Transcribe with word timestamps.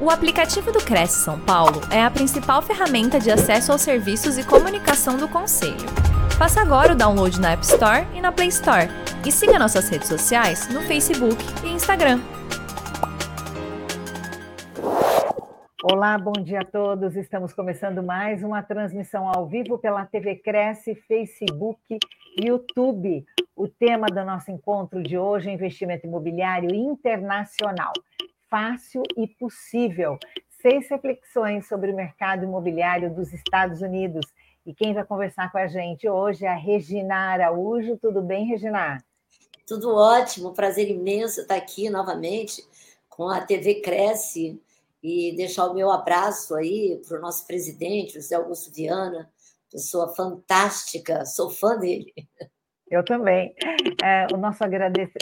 O 0.00 0.10
aplicativo 0.10 0.70
do 0.70 0.78
Cresce 0.78 1.24
São 1.24 1.40
Paulo 1.40 1.80
é 1.92 2.00
a 2.00 2.08
principal 2.08 2.62
ferramenta 2.62 3.18
de 3.18 3.32
acesso 3.32 3.72
aos 3.72 3.80
serviços 3.80 4.38
e 4.38 4.46
comunicação 4.46 5.16
do 5.16 5.28
Conselho. 5.28 5.88
Faça 6.38 6.60
agora 6.60 6.92
o 6.92 6.96
download 6.96 7.40
na 7.40 7.50
App 7.50 7.64
Store 7.64 8.06
e 8.14 8.20
na 8.20 8.30
Play 8.30 8.46
Store. 8.46 8.86
E 9.26 9.32
siga 9.32 9.58
nossas 9.58 9.88
redes 9.88 10.06
sociais 10.06 10.72
no 10.72 10.82
Facebook 10.82 11.36
e 11.64 11.70
Instagram. 11.70 12.20
Olá, 15.82 16.16
bom 16.16 16.44
dia 16.44 16.60
a 16.60 16.64
todos. 16.64 17.16
Estamos 17.16 17.52
começando 17.52 18.00
mais 18.00 18.44
uma 18.44 18.62
transmissão 18.62 19.28
ao 19.28 19.48
vivo 19.48 19.78
pela 19.78 20.06
TV 20.06 20.36
Cresce, 20.36 20.94
Facebook 21.08 21.98
e 22.36 22.46
YouTube. 22.46 23.24
O 23.56 23.66
tema 23.66 24.06
do 24.06 24.24
nosso 24.24 24.52
encontro 24.52 25.02
de 25.02 25.18
hoje 25.18 25.50
é 25.50 25.52
investimento 25.52 26.06
imobiliário 26.06 26.72
internacional 26.72 27.92
fácil 28.50 29.02
e 29.16 29.26
possível. 29.26 30.18
Seis 30.60 30.88
reflexões 30.88 31.68
sobre 31.68 31.92
o 31.92 31.96
mercado 31.96 32.44
imobiliário 32.44 33.14
dos 33.14 33.32
Estados 33.32 33.80
Unidos. 33.80 34.26
E 34.66 34.74
quem 34.74 34.92
vai 34.92 35.04
conversar 35.04 35.50
com 35.52 35.58
a 35.58 35.66
gente 35.66 36.08
hoje 36.08 36.44
é 36.44 36.48
a 36.48 36.54
Regina 36.54 37.32
Araújo. 37.32 37.96
Tudo 37.96 38.20
bem, 38.20 38.46
Regina? 38.46 38.98
Tudo 39.66 39.94
ótimo, 39.94 40.54
prazer 40.54 40.90
imenso 40.90 41.42
estar 41.42 41.56
aqui 41.56 41.90
novamente 41.90 42.66
com 43.08 43.28
a 43.28 43.40
TV 43.40 43.80
Cresce 43.82 44.60
e 45.02 45.34
deixar 45.36 45.66
o 45.66 45.74
meu 45.74 45.90
abraço 45.90 46.54
aí 46.54 47.00
para 47.06 47.18
o 47.18 47.20
nosso 47.20 47.46
presidente, 47.46 48.14
José 48.14 48.34
Augusto 48.34 48.72
Viana, 48.72 49.30
pessoa 49.70 50.14
fantástica, 50.14 51.24
sou 51.24 51.50
fã 51.50 51.78
dele. 51.78 52.12
Eu 52.90 53.04
também. 53.04 53.54
É, 54.02 54.26
o 54.32 54.36
nosso. 54.36 54.64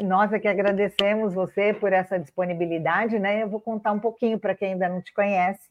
Nós 0.04 0.32
é 0.32 0.38
que 0.38 0.48
agradecemos 0.48 1.34
você 1.34 1.74
por 1.74 1.92
essa 1.92 2.18
disponibilidade, 2.18 3.18
né? 3.18 3.42
Eu 3.42 3.48
vou 3.48 3.60
contar 3.60 3.92
um 3.92 3.98
pouquinho 3.98 4.38
para 4.38 4.54
quem 4.54 4.72
ainda 4.72 4.88
não 4.88 5.00
te 5.00 5.12
conhece. 5.12 5.68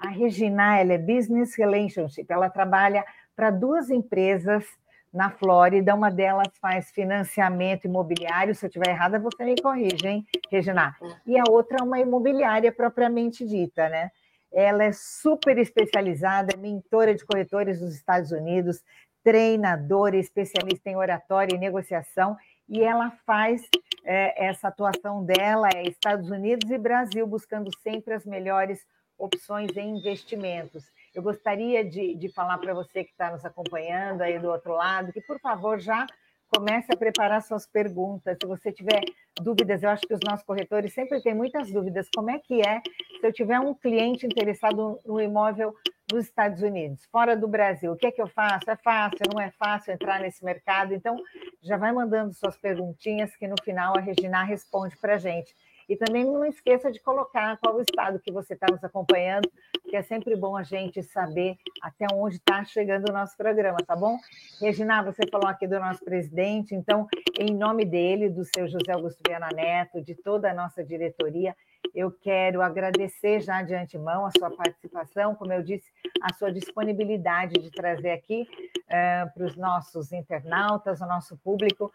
A 0.00 0.08
Regina, 0.08 0.78
ela 0.78 0.94
é 0.94 0.98
Business 0.98 1.54
Relationship, 1.54 2.26
ela 2.30 2.48
trabalha 2.48 3.04
para 3.36 3.50
duas 3.50 3.90
empresas 3.90 4.64
na 5.12 5.30
Flórida, 5.30 5.94
uma 5.94 6.10
delas 6.10 6.48
faz 6.58 6.90
financiamento 6.90 7.84
imobiliário, 7.84 8.54
se 8.54 8.64
eu 8.64 8.68
estiver 8.68 8.88
errada, 8.88 9.18
você 9.18 9.44
me 9.44 9.60
corrige, 9.60 10.06
hein, 10.06 10.26
Regina? 10.50 10.96
E 11.26 11.38
a 11.38 11.44
outra 11.50 11.78
é 11.80 11.82
uma 11.82 12.00
imobiliária 12.00 12.72
propriamente 12.72 13.44
dita, 13.46 13.90
né? 13.90 14.10
Ela 14.50 14.84
é 14.84 14.92
super 14.92 15.58
especializada, 15.58 16.54
é 16.54 16.56
mentora 16.56 17.14
de 17.14 17.24
corretores 17.24 17.80
dos 17.80 17.94
Estados 17.94 18.32
Unidos, 18.32 18.82
treinadora, 19.22 20.16
especialista 20.16 20.90
em 20.90 20.96
oratória 20.96 21.54
e 21.54 21.58
negociação, 21.58 22.36
e 22.68 22.80
ela 22.80 23.10
faz 23.26 23.62
é, 24.04 24.46
essa 24.46 24.68
atuação 24.68 25.24
dela 25.24 25.68
é 25.74 25.82
Estados 25.82 26.30
Unidos 26.30 26.70
e 26.70 26.78
Brasil, 26.78 27.26
buscando 27.26 27.70
sempre 27.80 28.14
as 28.14 28.24
melhores 28.24 28.80
opções 29.18 29.76
em 29.76 29.96
investimentos. 29.96 30.84
Eu 31.14 31.22
gostaria 31.22 31.84
de, 31.84 32.14
de 32.14 32.28
falar 32.30 32.58
para 32.58 32.74
você 32.74 33.04
que 33.04 33.10
está 33.10 33.30
nos 33.30 33.44
acompanhando 33.44 34.22
aí 34.22 34.38
do 34.38 34.48
outro 34.48 34.72
lado, 34.72 35.12
que, 35.12 35.20
por 35.20 35.38
favor, 35.40 35.78
já 35.78 36.06
comece 36.54 36.92
a 36.92 36.96
preparar 36.96 37.42
suas 37.42 37.66
perguntas. 37.66 38.36
Se 38.40 38.46
você 38.46 38.70
tiver 38.70 39.02
dúvidas, 39.40 39.82
eu 39.82 39.88
acho 39.88 40.02
que 40.02 40.14
os 40.14 40.20
nossos 40.24 40.44
corretores 40.44 40.92
sempre 40.92 41.20
têm 41.22 41.34
muitas 41.34 41.70
dúvidas. 41.72 42.08
Como 42.14 42.30
é 42.30 42.38
que 42.38 42.60
é 42.60 42.80
se 43.20 43.26
eu 43.26 43.32
tiver 43.32 43.58
um 43.58 43.74
cliente 43.74 44.26
interessado 44.26 44.98
no 45.06 45.20
imóvel 45.20 45.74
nos 46.12 46.26
Estados 46.26 46.60
Unidos, 46.60 47.06
fora 47.10 47.34
do 47.34 47.48
Brasil? 47.48 47.92
O 47.92 47.96
que 47.96 48.06
é 48.06 48.12
que 48.12 48.20
eu 48.20 48.28
faço? 48.28 48.70
É 48.70 48.76
fácil, 48.76 49.20
não 49.32 49.40
é 49.40 49.50
fácil 49.52 49.92
entrar 49.94 50.20
nesse 50.20 50.44
mercado? 50.44 50.92
Então, 50.92 51.16
já 51.62 51.76
vai 51.76 51.92
mandando 51.92 52.34
suas 52.34 52.56
perguntinhas 52.56 53.34
que 53.36 53.48
no 53.48 53.56
final 53.64 53.96
a 53.96 54.00
Regina 54.00 54.42
responde 54.42 54.96
para 54.98 55.14
a 55.14 55.18
gente. 55.18 55.54
E 55.88 55.96
também 55.96 56.24
não 56.24 56.44
esqueça 56.44 56.90
de 56.90 57.00
colocar 57.00 57.56
qual 57.58 57.76
o 57.76 57.82
estado 57.82 58.18
que 58.20 58.32
você 58.32 58.54
está 58.54 58.66
nos 58.70 58.82
acompanhando, 58.82 59.50
porque 59.80 59.96
é 59.96 60.02
sempre 60.02 60.36
bom 60.36 60.56
a 60.56 60.62
gente 60.62 61.02
saber 61.02 61.56
até 61.82 62.06
onde 62.12 62.36
está 62.36 62.64
chegando 62.64 63.10
o 63.10 63.12
nosso 63.12 63.36
programa, 63.36 63.78
tá 63.86 63.96
bom? 63.96 64.16
Regina, 64.60 65.02
você 65.02 65.22
falou 65.30 65.48
aqui 65.48 65.66
do 65.66 65.78
nosso 65.78 66.04
presidente, 66.04 66.74
então, 66.74 67.06
em 67.38 67.54
nome 67.54 67.84
dele, 67.84 68.28
do 68.28 68.44
seu 68.44 68.66
José 68.68 68.92
Augusto 68.92 69.20
Viana 69.26 69.48
Neto, 69.54 70.00
de 70.00 70.14
toda 70.14 70.50
a 70.50 70.54
nossa 70.54 70.84
diretoria, 70.84 71.54
eu 71.94 72.10
quero 72.10 72.62
agradecer 72.62 73.40
já 73.40 73.62
de 73.62 73.74
antemão 73.74 74.24
a 74.24 74.30
sua 74.30 74.50
participação, 74.50 75.34
como 75.34 75.52
eu 75.52 75.62
disse, 75.62 75.90
a 76.22 76.32
sua 76.34 76.52
disponibilidade 76.52 77.60
de 77.60 77.70
trazer 77.70 78.12
aqui 78.12 78.48
uh, 78.86 79.34
para 79.34 79.44
os 79.44 79.56
nossos 79.56 80.12
internautas, 80.12 81.00
o 81.00 81.06
nosso 81.06 81.36
público, 81.38 81.92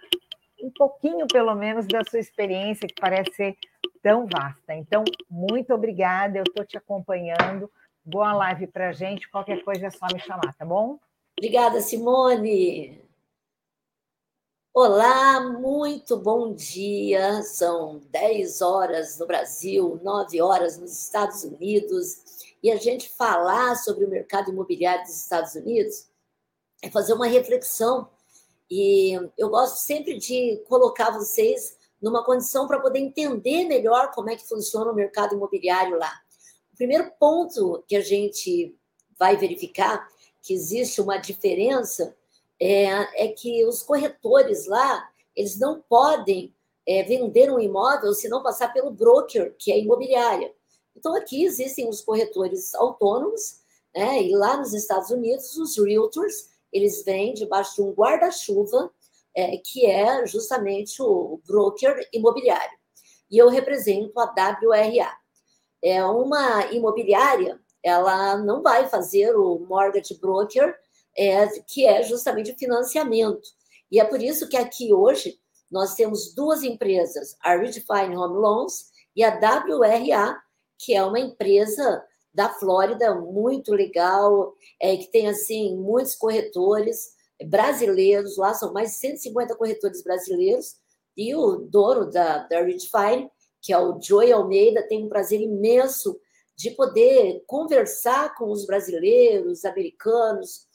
um 0.61 0.71
pouquinho, 0.71 1.27
pelo 1.27 1.55
menos, 1.55 1.87
da 1.87 2.01
sua 2.09 2.19
experiência, 2.19 2.87
que 2.87 2.99
parece 2.99 3.33
ser 3.33 3.57
tão 4.01 4.25
vasta. 4.25 4.73
Então, 4.73 5.03
muito 5.29 5.73
obrigada, 5.73 6.37
eu 6.37 6.43
estou 6.43 6.65
te 6.65 6.77
acompanhando. 6.77 7.71
Boa 8.03 8.33
live 8.33 8.67
para 8.67 8.93
gente. 8.93 9.29
Qualquer 9.29 9.63
coisa 9.63 9.87
é 9.87 9.89
só 9.89 10.07
me 10.13 10.19
chamar, 10.19 10.53
tá 10.55 10.65
bom? 10.65 10.99
Obrigada, 11.37 11.81
Simone. 11.81 13.01
Olá, 14.73 15.41
muito 15.41 16.15
bom 16.15 16.53
dia. 16.53 17.41
São 17.41 17.99
10 18.11 18.61
horas 18.61 19.17
no 19.19 19.25
Brasil, 19.25 19.99
9 20.03 20.39
horas 20.41 20.77
nos 20.77 21.03
Estados 21.03 21.43
Unidos. 21.43 22.55
E 22.61 22.71
a 22.71 22.75
gente 22.75 23.09
falar 23.09 23.75
sobre 23.75 24.05
o 24.05 24.09
mercado 24.09 24.51
imobiliário 24.51 25.03
dos 25.03 25.15
Estados 25.15 25.55
Unidos 25.55 26.07
é 26.81 26.89
fazer 26.89 27.13
uma 27.13 27.27
reflexão. 27.27 28.09
E 28.69 29.13
eu 29.37 29.49
gosto 29.49 29.77
sempre 29.77 30.17
de 30.17 30.63
colocar 30.67 31.11
vocês 31.11 31.77
numa 32.01 32.23
condição 32.23 32.67
para 32.67 32.79
poder 32.79 32.99
entender 32.99 33.65
melhor 33.65 34.11
como 34.11 34.29
é 34.29 34.35
que 34.35 34.47
funciona 34.47 34.91
o 34.91 34.95
mercado 34.95 35.35
imobiliário 35.35 35.97
lá. 35.97 36.11
O 36.73 36.75
primeiro 36.77 37.11
ponto 37.19 37.83
que 37.87 37.95
a 37.95 38.01
gente 38.01 38.75
vai 39.17 39.35
verificar 39.35 40.07
que 40.41 40.53
existe 40.53 41.01
uma 41.01 41.17
diferença 41.17 42.15
é, 42.59 43.25
é 43.25 43.27
que 43.29 43.65
os 43.65 43.81
corretores 43.81 44.67
lá 44.67 45.09
eles 45.37 45.59
não 45.59 45.79
podem 45.87 46.53
é, 46.87 47.03
vender 47.03 47.51
um 47.51 47.59
imóvel 47.59 48.13
se 48.13 48.27
não 48.27 48.41
passar 48.41 48.73
pelo 48.73 48.89
broker, 48.89 49.55
que 49.59 49.71
é 49.71 49.79
imobiliária. 49.79 50.51
Então, 50.95 51.15
aqui 51.15 51.43
existem 51.43 51.87
os 51.87 52.01
corretores 52.01 52.73
autônomos, 52.73 53.59
né? 53.95 54.23
e 54.23 54.35
lá 54.35 54.57
nos 54.57 54.73
Estados 54.73 55.11
Unidos, 55.11 55.55
os 55.57 55.77
realtors, 55.77 56.49
eles 56.71 57.03
vêm 57.03 57.33
debaixo 57.33 57.75
de 57.75 57.81
um 57.81 57.91
guarda-chuva 57.91 58.91
é, 59.35 59.57
que 59.57 59.85
é 59.85 60.25
justamente 60.25 61.01
o 61.01 61.39
broker 61.45 62.07
imobiliário. 62.11 62.77
E 63.29 63.37
eu 63.37 63.49
represento 63.49 64.19
a 64.19 64.25
WRA. 64.25 65.11
É 65.83 66.03
uma 66.03 66.65
imobiliária, 66.71 67.59
ela 67.83 68.37
não 68.37 68.63
vai 68.63 68.87
fazer 68.87 69.35
o 69.35 69.59
mortgage 69.59 70.15
broker, 70.19 70.75
é, 71.15 71.47
que 71.61 71.85
é 71.85 72.01
justamente 72.01 72.51
o 72.51 72.57
financiamento. 72.57 73.47
E 73.91 73.99
é 73.99 74.05
por 74.05 74.21
isso 74.21 74.49
que 74.49 74.57
aqui 74.57 74.93
hoje 74.93 75.39
nós 75.69 75.93
temos 75.93 76.33
duas 76.33 76.63
empresas, 76.63 77.35
a 77.41 77.55
Redefine 77.55 78.17
Home 78.17 78.37
Loans 78.39 78.91
e 79.15 79.23
a 79.23 79.37
WRA, 79.37 80.41
que 80.79 80.95
é 80.95 81.03
uma 81.03 81.19
empresa 81.19 82.03
da 82.37 82.49
Flórida 82.49 83.15
muito 83.15 83.73
legal, 83.73 84.53
é, 84.79 84.95
que 84.95 85.07
tem 85.07 85.27
assim 85.27 85.75
muitos 85.75 86.13
corretores 86.13 87.15
brasileiros, 87.47 88.37
lá 88.37 88.53
são 88.53 88.71
mais 88.71 88.91
de 88.91 88.97
150 88.97 89.55
corretores 89.55 90.03
brasileiros, 90.03 90.75
e 91.17 91.33
o 91.33 91.55
dono 91.55 92.11
da, 92.11 92.47
da 92.47 92.61
Redefine, 92.61 93.31
que 93.59 93.73
é 93.73 93.79
o 93.79 93.99
Joey 93.99 94.31
Almeida, 94.31 94.87
tem 94.87 95.03
um 95.03 95.09
prazer 95.09 95.41
imenso 95.41 96.19
de 96.55 96.69
poder 96.69 97.43
conversar 97.47 98.35
com 98.35 98.51
os 98.51 98.67
brasileiros, 98.67 99.65
americanos, 99.65 100.67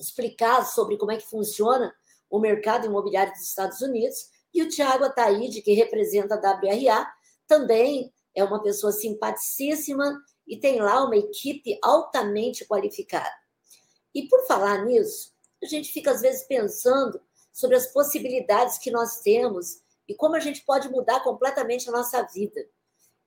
explicar 0.00 0.64
sobre 0.64 0.96
como 0.96 1.12
é 1.12 1.18
que 1.18 1.28
funciona 1.28 1.94
o 2.30 2.38
mercado 2.38 2.86
imobiliário 2.86 3.34
dos 3.34 3.42
Estados 3.42 3.82
Unidos. 3.82 4.30
E 4.52 4.62
o 4.62 4.68
Tiago 4.70 5.04
Ataíde, 5.04 5.60
que 5.60 5.74
representa 5.74 6.36
a 6.36 6.38
WRA, 6.38 7.06
também 7.46 8.10
é 8.34 8.42
uma 8.42 8.62
pessoa 8.62 8.92
simpaticíssima 8.92 10.18
e 10.46 10.56
tem 10.56 10.80
lá 10.80 11.04
uma 11.04 11.16
equipe 11.16 11.78
altamente 11.82 12.64
qualificada. 12.64 13.34
E 14.14 14.28
por 14.28 14.46
falar 14.46 14.84
nisso, 14.84 15.34
a 15.62 15.66
gente 15.66 15.92
fica, 15.92 16.10
às 16.10 16.20
vezes, 16.20 16.44
pensando 16.44 17.20
sobre 17.52 17.76
as 17.76 17.86
possibilidades 17.86 18.78
que 18.78 18.90
nós 18.90 19.20
temos 19.20 19.80
e 20.08 20.14
como 20.14 20.36
a 20.36 20.40
gente 20.40 20.64
pode 20.64 20.88
mudar 20.88 21.20
completamente 21.20 21.88
a 21.88 21.92
nossa 21.92 22.22
vida. 22.22 22.66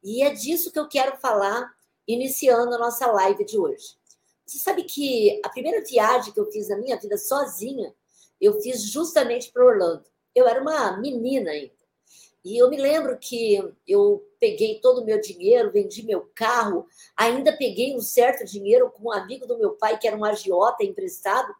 E 0.04 0.24
é 0.24 0.32
disso 0.32 0.72
que 0.72 0.80
eu 0.80 0.88
quero 0.88 1.18
falar, 1.18 1.70
iniciando 2.08 2.74
a 2.74 2.80
nossa 2.80 3.06
live 3.12 3.44
de 3.44 3.58
hoje. 3.58 3.98
Você 4.46 4.58
sabe 4.60 4.84
que 4.84 5.40
a 5.44 5.50
primeira 5.50 5.84
viagem 5.84 6.34
que 6.34 6.40
eu 6.40 6.50
fiz 6.52 6.70
na 6.70 6.78
minha 6.78 6.98
vida 6.98 7.18
sozinha, 7.18 7.94
eu 8.40 8.60
fiz 8.62 8.82
justamente 8.84 9.52
para 9.52 9.66
Orlando. 9.66 10.06
Eu 10.34 10.48
era 10.48 10.62
uma 10.62 10.98
menina 10.98 11.52
ainda. 11.52 11.74
E 12.44 12.58
eu 12.58 12.70
me 12.70 12.78
lembro 12.78 13.18
que 13.20 13.62
eu 13.88 14.26
peguei 14.40 14.80
todo 14.80 15.02
o 15.02 15.06
meu 15.06 15.20
dinheiro, 15.20 15.72
vendi 15.72 16.04
meu 16.04 16.32
carro, 16.34 16.88
ainda 17.16 17.56
peguei 17.56 17.96
um 17.96 18.00
certo 18.00 18.46
dinheiro 18.46 18.90
com 18.92 19.10
um 19.10 19.12
amigo 19.12 19.46
do 19.46 19.58
meu 19.58 19.72
pai, 19.72 19.98
que 19.98 20.08
era 20.08 20.18
um 20.18 20.26
agiota 20.26 20.84
emprestado, 20.84 21.54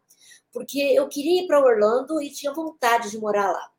porque 0.52 0.78
eu 0.78 1.06
queria 1.08 1.42
ir 1.42 1.46
para 1.46 1.60
Orlando 1.60 2.20
e 2.20 2.30
tinha 2.30 2.52
vontade 2.52 3.10
de 3.10 3.18
morar 3.18 3.52
lá. 3.52 3.70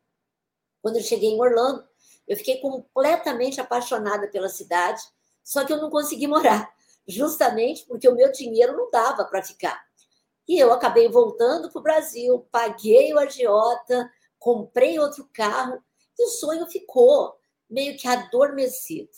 Quando 0.82 0.98
eu 0.98 1.04
cheguei 1.04 1.30
em 1.30 1.40
Orlando, 1.40 1.84
eu 2.28 2.38
fiquei 2.38 2.58
completamente 2.58 3.60
apaixonada 3.60 4.28
pela 4.28 4.50
cidade, 4.50 5.02
Só 5.44 5.66
que 5.66 5.74
eu 5.74 5.78
não 5.78 5.90
consegui 5.90 6.28
morar, 6.28 6.72
justamente 7.08 7.84
porque 7.88 8.08
o 8.08 8.16
meu 8.16 8.32
dinheiro 8.32 8.78
não 8.78 8.92
dava 8.92 9.26
para 9.26 9.42
ficar. 9.42 9.84
E 10.48 10.58
eu 10.60 10.72
acabei 10.72 11.10
voltando 11.10 11.70
para 11.72 11.80
o 11.80 11.84
Brasil, 11.84 12.48
paguei 12.52 13.12
o 13.12 13.20
agiota, 13.20 14.08
comprei 14.38 15.00
outro 15.00 15.28
carro 15.34 15.84
e 16.18 16.26
o 16.26 16.30
sonho 16.30 16.68
ficou 16.68 17.41
meio 17.72 17.98
que 17.98 18.08
adormecido. 18.08 19.10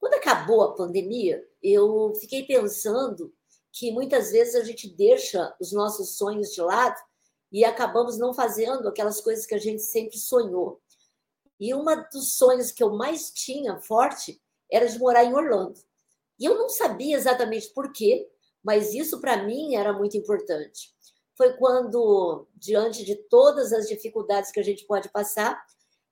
Quando 0.00 0.14
acabou 0.14 0.62
a 0.62 0.74
pandemia, 0.74 1.46
eu 1.62 2.14
fiquei 2.18 2.44
pensando 2.44 3.32
que 3.70 3.92
muitas 3.92 4.32
vezes 4.32 4.54
a 4.54 4.64
gente 4.64 4.88
deixa 4.88 5.54
os 5.60 5.70
nossos 5.70 6.16
sonhos 6.16 6.52
de 6.52 6.60
lado 6.60 6.98
e 7.52 7.64
acabamos 7.64 8.18
não 8.18 8.32
fazendo 8.32 8.88
aquelas 8.88 9.20
coisas 9.20 9.46
que 9.46 9.54
a 9.54 9.58
gente 9.58 9.82
sempre 9.82 10.16
sonhou. 10.16 10.80
E 11.60 11.74
um 11.74 11.84
dos 12.10 12.36
sonhos 12.36 12.72
que 12.72 12.82
eu 12.82 12.94
mais 12.94 13.30
tinha 13.30 13.78
forte 13.78 14.42
era 14.70 14.86
de 14.86 14.98
morar 14.98 15.24
em 15.24 15.34
Orlando. 15.34 15.78
E 16.38 16.46
eu 16.46 16.56
não 16.56 16.68
sabia 16.68 17.16
exatamente 17.16 17.68
por 17.68 17.92
quê, 17.92 18.28
mas 18.64 18.94
isso 18.94 19.20
para 19.20 19.44
mim 19.44 19.76
era 19.76 19.92
muito 19.92 20.16
importante. 20.16 20.92
Foi 21.36 21.52
quando, 21.56 22.46
diante 22.54 23.04
de 23.04 23.14
todas 23.14 23.72
as 23.72 23.86
dificuldades 23.86 24.50
que 24.50 24.60
a 24.60 24.64
gente 24.64 24.84
pode 24.86 25.08
passar, 25.10 25.62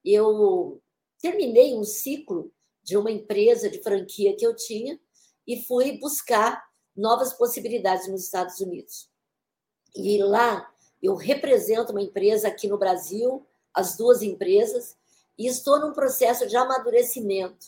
eu 0.04 0.81
terminei 1.20 1.75
um 1.75 1.84
ciclo 1.84 2.52
de 2.82 2.96
uma 2.96 3.11
empresa 3.11 3.69
de 3.69 3.82
franquia 3.82 4.34
que 4.37 4.46
eu 4.46 4.55
tinha 4.55 4.99
e 5.46 5.62
fui 5.64 5.99
buscar 5.99 6.64
novas 6.96 7.32
possibilidades 7.32 8.08
nos 8.08 8.25
Estados 8.25 8.61
Unidos. 8.61 9.08
E 9.94 10.22
lá 10.22 10.72
eu 11.02 11.14
represento 11.14 11.93
uma 11.93 12.02
empresa 12.02 12.49
aqui 12.49 12.69
no 12.69 12.78
Brasil, 12.78 13.46
as 13.72 13.96
duas 13.96 14.22
empresas, 14.22 14.96
e 15.38 15.46
estou 15.46 15.78
num 15.81 15.93
processo 15.93 16.46
de 16.46 16.56
amadurecimento. 16.56 17.66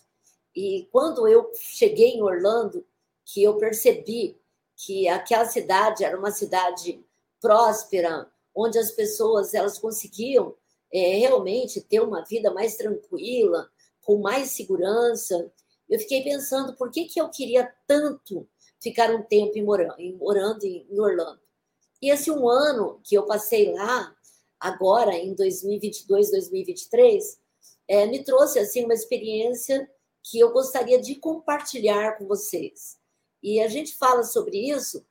E 0.54 0.88
quando 0.92 1.26
eu 1.26 1.50
cheguei 1.54 2.10
em 2.10 2.22
Orlando, 2.22 2.86
que 3.24 3.42
eu 3.42 3.56
percebi 3.56 4.38
que 4.76 5.08
aquela 5.08 5.46
cidade 5.46 6.04
era 6.04 6.18
uma 6.18 6.30
cidade 6.30 7.04
próspera, 7.40 8.30
onde 8.54 8.78
as 8.78 8.90
pessoas 8.90 9.54
elas 9.54 9.78
conseguiam 9.78 10.54
é, 10.92 11.16
realmente 11.16 11.80
ter 11.80 12.00
uma 12.00 12.22
vida 12.22 12.52
mais 12.52 12.76
tranquila, 12.76 13.70
com 14.04 14.18
mais 14.18 14.50
segurança. 14.50 15.50
Eu 15.88 15.98
fiquei 15.98 16.22
pensando 16.22 16.76
por 16.76 16.90
que, 16.90 17.06
que 17.06 17.20
eu 17.20 17.28
queria 17.28 17.72
tanto 17.86 18.48
ficar 18.80 19.14
um 19.14 19.22
tempo 19.22 19.56
em 19.56 19.64
morando, 19.64 19.94
em, 19.98 20.16
morando 20.16 20.64
em, 20.64 20.86
em 20.90 21.00
Orlando. 21.00 21.40
E 22.00 22.10
esse 22.10 22.30
um 22.30 22.48
ano 22.48 23.00
que 23.04 23.14
eu 23.14 23.24
passei 23.24 23.72
lá, 23.72 24.14
agora 24.58 25.14
em 25.14 25.34
2022, 25.34 26.30
2023, 26.30 27.40
é, 27.88 28.06
me 28.06 28.24
trouxe 28.24 28.58
assim 28.58 28.84
uma 28.84 28.94
experiência 28.94 29.88
que 30.22 30.38
eu 30.38 30.52
gostaria 30.52 31.00
de 31.00 31.14
compartilhar 31.16 32.18
com 32.18 32.26
vocês. 32.26 32.98
E 33.42 33.60
a 33.60 33.68
gente 33.68 33.96
fala 33.96 34.22
sobre 34.22 34.58
isso. 34.70 35.04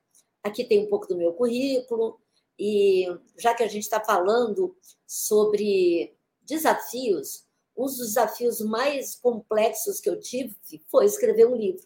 Aqui 0.43 0.63
tem 0.63 0.85
um 0.85 0.89
pouco 0.89 1.07
do 1.07 1.17
meu 1.17 1.33
currículo, 1.33 2.19
e 2.63 3.07
já 3.39 3.55
que 3.55 3.63
a 3.63 3.67
gente 3.67 3.81
está 3.81 3.99
falando 3.99 4.77
sobre 5.07 6.15
desafios, 6.43 7.43
um 7.75 7.85
dos 7.85 7.97
desafios 7.97 8.61
mais 8.61 9.15
complexos 9.15 9.99
que 9.99 10.07
eu 10.07 10.19
tive 10.19 10.55
foi 10.91 11.05
escrever 11.05 11.47
um 11.47 11.55
livro. 11.55 11.83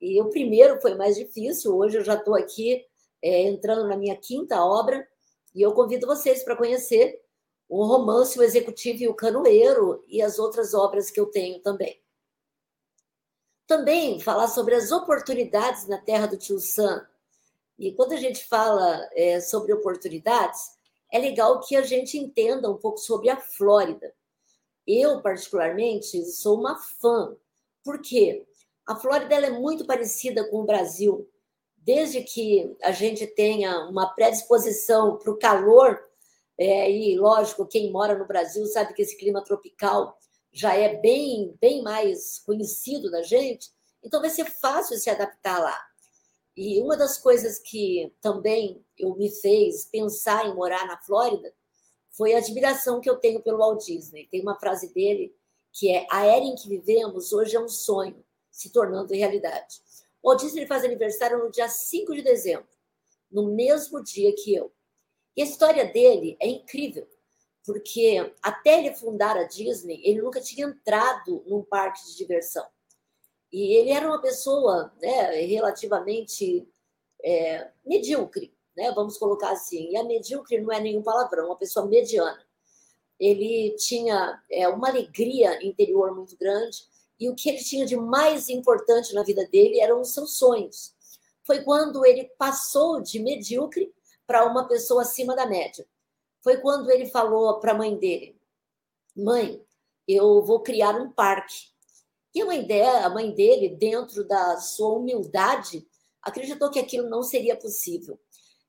E 0.00 0.22
o 0.22 0.30
primeiro 0.30 0.80
foi 0.80 0.94
mais 0.94 1.16
difícil, 1.16 1.76
hoje 1.76 1.98
eu 1.98 2.04
já 2.04 2.14
estou 2.14 2.36
aqui 2.36 2.86
é, 3.20 3.42
entrando 3.42 3.88
na 3.88 3.96
minha 3.96 4.14
quinta 4.14 4.64
obra, 4.64 5.04
e 5.52 5.60
eu 5.60 5.72
convido 5.72 6.06
vocês 6.06 6.44
para 6.44 6.54
conhecer 6.54 7.20
o 7.68 7.84
romance, 7.84 8.38
o 8.38 8.42
executivo 8.44 9.02
e 9.02 9.08
o 9.08 9.14
canoeiro, 9.14 10.04
e 10.06 10.22
as 10.22 10.38
outras 10.38 10.74
obras 10.74 11.10
que 11.10 11.18
eu 11.18 11.26
tenho 11.26 11.58
também. 11.60 12.00
Também 13.66 14.20
falar 14.20 14.46
sobre 14.46 14.76
as 14.76 14.92
oportunidades 14.92 15.88
na 15.88 15.98
terra 15.98 16.28
do 16.28 16.38
tio 16.38 16.60
Sam. 16.60 17.04
E 17.78 17.92
quando 17.92 18.12
a 18.12 18.16
gente 18.16 18.44
fala 18.44 19.08
é, 19.14 19.40
sobre 19.40 19.72
oportunidades, 19.72 20.60
é 21.10 21.18
legal 21.18 21.60
que 21.60 21.76
a 21.76 21.82
gente 21.82 22.18
entenda 22.18 22.70
um 22.70 22.76
pouco 22.76 22.98
sobre 22.98 23.30
a 23.30 23.36
Flórida. 23.36 24.14
Eu, 24.86 25.20
particularmente, 25.22 26.24
sou 26.26 26.58
uma 26.58 26.78
fã. 26.78 27.36
Por 27.82 28.00
quê? 28.00 28.46
A 28.86 28.96
Flórida 28.96 29.34
é 29.34 29.50
muito 29.50 29.86
parecida 29.86 30.48
com 30.50 30.60
o 30.60 30.66
Brasil. 30.66 31.28
Desde 31.76 32.22
que 32.22 32.76
a 32.82 32.92
gente 32.92 33.26
tenha 33.26 33.86
uma 33.88 34.14
predisposição 34.14 35.18
para 35.18 35.30
o 35.30 35.38
calor, 35.38 36.00
é, 36.56 36.90
e 36.90 37.18
lógico, 37.18 37.66
quem 37.66 37.90
mora 37.90 38.16
no 38.16 38.26
Brasil 38.26 38.64
sabe 38.66 38.94
que 38.94 39.02
esse 39.02 39.16
clima 39.16 39.42
tropical 39.42 40.18
já 40.52 40.74
é 40.74 40.96
bem, 40.96 41.56
bem 41.60 41.82
mais 41.82 42.38
conhecido 42.46 43.10
da 43.10 43.22
gente, 43.22 43.70
então 44.02 44.20
vai 44.20 44.30
ser 44.30 44.44
fácil 44.44 44.96
se 44.96 45.10
adaptar 45.10 45.58
lá. 45.58 45.93
E 46.56 46.80
uma 46.80 46.96
das 46.96 47.18
coisas 47.18 47.58
que 47.58 48.12
também 48.20 48.84
eu 48.96 49.14
me 49.16 49.30
fez 49.30 49.86
pensar 49.86 50.46
em 50.46 50.54
morar 50.54 50.86
na 50.86 50.96
Flórida 50.98 51.52
foi 52.10 52.32
a 52.32 52.38
admiração 52.38 53.00
que 53.00 53.10
eu 53.10 53.16
tenho 53.16 53.42
pelo 53.42 53.58
Walt 53.58 53.84
Disney. 53.84 54.28
Tem 54.30 54.40
uma 54.40 54.58
frase 54.58 54.92
dele 54.94 55.34
que 55.72 55.90
é: 55.90 56.06
A 56.10 56.24
era 56.24 56.44
em 56.44 56.54
que 56.54 56.68
vivemos 56.68 57.32
hoje 57.32 57.56
é 57.56 57.60
um 57.60 57.68
sonho, 57.68 58.24
se 58.50 58.70
tornando 58.70 59.12
realidade. 59.12 59.82
O 60.22 60.28
Walt 60.28 60.40
Disney 60.40 60.66
faz 60.66 60.84
aniversário 60.84 61.38
no 61.38 61.50
dia 61.50 61.68
5 61.68 62.14
de 62.14 62.22
dezembro, 62.22 62.68
no 63.30 63.52
mesmo 63.52 64.02
dia 64.02 64.32
que 64.34 64.54
eu. 64.54 64.72
E 65.36 65.42
a 65.42 65.44
história 65.44 65.84
dele 65.84 66.36
é 66.38 66.46
incrível, 66.46 67.08
porque 67.66 68.32
até 68.40 68.78
ele 68.78 68.94
fundar 68.94 69.36
a 69.36 69.42
Disney, 69.42 70.00
ele 70.04 70.22
nunca 70.22 70.40
tinha 70.40 70.68
entrado 70.68 71.42
num 71.46 71.62
parque 71.62 72.06
de 72.06 72.16
diversão. 72.16 72.64
E 73.54 73.74
ele 73.76 73.90
era 73.90 74.06
uma 74.06 74.20
pessoa 74.20 74.92
né, 75.00 75.30
relativamente 75.46 76.68
é, 77.22 77.70
medíocre 77.86 78.54
né? 78.76 78.92
Vamos 78.92 79.16
colocar 79.16 79.50
assim. 79.50 79.90
E 79.90 79.96
a 79.96 80.04
medíocre 80.04 80.60
não 80.60 80.72
é 80.72 80.80
nenhum 80.80 81.02
palavrão, 81.02 81.46
uma 81.46 81.56
pessoa 81.56 81.86
mediana. 81.86 82.44
Ele 83.18 83.74
tinha 83.78 84.42
é, 84.50 84.68
uma 84.68 84.88
alegria 84.88 85.64
interior 85.64 86.14
muito 86.14 86.36
grande 86.36 86.84
e 87.18 87.28
o 87.28 87.34
que 87.34 87.48
ele 87.48 87.62
tinha 87.62 87.86
de 87.86 87.96
mais 87.96 88.48
importante 88.48 89.14
na 89.14 89.22
vida 89.22 89.46
dele 89.46 89.80
eram 89.80 90.00
os 90.00 90.12
seus 90.12 90.36
sonhos. 90.36 90.94
Foi 91.44 91.62
quando 91.62 92.04
ele 92.04 92.24
passou 92.36 93.00
de 93.00 93.20
medíocre 93.20 93.94
para 94.26 94.44
uma 94.46 94.66
pessoa 94.66 95.02
acima 95.02 95.36
da 95.36 95.46
média. 95.46 95.86
Foi 96.42 96.56
quando 96.56 96.90
ele 96.90 97.06
falou 97.06 97.60
para 97.60 97.72
a 97.72 97.76
mãe 97.76 97.96
dele: 97.96 98.36
Mãe, 99.16 99.64
eu 100.08 100.42
vou 100.42 100.60
criar 100.60 100.96
um 101.00 101.10
parque. 101.10 101.72
E 102.34 102.42
a 102.42 102.46
mãe, 102.46 102.66
a 102.82 103.08
mãe 103.08 103.32
dele, 103.32 103.76
dentro 103.76 104.26
da 104.26 104.58
sua 104.58 104.98
humildade, 104.98 105.86
acreditou 106.20 106.70
que 106.70 106.80
aquilo 106.80 107.08
não 107.08 107.22
seria 107.22 107.56
possível. 107.56 108.18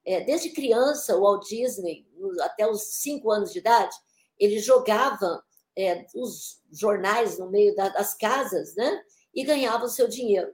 É, 0.06 0.22
desde 0.22 0.52
criança, 0.52 1.18
o 1.18 1.22
Walt 1.22 1.48
Disney, 1.48 2.06
até 2.42 2.70
os 2.70 2.84
cinco 2.84 3.32
anos 3.32 3.52
de 3.52 3.60
idade, 3.60 3.96
ele 4.38 4.60
jogava 4.60 5.44
é, 5.76 6.06
os 6.14 6.62
jornais 6.72 7.40
no 7.40 7.50
meio 7.50 7.76
da, 7.76 7.90
das 7.90 8.14
casas, 8.14 8.76
né? 8.76 9.02
E 9.34 9.44
ganhava 9.44 9.86
o 9.86 9.90
seu 9.90 10.08
dinheiro. 10.08 10.54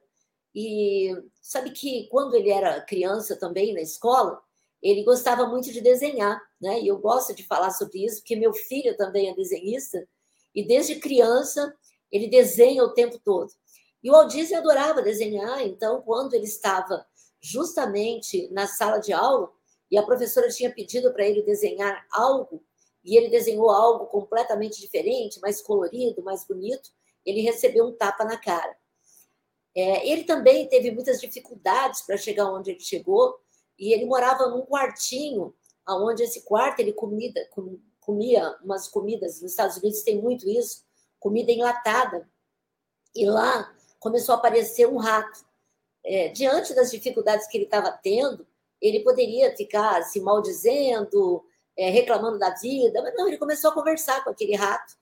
E 0.55 1.13
sabe 1.41 1.71
que 1.71 2.07
quando 2.09 2.35
ele 2.35 2.49
era 2.49 2.81
criança 2.81 3.35
também 3.35 3.73
na 3.73 3.81
escola, 3.81 4.41
ele 4.81 5.03
gostava 5.03 5.45
muito 5.47 5.71
de 5.71 5.81
desenhar, 5.81 6.41
né? 6.59 6.79
E 6.79 6.87
eu 6.87 6.97
gosto 6.97 7.35
de 7.35 7.43
falar 7.43 7.71
sobre 7.71 8.05
isso 8.05 8.21
porque 8.21 8.35
meu 8.35 8.53
filho 8.53 8.95
também 8.95 9.29
é 9.29 9.35
desenhista 9.35 10.07
e 10.55 10.65
desde 10.65 10.95
criança 10.95 11.73
ele 12.11 12.27
desenha 12.27 12.83
o 12.83 12.93
tempo 12.93 13.19
todo. 13.19 13.51
E 14.03 14.09
o 14.09 14.13
Walt 14.13 14.31
Disney 14.31 14.57
adorava 14.57 15.01
desenhar, 15.01 15.61
então 15.61 16.01
quando 16.01 16.33
ele 16.33 16.45
estava 16.45 17.05
justamente 17.39 18.49
na 18.51 18.67
sala 18.67 18.99
de 18.99 19.13
aula 19.13 19.51
e 19.89 19.97
a 19.97 20.03
professora 20.03 20.49
tinha 20.49 20.73
pedido 20.73 21.11
para 21.13 21.25
ele 21.25 21.41
desenhar 21.43 22.05
algo 22.11 22.63
e 23.03 23.17
ele 23.17 23.29
desenhou 23.29 23.69
algo 23.69 24.05
completamente 24.07 24.79
diferente, 24.79 25.39
mais 25.39 25.61
colorido, 25.61 26.23
mais 26.23 26.45
bonito, 26.45 26.91
ele 27.25 27.41
recebeu 27.41 27.85
um 27.85 27.93
tapa 27.93 28.23
na 28.23 28.37
cara. 28.37 28.75
É, 29.75 30.07
ele 30.07 30.23
também 30.23 30.67
teve 30.67 30.91
muitas 30.91 31.19
dificuldades 31.19 32.01
para 32.01 32.17
chegar 32.17 32.51
onde 32.51 32.71
ele 32.71 32.79
chegou 32.79 33.39
e 33.79 33.93
ele 33.93 34.05
morava 34.05 34.47
num 34.47 34.65
quartinho, 34.65 35.55
aonde 35.85 36.23
esse 36.23 36.43
quarto 36.43 36.79
ele 36.79 36.93
comida, 36.93 37.41
comia 37.99 38.55
umas 38.63 38.87
comidas, 38.87 39.41
nos 39.41 39.51
Estados 39.51 39.77
Unidos 39.77 40.03
tem 40.03 40.21
muito 40.21 40.47
isso, 40.47 40.83
comida 41.21 41.51
enlatada. 41.51 42.27
E 43.15 43.25
lá 43.25 43.73
começou 43.99 44.35
a 44.35 44.37
aparecer 44.37 44.87
um 44.87 44.97
rato 44.97 45.45
é, 46.03 46.29
diante 46.29 46.73
das 46.73 46.91
dificuldades 46.91 47.47
que 47.47 47.57
ele 47.57 47.65
estava 47.65 47.91
tendo, 47.91 48.45
ele 48.81 49.01
poderia 49.01 49.55
ficar 49.55 50.01
se 50.03 50.19
maldizendo, 50.19 51.45
é, 51.77 51.89
reclamando 51.89 52.39
da 52.39 52.49
vida, 52.55 53.01
mas 53.01 53.13
não, 53.15 53.27
ele 53.27 53.37
começou 53.37 53.69
a 53.69 53.73
conversar 53.73 54.23
com 54.23 54.31
aquele 54.31 54.55
rato, 54.55 54.95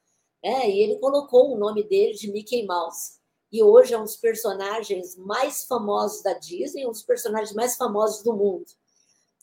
né? 0.43 0.69
e 0.69 0.81
ele 0.81 0.97
colocou 0.97 1.53
o 1.53 1.57
nome 1.57 1.83
dele 1.83 2.13
de 2.13 2.31
Mickey 2.31 2.65
Mouse. 2.65 3.17
E 3.51 3.63
hoje 3.63 3.93
é 3.93 3.97
um 3.97 4.03
dos 4.03 4.17
personagens 4.17 5.15
mais 5.15 5.65
famosos 5.65 6.21
da 6.21 6.33
Disney, 6.33 6.85
um 6.85 6.91
dos 6.91 7.01
personagens 7.01 7.53
mais 7.53 7.75
famosos 7.77 8.21
do 8.21 8.33
mundo. 8.33 8.65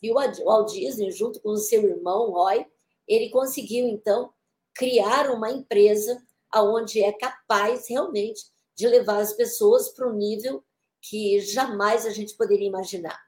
E 0.01 0.11
o 0.11 0.13
Walt 0.13 0.71
Disney, 0.71 1.11
junto 1.11 1.41
com 1.41 1.49
o 1.49 1.57
seu 1.57 1.83
irmão 1.83 2.31
Roy, 2.31 2.65
ele 3.07 3.29
conseguiu 3.29 3.87
então 3.87 4.31
criar 4.73 5.29
uma 5.31 5.51
empresa 5.51 6.23
aonde 6.57 7.03
é 7.03 7.11
capaz 7.11 7.87
realmente 7.87 8.41
de 8.75 8.87
levar 8.87 9.19
as 9.19 9.33
pessoas 9.33 9.89
para 9.89 10.07
um 10.07 10.15
nível 10.15 10.63
que 11.01 11.39
jamais 11.39 12.05
a 12.05 12.09
gente 12.09 12.35
poderia 12.35 12.67
imaginar. 12.67 13.19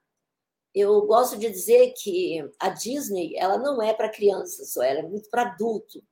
Eu 0.73 1.01
gosto 1.03 1.37
de 1.37 1.49
dizer 1.49 1.93
que 1.97 2.39
a 2.59 2.69
Disney 2.69 3.35
ela 3.35 3.57
não 3.57 3.81
é 3.81 3.93
para 3.93 4.09
crianças 4.09 4.73
só, 4.73 4.83
ela 4.83 4.99
é 4.99 5.07
muito 5.07 5.29
para 5.29 5.43
adulto. 5.43 6.03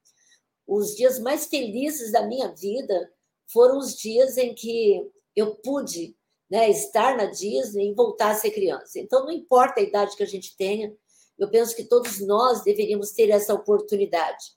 Os 0.65 0.95
dias 0.95 1.19
mais 1.19 1.45
felizes 1.45 2.11
da 2.11 2.25
minha 2.25 2.53
vida 2.53 3.11
foram 3.47 3.77
os 3.77 3.95
dias 3.95 4.37
em 4.37 4.53
que 4.53 5.09
eu 5.35 5.55
pude 5.55 6.15
né, 6.49 6.69
estar 6.69 7.15
na 7.15 7.25
Disney 7.25 7.91
e 7.91 7.93
voltar 7.93 8.31
a 8.31 8.35
ser 8.35 8.51
criança. 8.51 8.99
Então, 8.99 9.25
não 9.25 9.31
importa 9.31 9.79
a 9.79 9.83
idade 9.83 10.15
que 10.15 10.23
a 10.23 10.27
gente 10.27 10.55
tenha, 10.57 10.93
eu 11.37 11.49
penso 11.49 11.75
que 11.75 11.83
todos 11.83 12.19
nós 12.25 12.63
deveríamos 12.63 13.11
ter 13.11 13.29
essa 13.29 13.53
oportunidade. 13.53 14.56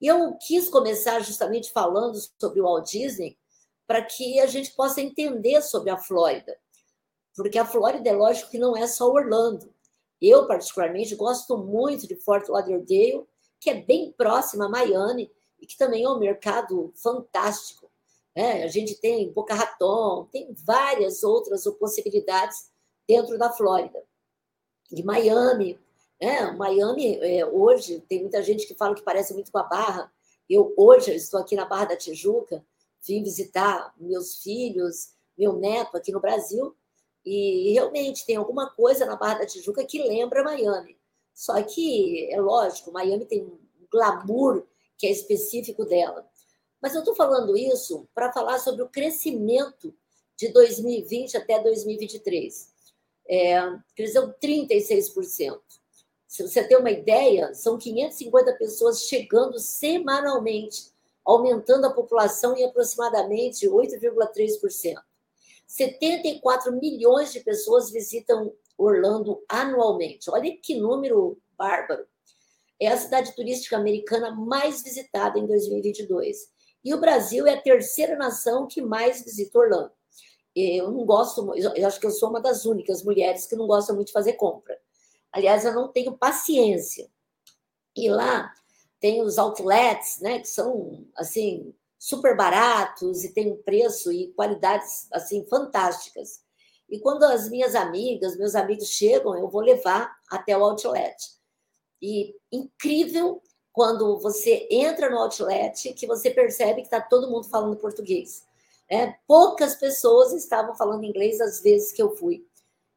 E 0.00 0.06
eu 0.06 0.34
quis 0.34 0.68
começar 0.68 1.20
justamente 1.20 1.72
falando 1.72 2.18
sobre 2.38 2.60
o 2.60 2.64
Walt 2.64 2.90
Disney 2.90 3.36
para 3.86 4.02
que 4.02 4.38
a 4.38 4.46
gente 4.46 4.72
possa 4.72 5.00
entender 5.00 5.62
sobre 5.62 5.90
a 5.90 5.96
Flórida. 5.96 6.56
Porque 7.34 7.58
a 7.58 7.64
Flórida 7.64 8.10
é 8.10 8.12
lógico 8.12 8.50
que 8.50 8.58
não 8.58 8.76
é 8.76 8.86
só 8.86 9.10
Orlando. 9.10 9.72
Eu, 10.20 10.46
particularmente, 10.46 11.14
gosto 11.14 11.56
muito 11.56 12.06
de 12.06 12.16
Fort 12.16 12.48
Lauderdale, 12.48 13.24
que 13.60 13.70
é 13.70 13.80
bem 13.80 14.12
próxima 14.12 14.66
a 14.66 14.68
Miami 14.68 15.30
e 15.60 15.66
que 15.66 15.76
também 15.76 16.04
é 16.04 16.08
um 16.08 16.18
mercado 16.18 16.92
fantástico. 16.96 17.90
É, 18.34 18.62
a 18.62 18.68
gente 18.68 18.94
tem 19.00 19.32
Boca 19.32 19.54
Raton, 19.54 20.28
tem 20.30 20.54
várias 20.64 21.24
outras 21.24 21.64
possibilidades 21.78 22.70
dentro 23.06 23.38
da 23.38 23.50
Flórida. 23.50 24.02
De 24.90 25.02
Miami. 25.02 25.78
Né? 26.20 26.50
Miami, 26.52 27.18
é, 27.20 27.46
hoje, 27.46 28.02
tem 28.08 28.20
muita 28.20 28.42
gente 28.42 28.66
que 28.66 28.74
fala 28.74 28.94
que 28.94 29.02
parece 29.02 29.32
muito 29.34 29.52
com 29.52 29.58
a 29.58 29.62
Barra. 29.62 30.12
Eu, 30.48 30.74
hoje, 30.76 31.14
estou 31.14 31.40
aqui 31.40 31.54
na 31.54 31.64
Barra 31.64 31.86
da 31.86 31.96
Tijuca, 31.96 32.64
vim 33.06 33.22
visitar 33.22 33.94
meus 33.98 34.42
filhos, 34.42 35.12
meu 35.36 35.52
neto 35.54 35.96
aqui 35.96 36.10
no 36.10 36.20
Brasil, 36.20 36.74
e 37.24 37.72
realmente 37.72 38.24
tem 38.24 38.36
alguma 38.36 38.70
coisa 38.70 39.04
na 39.06 39.16
Barra 39.16 39.40
da 39.40 39.46
Tijuca 39.46 39.84
que 39.84 40.02
lembra 40.02 40.42
Miami. 40.42 40.96
Só 41.34 41.62
que, 41.62 42.28
é 42.32 42.40
lógico, 42.40 42.90
Miami 42.90 43.24
tem 43.24 43.44
um 43.44 43.58
glamour 43.90 44.66
que 44.96 45.06
é 45.06 45.10
específico 45.10 45.84
dela. 45.84 46.28
Mas 46.80 46.94
eu 46.94 47.00
estou 47.00 47.14
falando 47.14 47.56
isso 47.56 48.08
para 48.14 48.32
falar 48.32 48.58
sobre 48.58 48.82
o 48.82 48.88
crescimento 48.88 49.94
de 50.36 50.48
2020 50.48 51.36
até 51.36 51.60
2023. 51.60 52.72
É, 53.28 53.60
cresceu 53.94 54.32
36%. 54.34 55.60
Se 56.28 56.46
você 56.46 56.62
ter 56.62 56.76
uma 56.76 56.90
ideia, 56.90 57.54
são 57.54 57.78
550 57.78 58.52
pessoas 58.52 59.04
chegando 59.04 59.58
semanalmente, 59.58 60.92
aumentando 61.24 61.86
a 61.86 61.92
população 61.92 62.54
em 62.54 62.66
aproximadamente 62.66 63.66
8,3%. 63.66 65.02
74 65.66 66.70
milhões 66.78 67.32
de 67.32 67.40
pessoas 67.40 67.90
visitam 67.90 68.52
Orlando 68.76 69.42
anualmente. 69.48 70.30
Olha 70.30 70.54
que 70.56 70.78
número 70.78 71.40
bárbaro. 71.56 72.06
É 72.78 72.88
a 72.88 72.96
cidade 72.96 73.34
turística 73.34 73.76
americana 73.76 74.30
mais 74.30 74.82
visitada 74.82 75.38
em 75.38 75.46
2022. 75.46 76.46
E 76.84 76.94
o 76.94 77.00
Brasil 77.00 77.46
é 77.46 77.54
a 77.54 77.60
terceira 77.60 78.16
nação 78.16 78.68
que 78.68 78.82
mais 78.82 79.24
visita 79.24 79.58
Orlando. 79.58 79.92
Eu 80.54 80.90
não 80.90 81.06
gosto, 81.06 81.54
eu 81.56 81.86
acho 81.86 81.98
que 81.98 82.06
eu 82.06 82.10
sou 82.10 82.28
uma 82.28 82.40
das 82.40 82.66
únicas 82.66 83.02
mulheres 83.02 83.46
que 83.46 83.56
não 83.56 83.66
gosta 83.66 83.94
muito 83.94 84.08
de 84.08 84.12
fazer 84.12 84.34
compra. 84.34 84.78
Aliás, 85.32 85.64
eu 85.64 85.74
não 85.74 85.88
tenho 85.88 86.16
paciência. 86.16 87.08
E 87.96 88.08
lá 88.08 88.52
tem 89.00 89.22
os 89.22 89.38
outlets, 89.38 90.20
né, 90.20 90.40
que 90.40 90.48
são 90.48 91.06
assim 91.16 91.74
super 91.98 92.36
baratos 92.36 93.24
e 93.24 93.32
tem 93.32 93.52
um 93.52 93.62
preço 93.62 94.12
e 94.12 94.32
qualidades 94.34 95.08
assim 95.12 95.44
fantásticas. 95.46 96.40
E 96.88 96.98
quando 97.00 97.24
as 97.24 97.50
minhas 97.50 97.74
amigas, 97.74 98.36
meus 98.36 98.54
amigos 98.54 98.88
chegam, 98.88 99.36
eu 99.36 99.48
vou 99.48 99.60
levar 99.60 100.16
até 100.30 100.56
o 100.56 100.64
outlet. 100.64 101.16
E 102.00 102.34
incrível 102.50 103.42
quando 103.72 104.18
você 104.18 104.66
entra 104.70 105.10
no 105.10 105.18
outlet 105.18 105.92
que 105.92 106.06
você 106.06 106.30
percebe 106.30 106.80
que 106.80 106.86
está 106.86 107.00
todo 107.00 107.30
mundo 107.30 107.48
falando 107.48 107.76
português. 107.76 108.44
É, 108.90 109.14
poucas 109.26 109.74
pessoas 109.74 110.32
estavam 110.32 110.74
falando 110.74 111.04
inglês 111.04 111.40
às 111.40 111.60
vezes 111.60 111.92
que 111.92 112.00
eu 112.00 112.16
fui. 112.16 112.47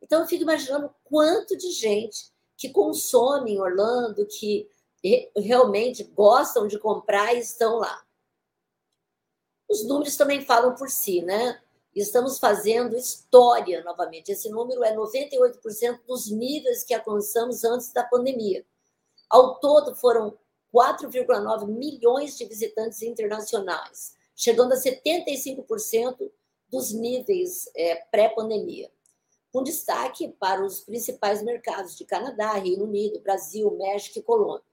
Então 0.02 0.22
eu 0.22 0.28
fico 0.28 0.44
imaginando 0.44 0.94
quanto 1.04 1.56
de 1.58 1.72
gente 1.72 2.32
que 2.58 2.70
consome 2.70 3.54
em 3.54 3.60
Orlando, 3.60 4.26
que 4.26 4.70
realmente 5.36 6.04
gostam 6.04 6.68
de 6.68 6.78
comprar 6.78 7.34
e 7.34 7.40
estão 7.40 7.78
lá. 7.78 8.04
Os 9.70 9.86
números 9.86 10.16
também 10.16 10.42
falam 10.42 10.76
por 10.76 10.90
si, 10.90 11.22
né? 11.22 11.62
Estamos 11.96 12.40
fazendo 12.40 12.96
história 12.96 13.84
novamente. 13.84 14.32
Esse 14.32 14.50
número 14.50 14.84
é 14.84 14.96
98% 14.96 16.02
dos 16.06 16.30
níveis 16.30 16.84
que 16.84 16.94
alcançamos 16.94 17.64
antes 17.64 17.92
da 17.92 18.04
pandemia. 18.04 18.66
Ao 19.30 19.60
todo, 19.60 19.96
foram 19.96 20.38
4,9 20.74 21.68
milhões 21.68 22.38
de 22.38 22.46
visitantes 22.46 23.02
internacionais, 23.02 24.16
chegando 24.36 24.74
a 24.74 24.78
75% 24.78 26.32
dos 26.70 26.94
níveis 26.94 27.70
é, 27.76 27.96
pré-pandemia, 27.96 28.90
com 29.52 29.64
destaque 29.64 30.30
para 30.40 30.66
os 30.66 30.82
principais 30.82 31.44
mercados 31.44 31.96
de 31.98 32.06
Canadá, 32.06 32.54
Reino 32.54 32.86
Unido, 32.86 33.20
Brasil, 33.20 33.70
México 33.78 34.20
e 34.20 34.24
Colômbia. 34.24 34.64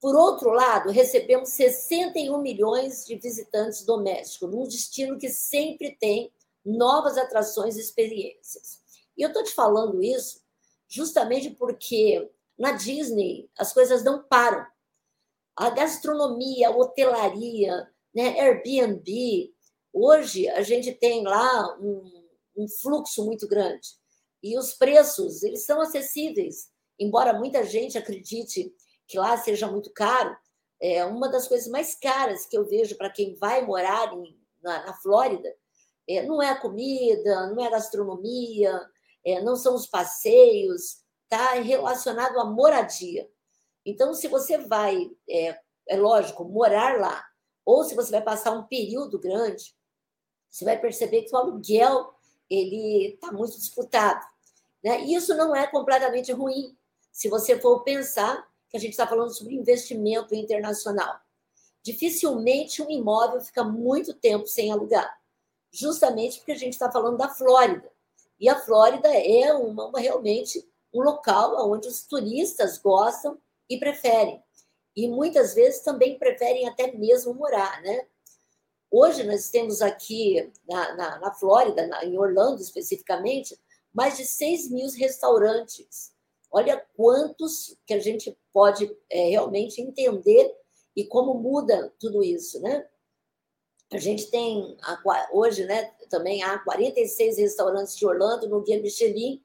Por 0.00 0.14
outro 0.14 0.50
lado, 0.50 0.90
recebemos 0.90 1.50
61 1.50 2.40
milhões 2.40 3.04
de 3.04 3.16
visitantes 3.16 3.84
domésticos, 3.84 4.50
num 4.50 4.64
destino 4.64 5.18
que 5.18 5.28
sempre 5.28 5.96
tem 6.00 6.32
novas 6.64 7.18
atrações 7.18 7.76
e 7.76 7.80
experiências. 7.80 8.80
E 9.16 9.22
eu 9.22 9.28
estou 9.28 9.42
te 9.42 9.52
falando 9.52 10.02
isso 10.02 10.40
justamente 10.86 11.50
porque 11.50 12.30
na 12.58 12.72
Disney 12.72 13.50
as 13.58 13.72
coisas 13.72 14.02
não 14.02 14.22
param 14.22 14.66
a 15.56 15.70
gastronomia, 15.70 16.68
a 16.68 16.76
hotelaria, 16.76 17.90
né, 18.14 18.40
Airbnb. 18.40 19.52
Hoje 19.92 20.48
a 20.48 20.62
gente 20.62 20.92
tem 20.92 21.24
lá 21.24 21.76
um, 21.80 22.17
um 22.58 22.68
fluxo 22.68 23.24
muito 23.24 23.48
grande 23.48 23.88
e 24.42 24.58
os 24.58 24.74
preços 24.74 25.42
eles 25.42 25.64
são 25.64 25.80
acessíveis, 25.80 26.68
embora 26.98 27.32
muita 27.32 27.64
gente 27.64 27.96
acredite 27.96 28.72
que 29.06 29.18
lá 29.18 29.36
seja 29.38 29.70
muito 29.70 29.90
caro. 29.92 30.36
É 30.80 31.04
uma 31.04 31.28
das 31.28 31.48
coisas 31.48 31.68
mais 31.68 31.94
caras 31.94 32.46
que 32.46 32.56
eu 32.56 32.66
vejo 32.66 32.96
para 32.96 33.10
quem 33.10 33.34
vai 33.34 33.64
morar 33.64 34.12
em, 34.12 34.38
na, 34.62 34.86
na 34.86 34.94
Flórida 34.94 35.48
é, 36.08 36.22
não 36.24 36.42
é 36.42 36.48
a 36.48 36.58
comida, 36.58 37.48
não 37.48 37.62
é 37.62 37.66
a 37.66 37.72
gastronomia, 37.72 38.80
é, 39.24 39.42
não 39.42 39.54
são 39.54 39.74
os 39.74 39.86
passeios, 39.86 41.02
está 41.24 41.52
relacionado 41.54 42.40
à 42.40 42.44
moradia. 42.46 43.28
Então, 43.84 44.14
se 44.14 44.26
você 44.26 44.56
vai, 44.56 45.10
é, 45.28 45.58
é 45.86 45.96
lógico, 45.96 46.44
morar 46.44 46.98
lá, 46.98 47.22
ou 47.64 47.84
se 47.84 47.94
você 47.94 48.10
vai 48.10 48.22
passar 48.22 48.52
um 48.52 48.66
período 48.66 49.18
grande, 49.18 49.76
você 50.50 50.64
vai 50.64 50.80
perceber 50.80 51.22
que 51.22 51.34
o 51.34 51.38
aluguel 51.38 52.14
ele 52.50 53.14
está 53.14 53.32
muito 53.32 53.56
disputado. 53.56 54.24
Né? 54.82 55.04
E 55.04 55.14
isso 55.14 55.34
não 55.34 55.54
é 55.54 55.66
completamente 55.66 56.32
ruim, 56.32 56.76
se 57.10 57.28
você 57.28 57.58
for 57.58 57.82
pensar 57.82 58.48
que 58.68 58.76
a 58.76 58.80
gente 58.80 58.92
está 58.92 59.06
falando 59.06 59.30
sobre 59.30 59.54
investimento 59.54 60.34
internacional. 60.34 61.20
Dificilmente 61.82 62.82
um 62.82 62.90
imóvel 62.90 63.40
fica 63.40 63.64
muito 63.64 64.12
tempo 64.14 64.46
sem 64.46 64.70
alugar, 64.70 65.18
justamente 65.72 66.38
porque 66.38 66.52
a 66.52 66.58
gente 66.58 66.74
está 66.74 66.90
falando 66.90 67.16
da 67.16 67.28
Flórida. 67.28 67.90
E 68.38 68.48
a 68.48 68.58
Flórida 68.58 69.08
é 69.08 69.52
uma, 69.52 69.86
uma 69.86 69.98
realmente 69.98 70.68
um 70.92 71.02
local 71.02 71.70
onde 71.70 71.88
os 71.88 72.02
turistas 72.02 72.78
gostam 72.78 73.38
e 73.68 73.78
preferem. 73.78 74.42
E 74.96 75.08
muitas 75.08 75.54
vezes 75.54 75.80
também 75.80 76.18
preferem 76.18 76.68
até 76.68 76.92
mesmo 76.92 77.34
morar, 77.34 77.80
né? 77.82 78.06
Hoje 78.90 79.22
nós 79.24 79.50
temos 79.50 79.82
aqui 79.82 80.50
na, 80.68 80.94
na, 80.94 81.18
na 81.18 81.32
Flórida, 81.32 81.86
na, 81.86 82.04
em 82.04 82.18
Orlando 82.18 82.60
especificamente, 82.60 83.58
mais 83.92 84.16
de 84.16 84.24
6 84.24 84.70
mil 84.70 84.88
restaurantes. 84.90 86.12
Olha 86.50 86.82
quantos 86.96 87.76
que 87.86 87.94
a 87.94 87.98
gente 87.98 88.36
pode 88.52 88.90
é, 89.10 89.28
realmente 89.28 89.80
entender 89.80 90.54
e 90.96 91.04
como 91.04 91.34
muda 91.34 91.92
tudo 91.98 92.22
isso, 92.22 92.60
né? 92.60 92.86
A 93.90 93.98
gente 93.98 94.30
tem 94.30 94.76
hoje, 95.32 95.64
né, 95.64 95.84
também 96.10 96.42
há 96.42 96.58
46 96.58 97.38
restaurantes 97.38 97.96
de 97.96 98.06
Orlando 98.06 98.48
no 98.48 98.62
Guia 98.62 98.80
Michelin, 98.80 99.42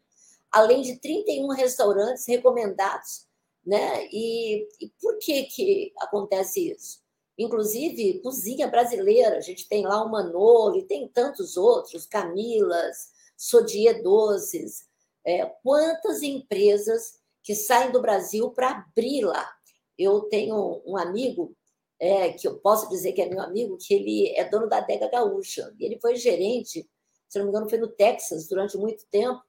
além 0.52 0.82
de 0.82 0.98
31 0.98 1.48
restaurantes 1.50 2.26
recomendados 2.26 3.26
né? 3.66 4.08
E, 4.12 4.68
e 4.80 4.90
por 5.02 5.18
que, 5.20 5.44
que 5.44 5.94
acontece 6.00 6.72
isso? 6.72 7.03
Inclusive, 7.38 8.20
cozinha 8.22 8.68
brasileira, 8.68 9.38
a 9.38 9.42
gente 9.42 9.68
tem 9.68 9.84
lá 9.84 10.04
o 10.04 10.12
Manolo 10.12 10.78
e 10.78 10.86
tem 10.86 11.08
tantos 11.08 11.58
outros, 11.58 12.06
Camilas, 12.06 13.12
Sodier 13.36 14.04
Doces. 14.04 14.86
É, 15.26 15.46
quantas 15.64 16.22
empresas 16.22 17.20
que 17.42 17.56
saem 17.56 17.92
do 17.92 18.02
Brasil 18.02 18.52
para 18.52 18.72
abrir 18.72 19.26
lá? 19.26 19.50
Eu 19.98 20.22
tenho 20.22 20.82
um 20.86 20.98
amigo 20.98 21.56
é, 22.00 22.34
que 22.34 22.48
eu 22.48 22.60
posso 22.60 22.90
dizer 22.90 23.14
que 23.14 23.22
é 23.22 23.30
meu 23.30 23.42
amigo, 23.42 23.78
que 23.78 23.94
ele 23.94 24.28
é 24.36 24.48
dono 24.48 24.68
da 24.68 24.78
adega 24.78 25.10
gaúcha. 25.10 25.74
E 25.80 25.86
ele 25.86 26.00
foi 26.00 26.16
gerente, 26.16 26.88
se 27.30 27.40
não 27.40 27.46
me 27.46 27.50
engano, 27.50 27.70
foi 27.70 27.80
no 27.80 27.88
Texas 27.88 28.48
durante 28.48 28.78
muito 28.78 29.06
tempo, 29.10 29.42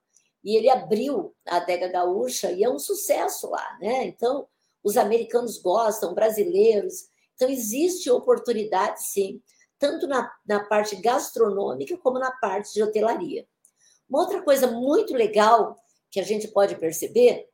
e 0.43 0.57
ele 0.57 0.69
abriu 0.71 1.35
a 1.47 1.57
adega 1.57 1.89
gaúcha 1.89 2.53
e 2.53 2.63
é 2.63 2.71
um 2.71 2.79
sucesso 2.79 3.51
lá, 3.51 3.79
né? 3.81 4.05
Então, 4.05 4.47
os 4.83 4.97
americanos 4.99 5.59
gostam, 5.59 6.15
brasileiros. 6.15 7.09
Então, 7.35 7.49
existe 7.49 8.11
oportunidade, 8.11 9.03
sim, 9.03 9.43
tanto 9.79 10.07
na, 10.07 10.33
na 10.47 10.65
parte 10.65 10.97
gastronômica 10.97 11.97
como 11.99 12.19
na 12.19 12.31
parte 12.31 12.73
de 12.73 12.83
hotelaria. 12.83 13.47
Uma 14.09 14.21
outra 14.21 14.43
coisa 14.43 14.67
muito 14.67 15.15
legal 15.15 15.77
que 16.11 16.21
a 16.21 16.23
gente 16.23 16.49
pode 16.49 16.77
perceber 16.77 17.49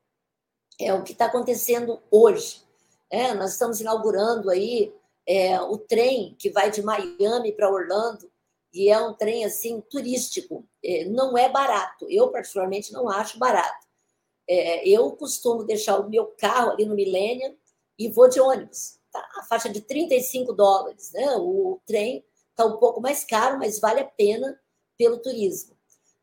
é 0.78 0.92
o 0.92 1.02
que 1.02 1.12
está 1.12 1.26
acontecendo 1.26 2.00
hoje. 2.10 2.62
É, 3.10 3.34
nós 3.34 3.52
estamos 3.52 3.80
inaugurando 3.80 4.50
aí 4.50 4.92
é, 5.26 5.60
o 5.60 5.78
trem 5.78 6.36
que 6.38 6.50
vai 6.50 6.70
de 6.70 6.82
Miami 6.82 7.52
para 7.52 7.70
Orlando 7.70 8.30
e 8.72 8.88
é 8.88 9.00
um 9.00 9.14
trem 9.14 9.44
assim 9.44 9.80
turístico. 9.80 10.66
É, 10.84 11.04
não 11.06 11.36
é 11.36 11.48
barato. 11.48 12.06
Eu 12.08 12.28
particularmente 12.30 12.92
não 12.92 13.08
acho 13.08 13.38
barato. 13.38 13.86
É, 14.48 14.88
eu 14.88 15.10
costumo 15.12 15.64
deixar 15.64 15.98
o 15.98 16.08
meu 16.08 16.26
carro 16.38 16.72
ali 16.72 16.84
no 16.84 16.94
Millennium 16.94 17.56
e 17.98 18.08
vou 18.08 18.28
de 18.28 18.40
ônibus. 18.40 18.99
Tá 19.12 19.28
a 19.36 19.42
faixa 19.44 19.68
de 19.68 19.80
35 19.80 20.52
dólares. 20.52 21.12
Né? 21.12 21.26
O 21.36 21.80
trem 21.86 22.24
está 22.50 22.64
um 22.64 22.78
pouco 22.78 23.00
mais 23.00 23.24
caro, 23.24 23.58
mas 23.58 23.80
vale 23.80 24.00
a 24.00 24.04
pena 24.04 24.58
pelo 24.96 25.18
turismo. 25.18 25.76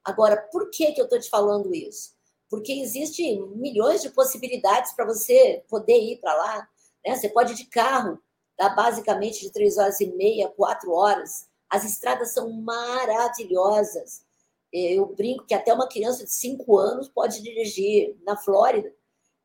Agora, 0.04 0.38
por 0.38 0.70
que, 0.70 0.94
que 0.94 1.02
eu 1.02 1.06
estou 1.06 1.20
te 1.20 1.30
falando 1.30 1.74
isso? 1.74 2.16
Porque 2.50 2.72
existem 2.72 3.46
milhões 3.58 4.02
de 4.02 4.10
possibilidades 4.10 4.94
para 4.94 5.06
você 5.06 5.66
poder 5.68 6.00
ir 6.00 6.18
para 6.22 6.34
lá. 6.34 6.70
Né? 7.06 7.16
Você 7.16 7.28
pode 7.28 7.54
ir 7.54 7.56
de 7.56 7.66
carro, 7.66 8.18
dá 8.58 8.70
basicamente 8.70 9.42
de 9.42 9.52
três 9.52 9.78
horas 9.78 10.00
e 10.00 10.08
meia, 10.14 10.48
quatro 10.50 10.92
horas. 10.92 11.48
As 11.70 11.84
estradas 11.84 12.32
são 12.32 12.50
maravilhosas. 12.52 14.26
Eu 14.72 15.08
brinco 15.08 15.46
que 15.46 15.54
até 15.54 15.74
uma 15.74 15.88
criança 15.88 16.24
de 16.24 16.32
cinco 16.32 16.78
anos 16.78 17.10
pode 17.10 17.42
dirigir 17.42 18.16
na 18.24 18.38
Flórida. 18.38 18.94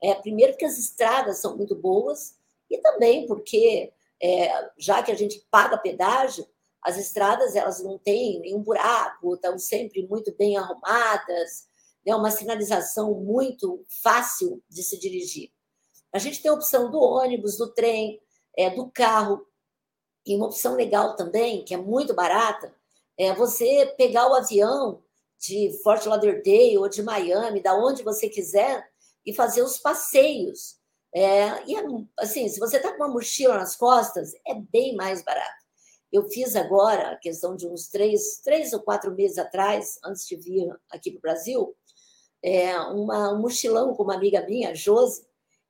É, 0.03 0.15
primeiro, 0.15 0.53
porque 0.53 0.65
as 0.65 0.79
estradas 0.79 1.39
são 1.39 1.57
muito 1.57 1.75
boas, 1.77 2.37
e 2.73 2.79
também 2.79 3.27
porque, 3.27 3.93
é, 4.21 4.71
já 4.79 5.03
que 5.03 5.13
a 5.13 5.15
gente 5.15 5.47
paga 5.51 5.77
pedágio, 5.77 6.47
as 6.83 6.97
estradas 6.97 7.55
elas 7.55 7.83
não 7.85 7.99
têm 7.99 8.41
nenhum 8.41 8.63
buraco, 8.63 9.35
estão 9.35 9.59
sempre 9.59 10.07
muito 10.09 10.35
bem 10.37 10.57
arrumadas, 10.57 11.69
né? 12.05 12.15
uma 12.17 12.31
sinalização 12.31 13.15
muito 13.15 13.85
fácil 14.03 14.63
de 14.69 14.83
se 14.83 14.99
dirigir. 14.99 15.53
A 16.13 16.19
gente 16.19 16.43
tem 16.43 16.51
a 16.51 16.55
opção 16.55 16.91
do 16.91 16.99
ônibus, 16.99 17.57
do 17.57 17.73
trem, 17.73 18.21
é, 18.57 18.71
do 18.71 18.91
carro, 18.91 19.47
e 20.27 20.35
uma 20.35 20.47
opção 20.47 20.75
legal 20.75 21.15
também, 21.15 21.65
que 21.65 21.75
é 21.75 21.77
muito 21.77 22.15
barata, 22.15 22.75
é 23.19 23.35
você 23.35 23.95
pegar 23.97 24.29
o 24.31 24.35
avião 24.35 25.03
de 25.39 25.73
Fort 25.83 26.05
Lauderdale 26.07 26.79
ou 26.79 26.89
de 26.89 27.03
Miami, 27.03 27.61
da 27.61 27.75
onde 27.75 28.03
você 28.03 28.29
quiser, 28.29 28.89
e 29.25 29.35
fazer 29.35 29.63
os 29.63 29.79
passeios. 29.79 30.81
É, 31.15 31.63
e 31.67 31.77
assim, 32.19 32.49
se 32.49 32.59
você 32.59 32.79
está 32.79 32.91
com 32.91 33.05
uma 33.05 33.13
mochila 33.13 33.59
nas 33.59 33.77
costas, 33.77 34.33
é 34.47 34.55
bem 34.55 34.97
mais 34.97 35.23
barato. 35.23 35.63
Eu 36.11 36.29
fiz 36.29 36.57
agora, 36.57 37.13
a 37.13 37.17
questão 37.17 37.57
de 37.57 37.67
uns 37.67 37.89
três, 37.89 38.41
três 38.43 38.73
ou 38.73 38.81
quatro 38.81 39.15
meses 39.15 39.39
atrás, 39.39 39.99
antes 40.05 40.27
de 40.27 40.37
vir 40.37 40.69
aqui 40.91 41.11
para 41.11 41.19
o 41.19 41.23
Brasil, 41.23 41.77
é, 42.43 42.79
uma, 42.79 43.33
um 43.33 43.41
mochilão 43.41 43.95
com 43.95 44.03
uma 44.03 44.15
amiga 44.15 44.45
minha, 44.47 44.75
Josi, 44.75 45.25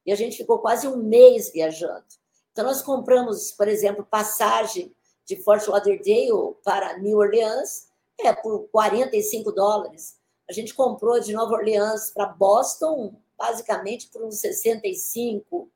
e 0.05 0.13
a 0.13 0.17
gente 0.17 0.37
ficou 0.37 0.59
quase 0.59 0.89
um 0.89 0.97
mês 0.97 1.51
viajando. 1.53 2.05
Então, 2.51 2.65
nós 2.65 2.83
compramos, 2.83 3.53
por 3.53 3.69
exemplo, 3.69 4.05
passagem 4.05 4.95
de 5.27 5.37
Fort 5.37 5.67
Lauderdale 5.69 6.57
para 6.65 6.99
New 6.99 7.19
Orleans 7.19 7.89
é, 8.21 8.33
por 8.33 8.69
45 8.71 9.53
dólares. 9.53 10.17
A 10.49 10.53
gente 10.53 10.75
comprou 10.75 11.21
de 11.21 11.33
Nova 11.33 11.55
Orleans 11.55 12.11
para 12.11 12.27
Boston, 12.27 13.15
basicamente 13.37 14.09
por 14.09 14.25
uns 14.25 14.39
65. 14.41 15.71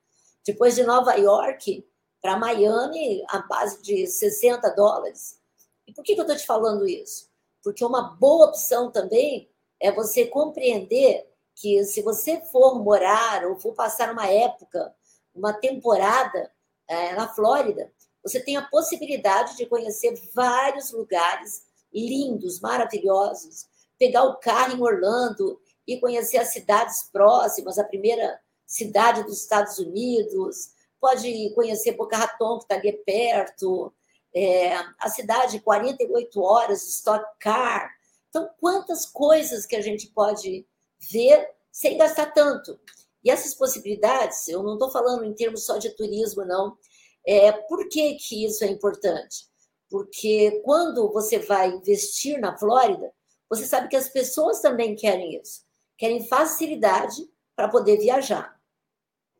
Depois 0.44 0.74
de 0.74 0.84
Nova 0.84 1.14
York 1.14 1.86
para 2.20 2.36
Miami, 2.36 3.24
a 3.28 3.38
base 3.38 3.82
de 3.82 4.06
60 4.06 4.68
dólares. 4.70 5.40
E 5.86 5.92
por 5.92 6.02
que, 6.02 6.14
que 6.14 6.20
eu 6.20 6.24
estou 6.24 6.36
te 6.36 6.46
falando 6.46 6.86
isso? 6.86 7.28
Porque 7.62 7.84
uma 7.84 8.16
boa 8.16 8.46
opção 8.46 8.90
também 8.90 9.50
é 9.80 9.92
você 9.92 10.26
compreender 10.26 11.28
que 11.54 11.84
se 11.84 12.02
você 12.02 12.40
for 12.52 12.82
morar 12.82 13.46
ou 13.46 13.56
for 13.56 13.74
passar 13.74 14.12
uma 14.12 14.28
época, 14.28 14.94
uma 15.34 15.52
temporada 15.52 16.50
é, 16.86 17.14
na 17.14 17.32
Flórida, 17.32 17.92
você 18.22 18.40
tem 18.40 18.56
a 18.56 18.66
possibilidade 18.66 19.56
de 19.56 19.66
conhecer 19.66 20.14
vários 20.34 20.90
lugares 20.90 21.64
lindos, 21.92 22.60
maravilhosos, 22.60 23.66
pegar 23.98 24.24
o 24.24 24.36
carro 24.36 24.76
em 24.76 24.82
Orlando 24.82 25.60
e 25.86 26.00
conhecer 26.00 26.38
as 26.38 26.52
cidades 26.52 27.04
próximas, 27.12 27.78
a 27.78 27.84
primeira 27.84 28.40
cidade 28.66 29.22
dos 29.22 29.40
Estados 29.42 29.78
Unidos, 29.78 30.70
pode 31.00 31.52
conhecer 31.54 31.92
Boca 31.92 32.16
Raton, 32.16 32.58
que 32.58 32.64
está 32.64 32.74
ali 32.76 32.92
perto, 33.04 33.92
é, 34.34 34.74
a 34.98 35.08
cidade 35.08 35.60
48 35.60 36.42
horas 36.42 36.82
Stock 36.88 37.24
Car. 37.38 37.90
Então, 38.28 38.50
quantas 38.60 39.06
coisas 39.06 39.64
que 39.64 39.76
a 39.76 39.80
gente 39.80 40.08
pode 40.08 40.66
ver 41.10 41.48
sem 41.76 41.98
gastar 41.98 42.32
tanto. 42.32 42.80
E 43.22 43.30
essas 43.30 43.54
possibilidades, 43.54 44.48
eu 44.48 44.62
não 44.62 44.74
estou 44.74 44.90
falando 44.90 45.24
em 45.24 45.34
termos 45.34 45.66
só 45.66 45.76
de 45.76 45.90
turismo, 45.90 46.42
não. 46.42 46.78
É, 47.26 47.52
por 47.52 47.86
que, 47.90 48.14
que 48.14 48.46
isso 48.46 48.64
é 48.64 48.68
importante? 48.68 49.46
Porque 49.90 50.62
quando 50.64 51.12
você 51.12 51.38
vai 51.38 51.68
investir 51.68 52.40
na 52.40 52.56
Flórida, 52.56 53.12
você 53.46 53.66
sabe 53.66 53.88
que 53.88 53.96
as 53.96 54.08
pessoas 54.08 54.60
também 54.60 54.96
querem 54.96 55.38
isso, 55.38 55.65
querem 55.96 56.26
facilidade 56.26 57.28
para 57.54 57.68
poder 57.68 57.98
viajar. 57.98 58.58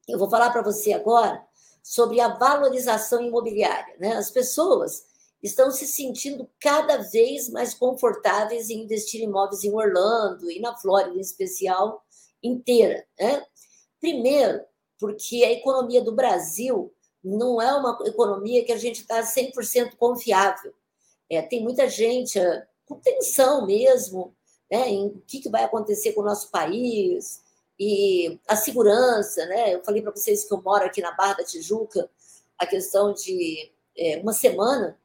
Eu 0.09 0.19
vou 0.19 0.31
falar 0.31 0.51
para 0.51 0.63
você 0.63 0.93
agora 0.93 1.45
sobre 1.83 2.21
a 2.21 2.29
valorização 2.29 3.23
imobiliária. 3.23 3.95
Né? 3.99 4.17
As 4.17 4.31
pessoas 4.31 5.05
estão 5.43 5.71
se 5.71 5.87
sentindo 5.87 6.49
cada 6.59 6.99
vez 6.99 7.49
mais 7.49 7.75
confortáveis 7.75 8.71
em 8.71 8.83
investir 8.83 9.21
em 9.21 9.25
imóveis 9.25 9.65
em 9.65 9.73
Orlando 9.73 10.51
e 10.51 10.59
na 10.61 10.77
Flórida, 10.77 11.17
em 11.17 11.21
especial, 11.21 12.05
inteira. 12.43 13.07
Né? 13.19 13.45
Primeiro, 14.01 14.63
porque 14.99 15.45
a 15.45 15.53
economia 15.53 16.03
do 16.03 16.13
Brasil 16.13 16.93
não 17.23 17.61
é 17.61 17.75
uma 17.75 17.99
economia 18.05 18.65
que 18.65 18.73
a 18.73 18.79
gente 18.79 19.01
está 19.01 19.21
100% 19.21 19.97
confiável. 19.97 20.73
É, 21.29 21.43
tem 21.43 21.63
muita 21.63 21.89
gente 21.89 22.39
é, 22.39 22.67
com 22.87 22.97
tensão 23.01 23.67
mesmo 23.67 24.35
né, 24.71 24.89
em 24.89 25.07
o 25.07 25.23
que, 25.27 25.41
que 25.41 25.49
vai 25.49 25.65
acontecer 25.65 26.13
com 26.13 26.21
o 26.21 26.25
nosso 26.25 26.51
país 26.51 27.43
e 27.79 28.39
a 28.49 28.57
segurança. 28.57 29.45
Né? 29.47 29.75
Eu 29.75 29.85
falei 29.85 30.03
para 30.03 30.13
vocês 30.13 30.45
que 30.45 30.53
eu 30.53 30.63
moro 30.63 30.85
aqui 30.85 31.01
na 31.01 31.13
Barra 31.13 31.35
da 31.35 31.45
Tijuca, 31.45 32.09
a 32.59 32.67
questão 32.67 33.13
de 33.13 33.71
é, 33.97 34.19
uma 34.19 34.33
semana 34.33 34.99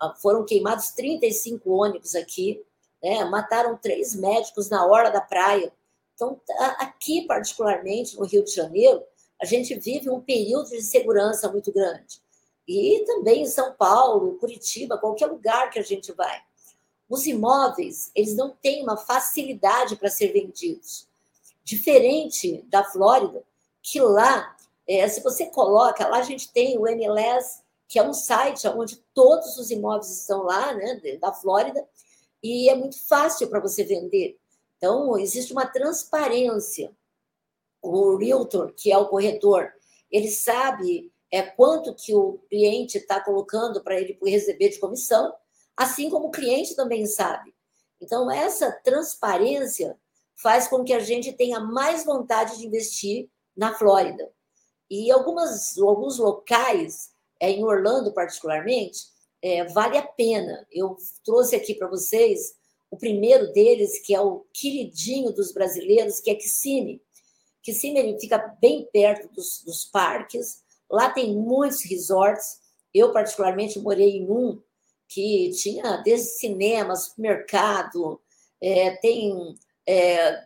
ah, 0.00 0.14
foram 0.14 0.44
queimados 0.44 0.90
35 0.90 1.70
ônibus 1.70 2.14
aqui, 2.14 2.62
né? 3.02 3.24
mataram 3.24 3.76
três 3.76 4.14
médicos 4.14 4.68
na 4.68 4.86
hora 4.86 5.10
da 5.10 5.20
praia. 5.20 5.72
Então, 6.14 6.40
aqui, 6.78 7.26
particularmente, 7.26 8.18
no 8.18 8.26
Rio 8.26 8.42
de 8.42 8.52
Janeiro, 8.52 9.02
a 9.40 9.46
gente 9.46 9.74
vive 9.78 10.10
um 10.10 10.20
período 10.20 10.70
de 10.70 10.82
segurança 10.82 11.50
muito 11.50 11.72
grande. 11.72 12.20
E 12.66 13.04
também 13.06 13.42
em 13.42 13.46
São 13.46 13.72
Paulo, 13.72 14.36
Curitiba, 14.38 14.98
qualquer 14.98 15.26
lugar 15.26 15.70
que 15.70 15.78
a 15.78 15.82
gente 15.82 16.12
vai. 16.12 16.42
Os 17.08 17.26
imóveis, 17.26 18.10
eles 18.14 18.36
não 18.36 18.50
têm 18.50 18.82
uma 18.82 18.96
facilidade 18.96 19.96
para 19.96 20.10
ser 20.10 20.32
vendidos. 20.32 21.06
Diferente 21.64 22.62
da 22.68 22.84
Flórida, 22.84 23.42
que 23.82 24.00
lá, 24.00 24.56
é, 24.86 25.08
se 25.08 25.22
você 25.22 25.46
coloca, 25.46 26.06
lá 26.06 26.18
a 26.18 26.22
gente 26.22 26.52
tem 26.52 26.78
o 26.78 26.86
MLS, 26.86 27.60
que 27.86 27.98
é 27.98 28.02
um 28.02 28.12
site 28.12 28.68
onde 28.68 28.96
todos 29.14 29.56
os 29.56 29.70
imóveis 29.70 30.10
estão 30.10 30.42
lá, 30.42 30.74
né, 30.74 31.00
da 31.20 31.32
Flórida, 31.32 31.86
e 32.42 32.68
é 32.68 32.74
muito 32.74 33.02
fácil 33.06 33.48
para 33.48 33.60
você 33.60 33.82
vender. 33.82 34.38
Então, 34.76 35.18
existe 35.18 35.52
uma 35.52 35.66
transparência. 35.66 36.92
O 37.80 38.16
realtor, 38.16 38.72
que 38.74 38.92
é 38.92 38.98
o 38.98 39.08
corretor, 39.08 39.72
ele 40.10 40.30
sabe 40.30 41.12
é, 41.30 41.42
quanto 41.42 41.94
que 41.94 42.14
o 42.14 42.38
cliente 42.48 42.98
está 42.98 43.20
colocando 43.20 43.82
para 43.82 43.98
ele 44.00 44.18
receber 44.24 44.70
de 44.70 44.78
comissão, 44.78 45.34
assim 45.78 46.10
como 46.10 46.26
o 46.26 46.30
cliente 46.32 46.74
também 46.74 47.06
sabe. 47.06 47.54
Então, 48.00 48.28
essa 48.28 48.72
transparência 48.72 49.96
faz 50.34 50.66
com 50.66 50.82
que 50.82 50.92
a 50.92 50.98
gente 50.98 51.32
tenha 51.32 51.60
mais 51.60 52.04
vontade 52.04 52.58
de 52.58 52.66
investir 52.66 53.28
na 53.56 53.72
Flórida. 53.72 54.28
E 54.90 55.10
algumas, 55.12 55.78
alguns 55.78 56.18
locais, 56.18 57.12
é, 57.38 57.50
em 57.50 57.64
Orlando 57.64 58.12
particularmente, 58.12 59.06
é, 59.40 59.64
vale 59.66 59.96
a 59.96 60.02
pena. 60.02 60.66
Eu 60.72 60.96
trouxe 61.24 61.54
aqui 61.54 61.74
para 61.74 61.86
vocês 61.86 62.56
o 62.90 62.96
primeiro 62.96 63.52
deles, 63.52 64.00
que 64.04 64.12
é 64.12 64.20
o 64.20 64.44
queridinho 64.52 65.32
dos 65.32 65.52
brasileiros, 65.52 66.18
que 66.18 66.30
é 66.30 66.34
Kissimmee. 66.34 67.00
Kissimmee 67.62 68.18
fica 68.18 68.38
bem 68.60 68.88
perto 68.92 69.28
dos, 69.32 69.62
dos 69.62 69.84
parques, 69.84 70.64
lá 70.90 71.08
tem 71.10 71.36
muitos 71.36 71.84
resorts. 71.84 72.60
Eu, 72.92 73.12
particularmente, 73.12 73.78
morei 73.78 74.16
em 74.16 74.30
um 74.30 74.60
que 75.08 75.50
tinha 75.50 75.96
desde 75.98 76.28
cinema, 76.28 76.94
supermercado, 76.94 78.20
é, 78.60 78.90
tem 78.96 79.58
é, 79.86 80.44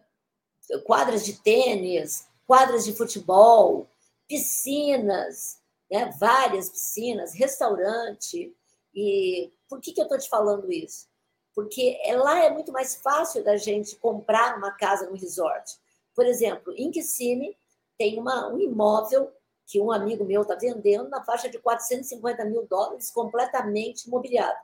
quadras 0.84 1.24
de 1.24 1.34
tênis, 1.34 2.28
quadras 2.46 2.84
de 2.84 2.92
futebol, 2.92 3.88
piscinas, 4.28 5.58
né, 5.90 6.10
várias 6.18 6.70
piscinas, 6.70 7.34
restaurante. 7.34 8.54
E 8.94 9.52
por 9.68 9.80
que, 9.80 9.92
que 9.92 10.00
eu 10.00 10.04
estou 10.04 10.18
te 10.18 10.28
falando 10.28 10.70
isso? 10.70 11.08
Porque 11.54 11.98
é, 12.02 12.16
lá 12.16 12.44
é 12.44 12.50
muito 12.50 12.72
mais 12.72 12.94
fácil 12.94 13.44
da 13.44 13.56
gente 13.56 13.96
comprar 13.96 14.56
uma 14.56 14.70
casa 14.70 15.10
no 15.10 15.16
resort. 15.16 15.76
Por 16.14 16.24
exemplo, 16.24 16.72
em 16.76 16.90
Kissimmee 16.90 17.56
tem 17.98 18.18
uma, 18.18 18.48
um 18.48 18.58
imóvel 18.58 19.30
que 19.72 19.80
um 19.80 19.90
amigo 19.90 20.22
meu 20.22 20.42
está 20.42 20.54
vendendo 20.54 21.08
na 21.08 21.24
faixa 21.24 21.48
de 21.48 21.58
450 21.58 22.44
mil 22.44 22.66
dólares, 22.66 23.10
completamente 23.10 24.04
imobiliado. 24.04 24.58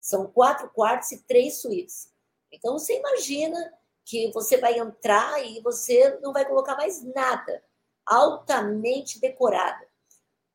São 0.00 0.26
quatro 0.26 0.68
quartos 0.70 1.12
e 1.12 1.22
três 1.22 1.60
suítes. 1.60 2.12
Então, 2.50 2.76
você 2.76 2.98
imagina 2.98 3.72
que 4.04 4.32
você 4.32 4.56
vai 4.56 4.76
entrar 4.76 5.40
e 5.46 5.60
você 5.60 6.18
não 6.20 6.32
vai 6.32 6.44
colocar 6.44 6.76
mais 6.76 7.04
nada. 7.14 7.62
Altamente 8.04 9.20
decorada. 9.20 9.86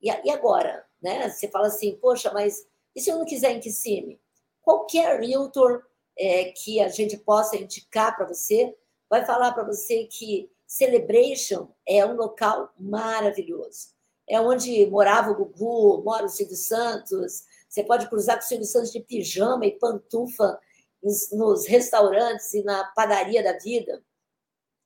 E, 0.02 0.10
e 0.10 0.30
agora? 0.30 0.86
Né? 1.02 1.30
Você 1.30 1.48
fala 1.48 1.68
assim, 1.68 1.96
poxa, 1.96 2.30
mas 2.34 2.68
e 2.94 3.00
se 3.00 3.10
eu 3.10 3.18
não 3.18 3.26
quiser 3.26 3.52
em 3.52 3.62
Kissimmee? 3.62 4.20
Qualquer 4.62 5.18
realtor 5.22 5.88
é, 6.20 6.52
que 6.52 6.82
a 6.82 6.90
gente 6.90 7.16
possa 7.16 7.56
indicar 7.56 8.18
para 8.18 8.28
você 8.28 8.76
vai 9.10 9.26
falar 9.26 9.54
para 9.54 9.64
você 9.64 10.08
que 10.08 10.52
Celebration 10.68 11.70
é 11.88 12.06
um 12.06 12.16
local 12.16 12.74
maravilhoso. 12.78 13.93
É 14.28 14.40
onde 14.40 14.86
morava 14.88 15.32
o 15.32 15.36
Gugu, 15.36 16.04
mora 16.04 16.26
o 16.26 16.30
Silvio 16.30 16.56
Santos. 16.56 17.44
Você 17.68 17.84
pode 17.84 18.08
cruzar 18.08 18.38
com 18.38 18.44
o 18.44 18.48
Silvio 18.48 18.66
Santos 18.66 18.92
de 18.92 19.00
pijama 19.00 19.66
e 19.66 19.78
pantufa 19.78 20.60
nos, 21.02 21.32
nos 21.32 21.68
restaurantes 21.68 22.54
e 22.54 22.64
na 22.64 22.86
padaria 22.96 23.44
da 23.44 23.58
vida. 23.58 24.04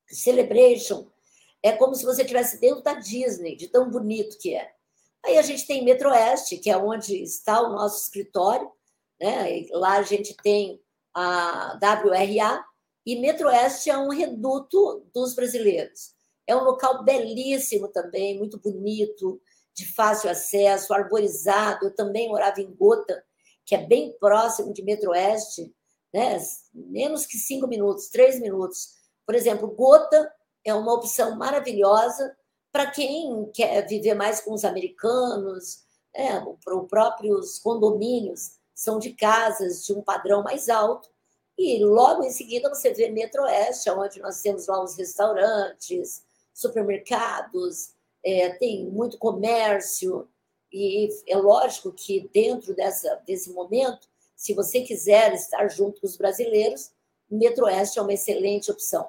Celebration 0.07 1.07
é 1.61 1.71
como 1.71 1.95
se 1.95 2.05
você 2.05 2.21
estivesse 2.21 2.59
dentro 2.59 2.81
da 2.81 2.93
Disney, 2.93 3.55
de 3.55 3.67
tão 3.67 3.89
bonito 3.89 4.37
que 4.37 4.55
é. 4.55 4.71
Aí 5.25 5.37
a 5.37 5.41
gente 5.41 5.67
tem 5.67 5.83
Metro 5.83 6.09
Oeste, 6.09 6.57
que 6.57 6.69
é 6.69 6.77
onde 6.77 7.21
está 7.21 7.61
o 7.61 7.69
nosso 7.69 8.03
escritório, 8.03 8.71
né? 9.19 9.65
lá 9.71 9.97
a 9.97 10.03
gente 10.03 10.35
tem 10.37 10.81
a 11.13 11.77
WRA, 11.81 12.63
e 13.05 13.19
Metro 13.19 13.47
Oeste 13.47 13.89
é 13.89 13.97
um 13.97 14.09
reduto 14.09 15.05
dos 15.13 15.33
brasileiros. 15.33 16.16
É 16.47 16.55
um 16.55 16.63
local 16.63 17.03
belíssimo 17.03 17.89
também, 17.89 18.37
muito 18.37 18.57
bonito, 18.57 19.39
de 19.73 19.85
fácil 19.93 20.29
acesso, 20.29 20.93
arborizado. 20.93 21.85
Eu 21.85 21.95
também 21.95 22.29
morava 22.29 22.61
em 22.61 22.73
Gota, 22.73 23.23
que 23.65 23.75
é 23.75 23.85
bem 23.85 24.15
próximo 24.17 24.73
de 24.73 24.81
Metro 24.81 25.11
Oeste, 25.11 25.75
né? 26.13 26.37
menos 26.73 27.25
que 27.25 27.37
cinco 27.37 27.67
minutos, 27.67 28.07
três 28.07 28.39
minutos. 28.39 28.95
Por 29.25 29.35
exemplo, 29.35 29.67
Gota 29.67 30.31
é 30.63 30.73
uma 30.73 30.93
opção 30.93 31.35
maravilhosa 31.35 32.35
para 32.71 32.89
quem 32.89 33.51
quer 33.53 33.85
viver 33.85 34.13
mais 34.13 34.39
com 34.39 34.53
os 34.53 34.63
americanos, 34.63 35.83
né? 36.15 36.43
os 36.45 36.87
próprios 36.87 37.59
condomínios 37.59 38.57
são 38.73 38.99
de 38.99 39.11
casas 39.13 39.83
de 39.85 39.93
um 39.93 40.01
padrão 40.01 40.43
mais 40.43 40.69
alto 40.69 41.09
e 41.57 41.83
logo 41.83 42.23
em 42.23 42.29
seguida 42.29 42.69
você 42.69 42.93
vê 42.93 43.09
Metro 43.09 43.41
Oeste, 43.43 43.89
onde 43.89 44.21
nós 44.21 44.41
temos 44.41 44.67
lá 44.67 44.83
os 44.83 44.95
restaurantes, 44.95 46.23
supermercados, 46.57 47.93
é, 48.25 48.49
tem 48.49 48.89
muito 48.89 49.17
comércio. 49.19 50.27
E 50.73 51.07
é 51.27 51.37
lógico 51.37 51.93
que 51.93 52.27
dentro 52.33 52.75
dessa, 52.75 53.15
desse 53.27 53.51
momento, 53.51 54.07
se 54.35 54.53
você 54.53 54.81
quiser 54.81 55.33
estar 55.33 55.67
junto 55.69 56.01
com 56.01 56.07
os 56.07 56.17
brasileiros, 56.17 56.91
Metro 57.29 57.65
Oeste 57.65 57.99
é 57.99 58.01
uma 58.01 58.13
excelente 58.13 58.71
opção. 58.71 59.07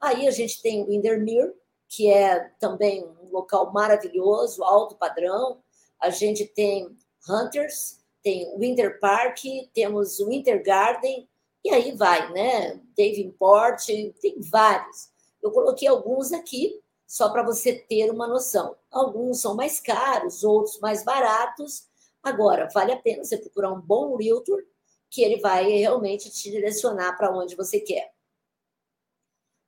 Aí 0.00 0.26
a 0.26 0.30
gente 0.32 0.60
tem 0.60 0.82
o 0.82 0.86
Windermere, 0.86 1.52
que 1.88 2.10
é 2.10 2.50
também 2.58 3.04
um 3.04 3.30
local 3.30 3.72
maravilhoso, 3.72 4.64
alto 4.64 4.96
padrão. 4.96 5.62
A 6.00 6.10
gente 6.10 6.44
tem 6.44 6.88
Hunters, 7.28 8.00
tem 8.22 8.58
Winter 8.58 8.98
Park, 8.98 9.38
temos 9.72 10.18
o 10.18 10.28
Winter 10.28 10.62
Garden, 10.64 11.28
e 11.64 11.70
aí 11.70 11.92
vai, 11.92 12.32
né? 12.32 12.80
Davenport, 12.96 13.86
tem 13.86 14.40
vários. 14.40 15.09
Eu 15.42 15.50
coloquei 15.50 15.88
alguns 15.88 16.32
aqui, 16.32 16.80
só 17.06 17.30
para 17.30 17.42
você 17.42 17.72
ter 17.72 18.10
uma 18.10 18.28
noção. 18.28 18.76
Alguns 18.90 19.40
são 19.40 19.54
mais 19.54 19.80
caros, 19.80 20.44
outros 20.44 20.78
mais 20.80 21.04
baratos. 21.04 21.88
Agora, 22.22 22.68
vale 22.72 22.92
a 22.92 22.98
pena 22.98 23.24
você 23.24 23.36
procurar 23.38 23.72
um 23.72 23.80
bom 23.80 24.16
realtor, 24.16 24.62
que 25.08 25.22
ele 25.22 25.40
vai 25.40 25.68
realmente 25.68 26.30
te 26.30 26.50
direcionar 26.50 27.16
para 27.16 27.36
onde 27.36 27.56
você 27.56 27.80
quer. 27.80 28.12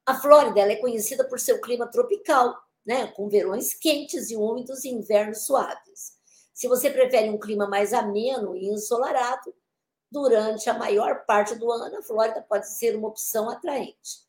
A 0.06 0.14
Flórida 0.14 0.60
é 0.60 0.76
conhecida 0.76 1.24
por 1.24 1.40
seu 1.40 1.60
clima 1.60 1.86
tropical, 1.86 2.56
né? 2.84 3.06
com 3.08 3.28
verões 3.28 3.72
quentes 3.74 4.30
e 4.30 4.36
úmidos 4.36 4.84
e 4.84 4.90
invernos 4.90 5.46
suaves. 5.46 6.12
Se 6.52 6.68
você 6.68 6.90
prefere 6.90 7.30
um 7.30 7.38
clima 7.38 7.66
mais 7.66 7.92
ameno 7.92 8.56
e 8.56 8.68
ensolarado, 8.68 9.54
durante 10.10 10.68
a 10.68 10.74
maior 10.74 11.24
parte 11.24 11.54
do 11.54 11.72
ano, 11.72 11.98
a 11.98 12.02
Flórida 12.02 12.44
pode 12.46 12.68
ser 12.68 12.94
uma 12.94 13.08
opção 13.08 13.48
atraente. 13.48 14.20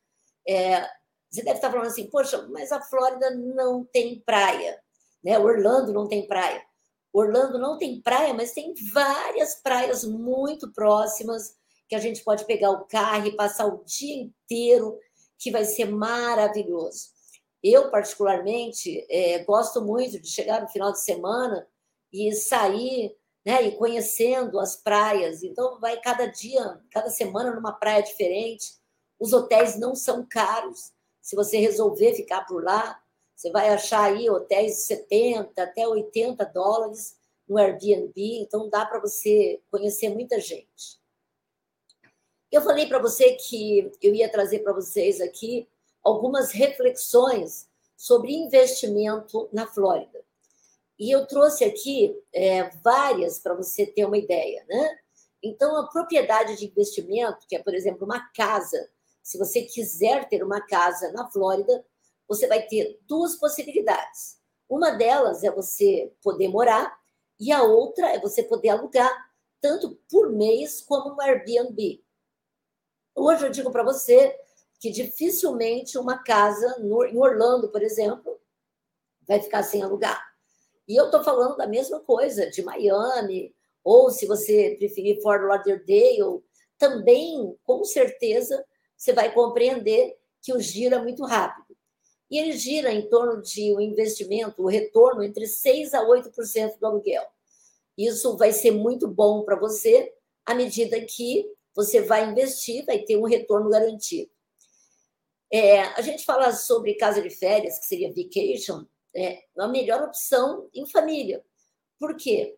É, 0.47 0.88
você 1.34 1.43
deve 1.43 1.58
estar 1.58 1.72
falando 1.72 1.88
assim, 1.88 2.08
poxa, 2.10 2.48
mas 2.50 2.72
a 2.72 2.82
Flórida 2.82 3.32
não 3.32 3.84
tem 3.84 4.22
praia, 4.26 4.80
né? 5.24 5.39
Orlando 5.39 5.91
não 5.91 6.08
tem 6.08 6.28
praia. 6.28 6.63
Orlando 7.12 7.58
não 7.58 7.78
tem 7.78 8.02
praia, 8.02 8.34
mas 8.34 8.54
tem 8.54 8.74
várias 8.93 9.56
praias 9.56 10.04
muito 10.04 10.72
próximas 10.72 11.56
que 11.88 11.96
a 11.96 12.00
gente 12.00 12.24
pode 12.24 12.46
pegar 12.46 12.72
o 12.72 12.86
carro 12.86 13.28
e 13.28 13.36
passar 13.36 13.65
o 13.67 13.84
dia 13.84 14.24
inteiro, 14.24 15.00
que 15.39 15.52
vai 15.52 15.65
ser 15.65 15.86
maravilhoso. 15.86 17.10
Eu, 17.63 17.89
particularmente, 17.89 19.06
é, 19.10 19.43
gosto 19.43 19.82
muito 19.82 20.19
de 20.19 20.28
chegar 20.28 20.62
no 20.62 20.69
final 20.69 20.91
de 20.91 21.04
semana 21.04 21.67
e 22.12 22.32
sair 22.34 23.15
né? 23.46 23.62
E 23.63 23.76
conhecendo 23.76 24.60
as 24.60 24.76
praias. 24.76 25.43
Então, 25.43 25.80
vai 25.80 26.00
cada 26.00 26.26
dia, 26.28 26.82
cada 26.91 27.10
semana 27.10 27.54
numa 27.54 27.74
praia 27.74 28.02
diferente. 28.02 28.76
Os 29.19 29.34
hotéis 29.34 29.78
não 29.78 29.96
são 29.96 30.26
caros. 30.26 30.92
Se 31.23 31.38
você 31.38 31.57
resolver 31.57 32.13
ficar 32.13 32.45
por 32.45 32.62
lá, 32.62 33.01
você 33.33 33.49
vai 33.49 33.69
achar 33.69 34.03
aí 34.03 34.29
hotéis 34.29 34.75
de 34.75 34.81
70 34.81 35.63
até 35.63 35.88
80 35.88 36.45
dólares 36.47 37.15
no 37.47 37.57
Airbnb. 37.57 38.13
Então, 38.41 38.69
dá 38.69 38.86
para 38.86 38.99
você 38.99 39.62
conhecer 39.71 40.09
muita 40.09 40.39
gente. 40.39 41.01
Eu 42.51 42.62
falei 42.62 42.88
para 42.88 42.99
você 42.99 43.33
que 43.36 43.89
eu 44.01 44.13
ia 44.13 44.29
trazer 44.29 44.59
para 44.59 44.73
vocês 44.73 45.21
aqui 45.21 45.67
algumas 46.03 46.51
reflexões 46.51 47.69
sobre 47.95 48.33
investimento 48.33 49.47
na 49.51 49.65
Flórida. 49.65 50.23
E 50.99 51.09
eu 51.09 51.25
trouxe 51.25 51.63
aqui 51.63 52.15
é, 52.33 52.69
várias 52.83 53.39
para 53.39 53.55
você 53.55 53.86
ter 53.86 54.05
uma 54.05 54.17
ideia, 54.17 54.63
né? 54.67 54.99
Então, 55.41 55.77
a 55.77 55.88
propriedade 55.88 56.57
de 56.57 56.67
investimento, 56.67 57.47
que 57.47 57.55
é, 57.55 57.63
por 57.63 57.73
exemplo, 57.73 58.05
uma 58.05 58.29
casa, 58.31 58.89
se 59.23 59.38
você 59.38 59.62
quiser 59.63 60.27
ter 60.27 60.43
uma 60.43 60.62
casa 60.62 61.12
na 61.13 61.29
Flórida, 61.31 61.83
você 62.27 62.45
vai 62.45 62.62
ter 62.67 62.99
duas 63.07 63.36
possibilidades. 63.36 64.38
Uma 64.69 64.91
delas 64.91 65.43
é 65.43 65.49
você 65.49 66.13
poder 66.21 66.49
morar, 66.49 66.95
e 67.39 67.51
a 67.51 67.63
outra 67.63 68.09
é 68.09 68.19
você 68.19 68.43
poder 68.43 68.69
alugar, 68.69 69.12
tanto 69.62 69.97
por 70.09 70.31
mês 70.31 70.81
como 70.81 71.15
no 71.15 71.21
Airbnb. 71.21 72.03
Hoje 73.15 73.45
eu 73.45 73.49
digo 73.49 73.71
para 73.71 73.83
você 73.83 74.38
que 74.79 74.89
dificilmente 74.89 75.97
uma 75.97 76.21
casa 76.21 76.79
no, 76.79 77.05
em 77.05 77.17
Orlando, 77.17 77.69
por 77.69 77.81
exemplo, 77.81 78.39
vai 79.25 79.41
ficar 79.41 79.63
sem 79.63 79.81
alugar. 79.81 80.21
E 80.88 80.99
eu 80.99 81.05
estou 81.05 81.23
falando 81.23 81.55
da 81.55 81.65
mesma 81.65 82.01
coisa 82.01 82.49
de 82.49 82.62
Miami, 82.62 83.55
ou 83.83 84.12
se 84.12 84.25
você 84.25 84.75
preferir 84.77 85.21
Fort 85.21 85.41
Lauderdale, 85.41 86.43
também, 86.77 87.57
com 87.63 87.83
certeza, 87.86 88.65
você 89.03 89.11
vai 89.11 89.33
compreender 89.33 90.17
que 90.41 90.53
o 90.53 90.61
giro 90.61 90.95
é 90.95 91.01
muito 91.01 91.25
rápido. 91.25 91.75
E 92.31 92.37
ele 92.39 92.53
gira 92.53 92.89
em 92.89 93.09
torno 93.09 93.41
de 93.41 93.75
um 93.75 93.81
investimento, 93.81 94.63
o 94.63 94.67
retorno 94.67 95.21
entre 95.21 95.43
6% 95.43 95.93
a 95.93 96.05
8% 96.05 96.79
do 96.79 96.85
aluguel. 96.85 97.23
Isso 97.97 98.37
vai 98.37 98.53
ser 98.53 98.71
muito 98.71 99.05
bom 99.05 99.43
para 99.43 99.59
você 99.59 100.13
à 100.45 100.55
medida 100.55 100.99
que 101.01 101.45
você 101.75 102.01
vai 102.01 102.29
investir, 102.29 102.85
vai 102.85 102.99
ter 102.99 103.17
um 103.17 103.25
retorno 103.25 103.69
garantido. 103.69 104.31
É, 105.51 105.81
a 105.81 106.01
gente 106.01 106.23
fala 106.23 106.53
sobre 106.53 106.95
casa 106.95 107.21
de 107.21 107.29
férias, 107.29 107.77
que 107.79 107.85
seria 107.85 108.13
vacation, 108.13 108.85
é 109.13 109.43
a 109.57 109.67
melhor 109.67 110.01
opção 110.01 110.69
em 110.73 110.87
família. 110.87 111.43
Por 111.99 112.15
quê? 112.15 112.57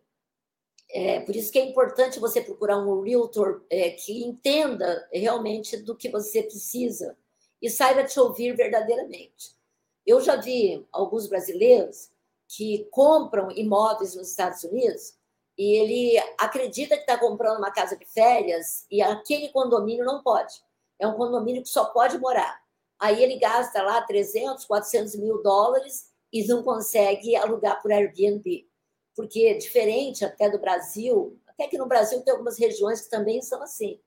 É, 0.90 1.20
por 1.20 1.34
isso 1.34 1.50
que 1.50 1.58
é 1.58 1.64
importante 1.64 2.20
você 2.20 2.40
procurar 2.40 2.78
um 2.78 3.02
realtor 3.02 3.64
é, 3.68 3.90
que 3.90 4.24
entenda 4.24 5.08
realmente 5.12 5.76
do 5.76 5.96
que 5.96 6.08
você 6.08 6.42
precisa 6.42 7.16
e 7.60 7.68
saiba 7.68 8.04
te 8.04 8.18
ouvir 8.20 8.54
verdadeiramente. 8.54 9.56
Eu 10.06 10.20
já 10.20 10.36
vi 10.36 10.86
alguns 10.92 11.26
brasileiros 11.26 12.10
que 12.48 12.86
compram 12.90 13.50
imóveis 13.50 14.14
nos 14.14 14.30
Estados 14.30 14.62
Unidos 14.62 15.14
e 15.58 15.76
ele 15.76 16.18
acredita 16.38 16.94
que 16.96 17.02
está 17.02 17.18
comprando 17.18 17.58
uma 17.58 17.72
casa 17.72 17.96
de 17.96 18.04
férias 18.04 18.86
e 18.90 19.02
aquele 19.02 19.48
condomínio 19.48 20.04
não 20.04 20.22
pode. 20.22 20.54
É 20.98 21.06
um 21.06 21.14
condomínio 21.14 21.62
que 21.62 21.68
só 21.68 21.86
pode 21.86 22.18
morar. 22.18 22.60
Aí 22.98 23.22
ele 23.22 23.38
gasta 23.38 23.82
lá 23.82 24.00
300, 24.02 24.64
400 24.64 25.16
mil 25.16 25.42
dólares 25.42 26.10
e 26.32 26.46
não 26.46 26.62
consegue 26.62 27.34
alugar 27.36 27.80
por 27.82 27.92
Airbnb. 27.92 28.65
Porque, 29.16 29.54
diferente 29.54 30.24
até 30.24 30.50
do 30.50 30.58
Brasil, 30.58 31.40
até 31.46 31.66
que 31.66 31.78
no 31.78 31.86
Brasil 31.86 32.20
tem 32.20 32.32
algumas 32.32 32.58
regiões 32.58 33.00
que 33.00 33.10
também 33.10 33.40
são 33.40 33.62
assim. 33.62 33.98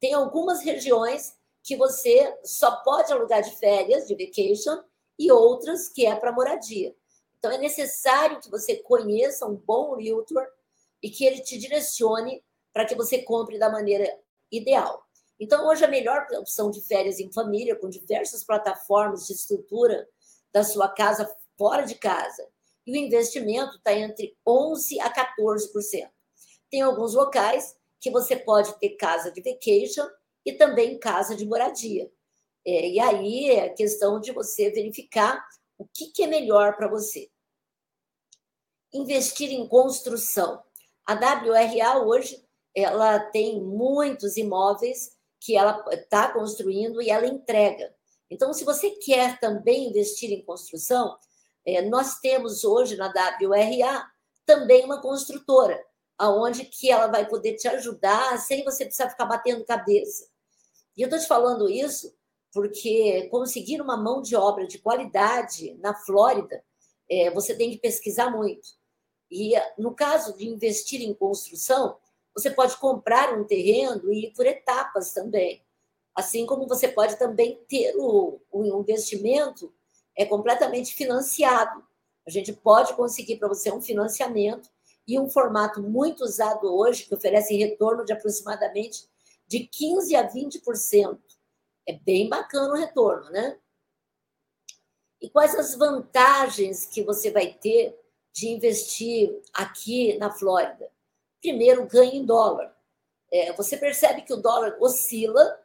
Tem 0.00 0.14
algumas 0.14 0.62
regiões 0.62 1.36
que 1.62 1.76
você 1.76 2.34
só 2.42 2.76
pode 2.76 3.12
alugar 3.12 3.42
de 3.42 3.54
férias, 3.58 4.08
de 4.08 4.14
vacation, 4.14 4.82
e 5.18 5.30
outras 5.30 5.90
que 5.90 6.06
é 6.06 6.16
para 6.16 6.32
moradia. 6.32 6.96
Então, 7.38 7.52
é 7.52 7.58
necessário 7.58 8.40
que 8.40 8.50
você 8.50 8.76
conheça 8.76 9.46
um 9.46 9.54
bom 9.54 9.94
realtor 9.96 10.46
e 11.02 11.10
que 11.10 11.26
ele 11.26 11.40
te 11.40 11.58
direcione 11.58 12.42
para 12.72 12.86
que 12.86 12.94
você 12.94 13.22
compre 13.22 13.58
da 13.58 13.68
maneira 13.68 14.18
ideal. 14.50 15.04
Então, 15.38 15.66
hoje, 15.66 15.84
a 15.84 15.88
melhor 15.88 16.26
opção 16.38 16.70
de 16.70 16.80
férias 16.80 17.18
em 17.18 17.30
família, 17.32 17.76
com 17.76 17.88
diversas 17.88 18.42
plataformas 18.42 19.26
de 19.26 19.34
estrutura 19.34 20.08
da 20.52 20.64
sua 20.64 20.88
casa 20.88 21.30
fora 21.56 21.82
de 21.84 21.94
casa, 21.94 22.46
e 22.86 22.92
o 22.92 22.96
investimento 22.96 23.76
está 23.76 23.92
entre 23.92 24.36
11% 24.46 25.00
a 25.00 25.12
14%. 25.12 26.10
Tem 26.70 26.82
alguns 26.82 27.14
locais 27.14 27.76
que 28.00 28.10
você 28.10 28.36
pode 28.36 28.78
ter 28.78 28.90
casa 28.90 29.30
de 29.30 29.42
vacation 29.42 30.06
e 30.44 30.52
também 30.52 30.98
casa 30.98 31.36
de 31.36 31.46
moradia. 31.46 32.10
É, 32.66 32.88
e 32.88 33.00
aí 33.00 33.50
é 33.50 33.68
questão 33.70 34.20
de 34.20 34.32
você 34.32 34.70
verificar 34.70 35.44
o 35.78 35.86
que, 35.86 36.08
que 36.12 36.22
é 36.22 36.26
melhor 36.26 36.76
para 36.76 36.88
você. 36.88 37.30
Investir 38.92 39.50
em 39.50 39.66
construção. 39.66 40.62
A 41.06 41.14
WRA 41.14 42.04
hoje 42.04 42.44
ela 42.74 43.18
tem 43.18 43.60
muitos 43.60 44.36
imóveis 44.36 45.16
que 45.40 45.56
ela 45.56 45.84
está 45.90 46.32
construindo 46.32 47.00
e 47.00 47.10
ela 47.10 47.26
entrega. 47.26 47.94
Então, 48.30 48.52
se 48.52 48.64
você 48.64 48.90
quer 48.90 49.40
também 49.40 49.88
investir 49.88 50.30
em 50.30 50.44
construção, 50.44 51.18
é, 51.64 51.82
nós 51.82 52.18
temos 52.20 52.64
hoje 52.64 52.96
na 52.96 53.08
WRA 53.08 54.10
também 54.46 54.84
uma 54.84 55.00
construtora, 55.00 55.80
aonde 56.18 56.64
que 56.64 56.90
ela 56.90 57.06
vai 57.06 57.28
poder 57.28 57.56
te 57.56 57.68
ajudar 57.68 58.38
sem 58.38 58.64
você 58.64 58.84
precisar 58.84 59.10
ficar 59.10 59.26
batendo 59.26 59.64
cabeça. 59.64 60.28
E 60.96 61.02
eu 61.02 61.06
estou 61.06 61.18
te 61.18 61.26
falando 61.26 61.68
isso 61.68 62.14
porque 62.52 63.28
conseguir 63.30 63.80
uma 63.80 63.96
mão 63.96 64.20
de 64.20 64.34
obra 64.34 64.66
de 64.66 64.78
qualidade 64.78 65.74
na 65.80 65.94
Flórida, 65.94 66.64
é, 67.08 67.30
você 67.30 67.54
tem 67.54 67.70
que 67.70 67.78
pesquisar 67.78 68.30
muito. 68.30 68.68
E 69.30 69.52
no 69.78 69.94
caso 69.94 70.36
de 70.36 70.48
investir 70.48 71.00
em 71.02 71.14
construção, 71.14 71.96
você 72.34 72.50
pode 72.50 72.76
comprar 72.76 73.38
um 73.38 73.44
terreno 73.44 74.12
e 74.12 74.26
ir 74.26 74.32
por 74.32 74.46
etapas 74.46 75.12
também. 75.12 75.62
Assim 76.14 76.44
como 76.44 76.66
você 76.66 76.88
pode 76.88 77.16
também 77.16 77.60
ter 77.68 77.94
o, 77.96 78.40
o 78.50 78.80
investimento 78.80 79.72
é 80.20 80.26
completamente 80.26 80.94
financiado. 80.94 81.82
A 82.26 82.30
gente 82.30 82.52
pode 82.52 82.94
conseguir 82.94 83.36
para 83.36 83.48
você 83.48 83.72
um 83.72 83.80
financiamento 83.80 84.68
e 85.08 85.18
um 85.18 85.30
formato 85.30 85.82
muito 85.82 86.22
usado 86.22 86.66
hoje, 86.66 87.06
que 87.06 87.14
oferece 87.14 87.56
retorno 87.56 88.04
de 88.04 88.12
aproximadamente 88.12 89.08
de 89.48 89.60
15% 89.60 90.14
a 90.16 90.28
20%. 90.30 91.18
É 91.88 91.94
bem 91.94 92.28
bacana 92.28 92.74
o 92.74 92.76
retorno, 92.76 93.30
né? 93.30 93.58
E 95.22 95.30
quais 95.30 95.54
as 95.54 95.74
vantagens 95.74 96.84
que 96.84 97.02
você 97.02 97.30
vai 97.30 97.54
ter 97.54 97.98
de 98.30 98.48
investir 98.48 99.40
aqui 99.54 100.18
na 100.18 100.30
Flórida? 100.30 100.92
Primeiro, 101.40 101.86
ganho 101.86 102.12
em 102.12 102.26
dólar. 102.26 102.76
É, 103.32 103.54
você 103.54 103.74
percebe 103.78 104.20
que 104.20 104.34
o 104.34 104.42
dólar 104.42 104.76
oscila 104.80 105.58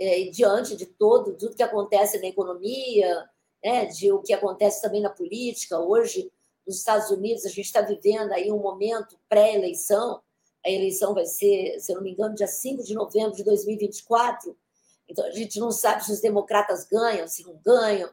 é, 0.00 0.22
diante 0.30 0.74
de 0.74 0.86
todo, 0.86 1.36
tudo 1.36 1.54
que 1.54 1.62
acontece 1.62 2.18
na 2.18 2.28
economia, 2.28 3.28
né, 3.62 3.86
de 3.86 4.12
o 4.12 4.20
que 4.20 4.32
acontece 4.32 4.80
também 4.80 5.00
na 5.00 5.10
política. 5.10 5.78
Hoje, 5.78 6.30
nos 6.66 6.76
Estados 6.76 7.10
Unidos, 7.10 7.44
a 7.44 7.48
gente 7.48 7.66
está 7.66 7.80
vivendo 7.80 8.32
aí 8.32 8.52
um 8.52 8.58
momento 8.58 9.18
pré-eleição. 9.28 10.20
A 10.64 10.70
eleição 10.70 11.14
vai 11.14 11.26
ser, 11.26 11.78
se 11.80 11.92
eu 11.92 11.96
não 11.96 12.02
me 12.02 12.12
engano, 12.12 12.34
dia 12.34 12.46
5 12.46 12.82
de 12.84 12.94
novembro 12.94 13.32
de 13.32 13.44
2024. 13.44 14.56
Então, 15.08 15.24
a 15.24 15.30
gente 15.30 15.58
não 15.58 15.70
sabe 15.70 16.04
se 16.04 16.12
os 16.12 16.20
democratas 16.20 16.84
ganham, 16.84 17.26
se 17.26 17.42
não 17.44 17.56
ganham. 17.64 18.10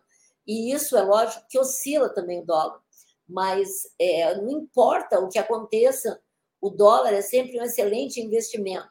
E 0.48 0.72
isso 0.72 0.96
é 0.96 1.02
lógico 1.02 1.46
que 1.50 1.60
oscila 1.60 2.10
também 2.10 2.42
o 2.42 2.46
dólar. 2.46 2.82
Mas 3.28 3.90
é, 4.00 4.36
não 4.36 4.50
importa 4.50 5.20
o 5.20 5.28
que 5.28 5.40
aconteça, 5.40 6.22
o 6.62 6.70
dólar 6.70 7.14
é 7.14 7.22
sempre 7.22 7.60
um 7.60 7.64
excelente 7.64 8.22
investimento. 8.22 8.90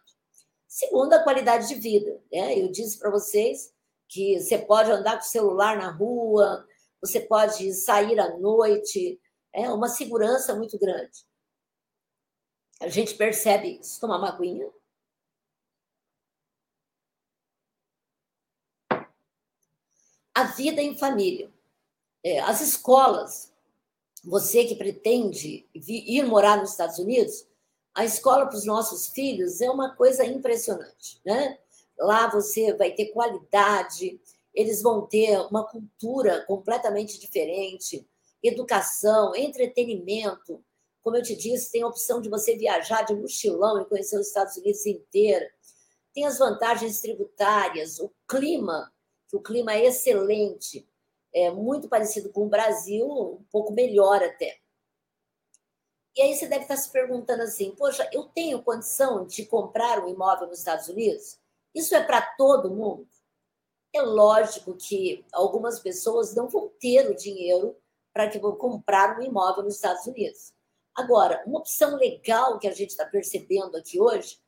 Segundo, 0.66 1.12
a 1.12 1.22
qualidade 1.22 1.68
de 1.68 1.76
vida. 1.76 2.20
Né? 2.32 2.58
Eu 2.58 2.68
disse 2.68 2.98
para 2.98 3.10
vocês 3.10 3.72
que 4.08 4.40
você 4.40 4.58
pode 4.58 4.90
andar 4.90 5.18
com 5.18 5.24
o 5.24 5.28
celular 5.28 5.76
na 5.76 5.90
rua, 5.90 6.66
você 7.00 7.20
pode 7.20 7.72
sair 7.74 8.18
à 8.18 8.36
noite, 8.38 9.20
é 9.52 9.68
uma 9.70 9.88
segurança 9.88 10.54
muito 10.54 10.78
grande. 10.78 11.24
A 12.80 12.88
gente 12.88 13.14
percebe 13.14 13.78
isso. 13.80 14.00
Tomar 14.00 14.18
uma 14.18 14.28
aguinha. 14.28 14.70
A 20.34 20.44
vida 20.44 20.82
em 20.82 20.98
família. 20.98 21.52
É, 22.22 22.40
as 22.40 22.60
escolas, 22.60 23.52
você 24.24 24.64
que 24.64 24.74
pretende 24.74 25.68
ir 25.74 26.24
morar 26.24 26.56
nos 26.56 26.70
Estados 26.70 26.98
Unidos, 26.98 27.46
a 27.94 28.04
escola 28.04 28.46
para 28.46 28.56
os 28.56 28.64
nossos 28.64 29.08
filhos 29.08 29.60
é 29.60 29.70
uma 29.70 29.94
coisa 29.94 30.24
impressionante, 30.24 31.20
né? 31.24 31.58
Lá 31.98 32.28
você 32.28 32.74
vai 32.74 32.92
ter 32.92 33.06
qualidade, 33.06 34.20
eles 34.52 34.82
vão 34.82 35.06
ter 35.06 35.38
uma 35.50 35.66
cultura 35.66 36.44
completamente 36.46 37.18
diferente, 37.18 38.06
educação, 38.42 39.34
entretenimento. 39.34 40.64
Como 41.02 41.16
eu 41.16 41.22
te 41.22 41.36
disse, 41.36 41.72
tem 41.72 41.82
a 41.82 41.88
opção 41.88 42.20
de 42.20 42.28
você 42.28 42.56
viajar 42.56 43.02
de 43.02 43.14
mochilão 43.14 43.80
e 43.80 43.86
conhecer 43.86 44.18
os 44.18 44.28
Estados 44.28 44.56
Unidos 44.56 44.86
inteiro. 44.86 45.46
Tem 46.12 46.24
as 46.24 46.38
vantagens 46.38 47.00
tributárias, 47.00 47.98
o 47.98 48.12
clima, 48.28 48.92
que 49.28 49.36
o 49.36 49.42
clima 49.42 49.74
é 49.74 49.86
excelente, 49.86 50.88
é 51.34 51.50
muito 51.50 51.88
parecido 51.88 52.30
com 52.30 52.46
o 52.46 52.48
Brasil, 52.48 53.06
um 53.06 53.44
pouco 53.50 53.72
melhor 53.72 54.22
até. 54.22 54.56
E 56.16 56.22
aí 56.22 56.34
você 56.34 56.46
deve 56.46 56.62
estar 56.62 56.76
se 56.76 56.90
perguntando 56.92 57.42
assim: 57.42 57.72
poxa, 57.72 58.08
eu 58.12 58.24
tenho 58.24 58.62
condição 58.62 59.26
de 59.26 59.44
comprar 59.44 60.04
um 60.04 60.08
imóvel 60.08 60.46
nos 60.46 60.60
Estados 60.60 60.88
Unidos? 60.88 61.38
Isso 61.74 61.94
é 61.94 62.02
para 62.02 62.22
todo 62.22 62.70
mundo? 62.70 63.08
É 63.92 64.02
lógico 64.02 64.74
que 64.74 65.24
algumas 65.32 65.80
pessoas 65.80 66.34
não 66.34 66.48
vão 66.48 66.70
ter 66.80 67.10
o 67.10 67.14
dinheiro 67.14 67.76
para 68.12 68.28
que 68.28 68.38
vão 68.38 68.56
comprar 68.56 69.18
um 69.18 69.22
imóvel 69.22 69.64
nos 69.64 69.74
Estados 69.74 70.06
Unidos. 70.06 70.52
Agora, 70.94 71.42
uma 71.46 71.58
opção 71.58 71.96
legal 71.96 72.58
que 72.58 72.68
a 72.68 72.72
gente 72.72 72.90
está 72.90 73.04
percebendo 73.04 73.76
aqui 73.76 74.00
hoje 74.00 74.38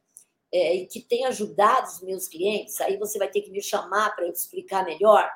é, 0.53 0.77
e 0.77 0.87
que 0.87 1.01
tem 1.01 1.25
ajudado 1.27 1.89
os 1.89 2.01
meus 2.01 2.29
clientes, 2.29 2.81
aí 2.81 2.97
você 2.97 3.19
vai 3.19 3.29
ter 3.29 3.41
que 3.41 3.51
me 3.51 3.61
chamar 3.61 4.15
para 4.15 4.27
eu 4.27 4.33
explicar 4.33 4.85
melhor. 4.85 5.29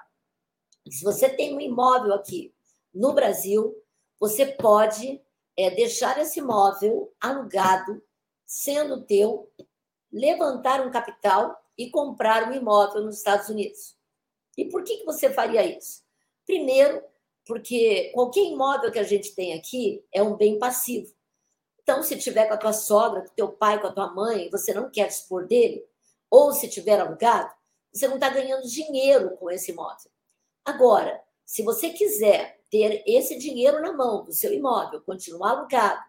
Se 0.89 1.03
você 1.03 1.29
tem 1.29 1.55
um 1.55 1.61
imóvel 1.61 2.15
aqui 2.15 2.55
no 2.95 3.13
Brasil, 3.13 3.77
você 4.19 4.47
pode 4.47 5.21
é, 5.57 5.71
deixar 5.71 6.19
esse 6.21 6.39
imóvel 6.39 7.13
alugado, 7.21 8.03
sendo 8.47 9.05
teu, 9.05 9.53
levantar 10.13 10.81
um 10.87 10.91
capital 10.91 11.61
e 11.81 11.91
comprar 11.91 12.47
um 12.47 12.53
imóvel 12.53 13.03
nos 13.03 13.17
Estados 13.17 13.49
Unidos. 13.49 13.97
E 14.55 14.67
por 14.67 14.85
que, 14.85 14.99
que 14.99 15.05
você 15.07 15.33
faria 15.33 15.65
isso? 15.65 16.03
Primeiro, 16.45 17.03
porque 17.47 18.11
qualquer 18.13 18.43
imóvel 18.43 18.93
que 18.93 18.99
a 18.99 19.03
gente 19.03 19.35
tem 19.35 19.55
aqui 19.55 20.05
é 20.13 20.23
um 20.23 20.37
bem 20.37 20.59
passivo. 20.59 21.11
Então, 21.83 22.03
se 22.03 22.19
tiver 22.19 22.47
com 22.49 22.53
a 22.53 22.59
tua 22.59 22.75
sogra, 22.75 23.23
com 23.23 23.35
teu 23.35 23.49
pai, 23.51 23.81
com 23.81 23.87
a 23.87 23.93
tua 23.93 24.13
mãe, 24.13 24.51
você 24.51 24.75
não 24.75 24.91
quer 24.91 25.09
dispor 25.09 25.47
dele, 25.47 25.83
ou 26.31 26.53
se 26.53 26.69
tiver 26.69 27.01
alugado, 27.01 27.51
você 27.91 28.07
não 28.07 28.17
está 28.17 28.29
ganhando 28.29 28.69
dinheiro 28.69 29.35
com 29.39 29.51
esse 29.51 29.71
imóvel. 29.71 30.11
Agora, 30.63 31.19
se 31.47 31.63
você 31.63 31.89
quiser 31.89 32.61
ter 32.69 33.03
esse 33.07 33.39
dinheiro 33.39 33.81
na 33.81 33.95
mão 33.95 34.23
do 34.23 34.35
seu 34.35 34.53
imóvel, 34.53 35.01
continuar 35.01 35.53
alugado, 35.53 36.03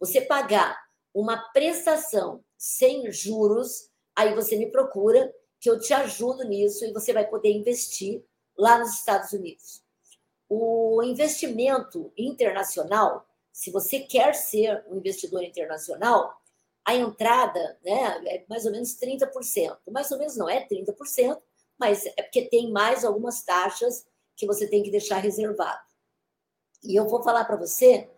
você 0.00 0.22
pagar 0.22 0.82
uma 1.12 1.36
prestação 1.52 2.42
sem 2.56 3.12
juros 3.12 3.87
aí 4.18 4.34
você 4.34 4.56
me 4.56 4.66
procura, 4.66 5.32
que 5.60 5.70
eu 5.70 5.78
te 5.78 5.94
ajudo 5.94 6.42
nisso 6.42 6.84
e 6.84 6.92
você 6.92 7.12
vai 7.12 7.24
poder 7.24 7.52
investir 7.52 8.24
lá 8.56 8.76
nos 8.76 8.94
Estados 8.94 9.32
Unidos. 9.32 9.80
O 10.48 11.00
investimento 11.04 12.12
internacional, 12.16 13.24
se 13.52 13.70
você 13.70 14.00
quer 14.00 14.34
ser 14.34 14.84
um 14.88 14.96
investidor 14.96 15.44
internacional, 15.44 16.36
a 16.84 16.96
entrada 16.96 17.78
né, 17.84 18.20
é 18.26 18.44
mais 18.48 18.66
ou 18.66 18.72
menos 18.72 18.98
30%. 18.98 19.78
Mais 19.88 20.10
ou 20.10 20.18
menos 20.18 20.36
não 20.36 20.48
é 20.48 20.66
30%, 20.66 21.40
mas 21.78 22.04
é 22.06 22.22
porque 22.22 22.42
tem 22.42 22.72
mais 22.72 23.04
algumas 23.04 23.44
taxas 23.44 24.04
que 24.36 24.46
você 24.46 24.66
tem 24.66 24.82
que 24.82 24.90
deixar 24.90 25.18
reservado. 25.18 25.80
E 26.82 26.96
eu 26.96 27.06
vou 27.06 27.22
falar 27.22 27.44
para 27.44 27.56
você 27.56 28.10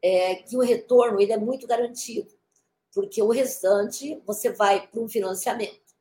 é, 0.00 0.36
que 0.36 0.56
o 0.56 0.60
retorno 0.60 1.20
ele 1.20 1.32
é 1.32 1.36
muito 1.36 1.66
garantido. 1.66 2.37
Porque 2.98 3.22
o 3.22 3.28
restante 3.28 4.20
você 4.26 4.50
vai 4.50 4.88
para 4.88 5.00
um 5.00 5.08
financiamento. 5.08 5.94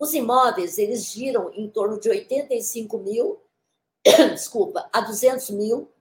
Os 0.00 0.12
imóveis, 0.12 0.78
eles 0.78 1.04
giram 1.04 1.48
em 1.54 1.70
torno 1.70 1.96
de 2.00 2.08
85 2.08 2.98
mil, 2.98 3.40
desculpa, 4.34 4.90
a 4.92 5.00
200 5.00 5.50
mil. 5.50 5.92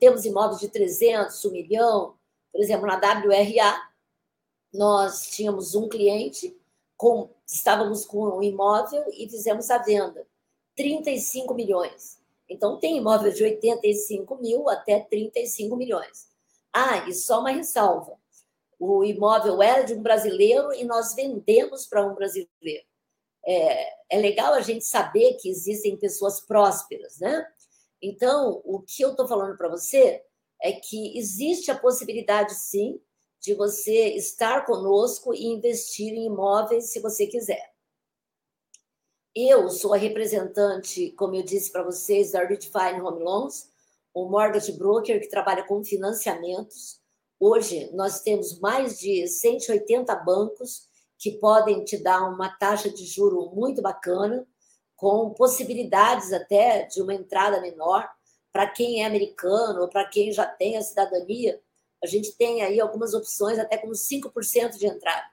Temos 0.00 0.24
imóveis 0.24 0.58
de 0.60 0.70
300, 0.70 1.44
1 1.44 1.50
milhão. 1.50 2.14
Por 2.50 2.62
exemplo, 2.62 2.86
na 2.86 2.96
WRA, 2.96 3.90
nós 4.72 5.26
tínhamos 5.26 5.74
um 5.74 5.86
cliente, 5.86 6.58
com, 6.96 7.28
estávamos 7.46 8.06
com 8.06 8.38
um 8.38 8.42
imóvel 8.42 9.04
e 9.12 9.28
fizemos 9.28 9.70
a 9.70 9.76
venda. 9.76 10.26
35 10.74 11.52
milhões. 11.52 12.22
Então, 12.48 12.78
tem 12.78 12.96
imóvel 12.96 13.34
de 13.34 13.44
85 13.44 14.34
mil 14.36 14.66
até 14.66 14.98
35 14.98 15.76
milhões. 15.76 16.30
Ah, 16.72 17.06
e 17.06 17.12
só 17.12 17.40
uma 17.40 17.50
ressalva: 17.50 18.18
o 18.78 19.04
imóvel 19.04 19.62
era 19.62 19.82
de 19.82 19.94
um 19.94 20.02
brasileiro 20.02 20.72
e 20.72 20.84
nós 20.84 21.14
vendemos 21.14 21.86
para 21.86 22.06
um 22.06 22.14
brasileiro. 22.14 22.84
É, 23.44 24.16
é 24.16 24.18
legal 24.18 24.54
a 24.54 24.60
gente 24.60 24.84
saber 24.84 25.34
que 25.34 25.48
existem 25.48 25.96
pessoas 25.96 26.40
prósperas, 26.40 27.18
né? 27.18 27.46
Então, 28.00 28.60
o 28.64 28.80
que 28.80 29.02
eu 29.02 29.10
estou 29.10 29.26
falando 29.26 29.56
para 29.56 29.68
você 29.68 30.22
é 30.62 30.72
que 30.72 31.16
existe 31.18 31.70
a 31.70 31.78
possibilidade, 31.78 32.54
sim, 32.54 33.00
de 33.40 33.54
você 33.54 34.14
estar 34.14 34.66
conosco 34.66 35.32
e 35.34 35.46
investir 35.46 36.12
em 36.12 36.26
imóveis 36.26 36.90
se 36.90 37.00
você 37.00 37.26
quiser. 37.26 37.72
Eu 39.34 39.68
sou 39.70 39.94
a 39.94 39.96
representante, 39.96 41.12
como 41.12 41.36
eu 41.36 41.42
disse 41.42 41.70
para 41.70 41.84
vocês, 41.84 42.32
da 42.32 42.44
Redefine 42.44 43.00
Home 43.00 43.22
Loans, 43.22 43.70
um 44.14 44.28
mortgage 44.28 44.72
broker 44.72 45.20
que 45.20 45.28
trabalha 45.28 45.64
com 45.64 45.84
financiamentos. 45.84 47.00
Hoje, 47.40 47.88
nós 47.92 48.20
temos 48.20 48.58
mais 48.58 48.98
de 48.98 49.28
180 49.28 50.12
bancos 50.16 50.88
que 51.16 51.32
podem 51.32 51.84
te 51.84 51.96
dar 51.96 52.28
uma 52.28 52.48
taxa 52.48 52.90
de 52.90 53.04
juro 53.04 53.52
muito 53.54 53.80
bacana, 53.80 54.44
com 54.96 55.30
possibilidades 55.30 56.32
até 56.32 56.86
de 56.86 57.00
uma 57.00 57.14
entrada 57.14 57.60
menor 57.60 58.08
para 58.52 58.66
quem 58.66 59.02
é 59.02 59.06
americano 59.06 59.82
ou 59.82 59.88
para 59.88 60.04
quem 60.08 60.32
já 60.32 60.44
tem 60.44 60.76
a 60.76 60.82
cidadania. 60.82 61.60
A 62.02 62.06
gente 62.08 62.32
tem 62.32 62.62
aí 62.62 62.80
algumas 62.80 63.14
opções 63.14 63.56
até 63.56 63.76
com 63.76 63.90
5% 63.90 64.76
de 64.76 64.86
entrada. 64.86 65.26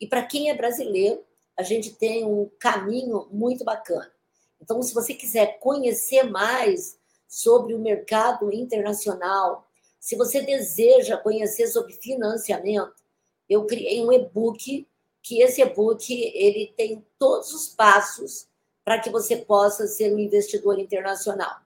E 0.00 0.08
para 0.08 0.24
quem 0.24 0.50
é 0.50 0.54
brasileiro, 0.54 1.24
a 1.56 1.62
gente 1.62 1.94
tem 1.94 2.24
um 2.24 2.50
caminho 2.58 3.28
muito 3.30 3.64
bacana. 3.64 4.10
Então, 4.60 4.82
se 4.82 4.92
você 4.92 5.14
quiser 5.14 5.60
conhecer 5.60 6.24
mais 6.24 6.98
sobre 7.28 7.74
o 7.74 7.78
mercado 7.78 8.52
internacional, 8.52 9.63
se 10.04 10.16
você 10.16 10.42
deseja 10.42 11.16
conhecer 11.16 11.66
sobre 11.66 11.94
financiamento, 11.94 13.02
eu 13.48 13.64
criei 13.64 14.04
um 14.04 14.12
e-book 14.12 14.86
que 15.22 15.40
esse 15.40 15.62
e-book 15.62 16.12
ele 16.12 16.74
tem 16.76 17.02
todos 17.18 17.54
os 17.54 17.68
passos 17.68 18.46
para 18.84 19.00
que 19.00 19.08
você 19.08 19.34
possa 19.34 19.86
ser 19.86 20.12
um 20.12 20.18
investidor 20.18 20.78
internacional. 20.78 21.58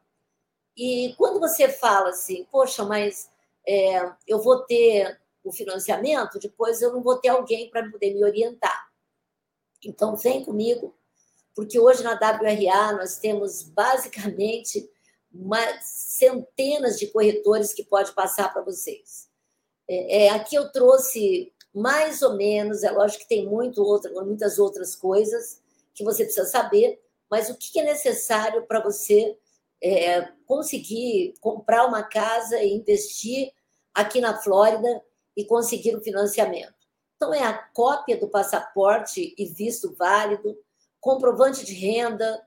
E 0.77 1.17
quando 1.19 1.41
você 1.41 1.69
fala 1.69 2.11
assim, 2.11 2.47
poxa, 2.49 2.85
mas 2.85 3.29
é, 3.67 4.09
eu 4.25 4.41
vou 4.41 4.61
ter 4.61 5.21
o 5.43 5.51
financiamento, 5.51 6.39
depois 6.39 6.81
eu 6.81 6.93
não 6.93 7.03
vou 7.03 7.17
ter 7.17 7.31
alguém 7.31 7.69
para 7.69 7.91
poder 7.91 8.15
me 8.15 8.23
orientar. 8.23 8.89
Então, 9.85 10.15
vem 10.15 10.45
comigo, 10.45 10.95
porque 11.57 11.81
hoje 11.81 12.05
na 12.05 12.13
WRA 12.13 12.93
nós 12.93 13.19
temos 13.19 13.65
basicamente 13.65 14.89
uma, 15.33 15.61
centenas 15.83 16.99
de 16.99 17.09
corretores 17.09 17.73
que 17.73 17.85
pode 17.85 18.13
passar 18.13 18.53
para 18.53 18.63
vocês. 18.63 19.29
É, 19.89 20.27
é, 20.27 20.31
aqui 20.31 20.55
eu 20.55 20.71
trouxe 20.71 21.53
mais 21.75 22.23
ou 22.23 22.37
menos, 22.37 22.83
é 22.83 22.91
lógico 22.91 23.23
que 23.23 23.29
tem 23.29 23.47
muito 23.47 23.83
outra, 23.83 24.11
muitas 24.25 24.59
outras 24.59 24.97
coisas 24.97 25.63
que 25.95 26.05
você 26.05 26.25
precisa 26.25 26.47
saber, 26.47 27.01
mas 27.31 27.51
o 27.51 27.57
que 27.57 27.79
é 27.79 27.85
necessário 27.85 28.67
para 28.67 28.83
você 28.83 29.37
é, 29.83 30.23
conseguir 30.47 31.35
comprar 31.41 31.87
uma 31.87 32.03
casa 32.03 32.61
e 32.63 32.73
investir 32.75 33.53
aqui 33.95 34.21
na 34.21 34.41
Flórida 34.41 35.03
e 35.37 35.45
conseguir 35.45 35.95
o 35.95 36.01
financiamento. 36.01 36.75
Então, 37.17 37.35
é 37.35 37.43
a 37.43 37.53
cópia 37.53 38.17
do 38.17 38.29
passaporte 38.29 39.35
e 39.37 39.45
visto 39.47 39.95
válido, 39.97 40.57
comprovante 41.01 41.65
de 41.65 41.75
renda, 41.75 42.41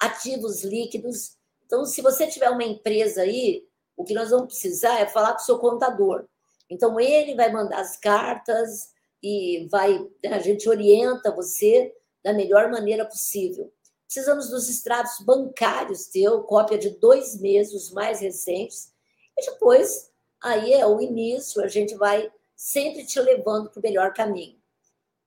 ativos 0.00 0.62
líquidos. 0.62 1.37
Então, 1.68 1.84
se 1.84 2.00
você 2.00 2.26
tiver 2.26 2.48
uma 2.48 2.64
empresa 2.64 3.20
aí, 3.20 3.62
o 3.94 4.02
que 4.02 4.14
nós 4.14 4.30
vamos 4.30 4.46
precisar 4.46 5.00
é 5.00 5.06
falar 5.06 5.34
com 5.34 5.42
o 5.42 5.44
seu 5.44 5.58
contador. 5.58 6.24
Então, 6.70 6.98
ele 6.98 7.34
vai 7.34 7.52
mandar 7.52 7.80
as 7.80 7.94
cartas 7.98 8.88
e 9.22 9.68
vai, 9.70 9.98
né, 10.24 10.32
a 10.32 10.38
gente 10.38 10.66
orienta 10.66 11.30
você 11.30 11.94
da 12.24 12.32
melhor 12.32 12.70
maneira 12.70 13.04
possível. 13.04 13.70
Precisamos 14.06 14.48
dos 14.48 14.66
extratos 14.70 15.20
bancários 15.20 16.06
teu, 16.06 16.42
cópia 16.44 16.78
de 16.78 16.88
dois 16.88 17.38
meses, 17.38 17.74
os 17.74 17.90
mais 17.92 18.20
recentes, 18.20 18.90
e 19.36 19.50
depois, 19.50 20.10
aí 20.42 20.72
é 20.72 20.86
o 20.86 21.02
início, 21.02 21.62
a 21.62 21.68
gente 21.68 21.94
vai 21.96 22.32
sempre 22.56 23.04
te 23.04 23.20
levando 23.20 23.68
para 23.68 23.78
o 23.78 23.82
melhor 23.82 24.14
caminho. 24.14 24.58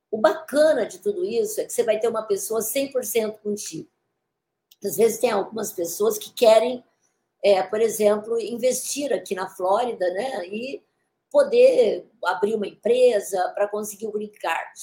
O 0.10 0.17
bacana 0.17 0.88
de 0.88 0.97
tudo 0.97 1.23
isso 1.23 1.62
é 1.62 1.65
que 1.65 1.71
você 1.71 1.84
vai 1.84 1.99
ter 1.99 2.08
uma 2.08 2.23
pessoa 2.23 2.62
100% 2.62 3.38
contigo. 3.43 3.90
Às 4.83 4.97
vezes 4.97 5.19
tem 5.19 5.31
algumas 5.31 5.71
pessoas 5.71 6.17
que 6.17 6.31
querem, 6.33 6.83
é, 7.43 7.61
por 7.63 7.79
exemplo, 7.81 8.39
investir 8.39 9.13
aqui 9.13 9.35
na 9.35 9.49
Flórida, 9.49 10.11
né? 10.13 10.45
E 10.47 10.83
poder 11.29 12.09
abrir 12.25 12.55
uma 12.55 12.67
empresa 12.67 13.51
para 13.55 13.67
conseguir 13.67 14.07
o 14.07 14.11
green 14.11 14.31
card. 14.31 14.79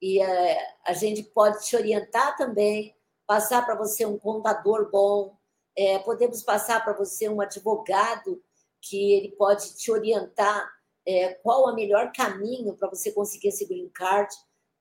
E 0.00 0.20
é, 0.20 0.58
a 0.86 0.92
gente 0.92 1.22
pode 1.22 1.64
te 1.64 1.76
orientar 1.76 2.36
também, 2.36 2.94
passar 3.26 3.64
para 3.64 3.74
você 3.74 4.04
um 4.06 4.18
contador 4.18 4.90
bom, 4.90 5.36
é, 5.76 5.98
podemos 6.00 6.42
passar 6.42 6.82
para 6.82 6.92
você 6.92 7.28
um 7.28 7.40
advogado 7.40 8.42
que 8.80 9.12
ele 9.12 9.30
pode 9.32 9.76
te 9.76 9.92
orientar 9.92 10.68
é, 11.06 11.34
qual 11.34 11.64
o 11.64 11.74
melhor 11.74 12.12
caminho 12.12 12.74
para 12.74 12.88
você 12.88 13.12
conseguir 13.12 13.48
esse 13.48 13.64
green 13.64 13.88
card. 13.88 14.28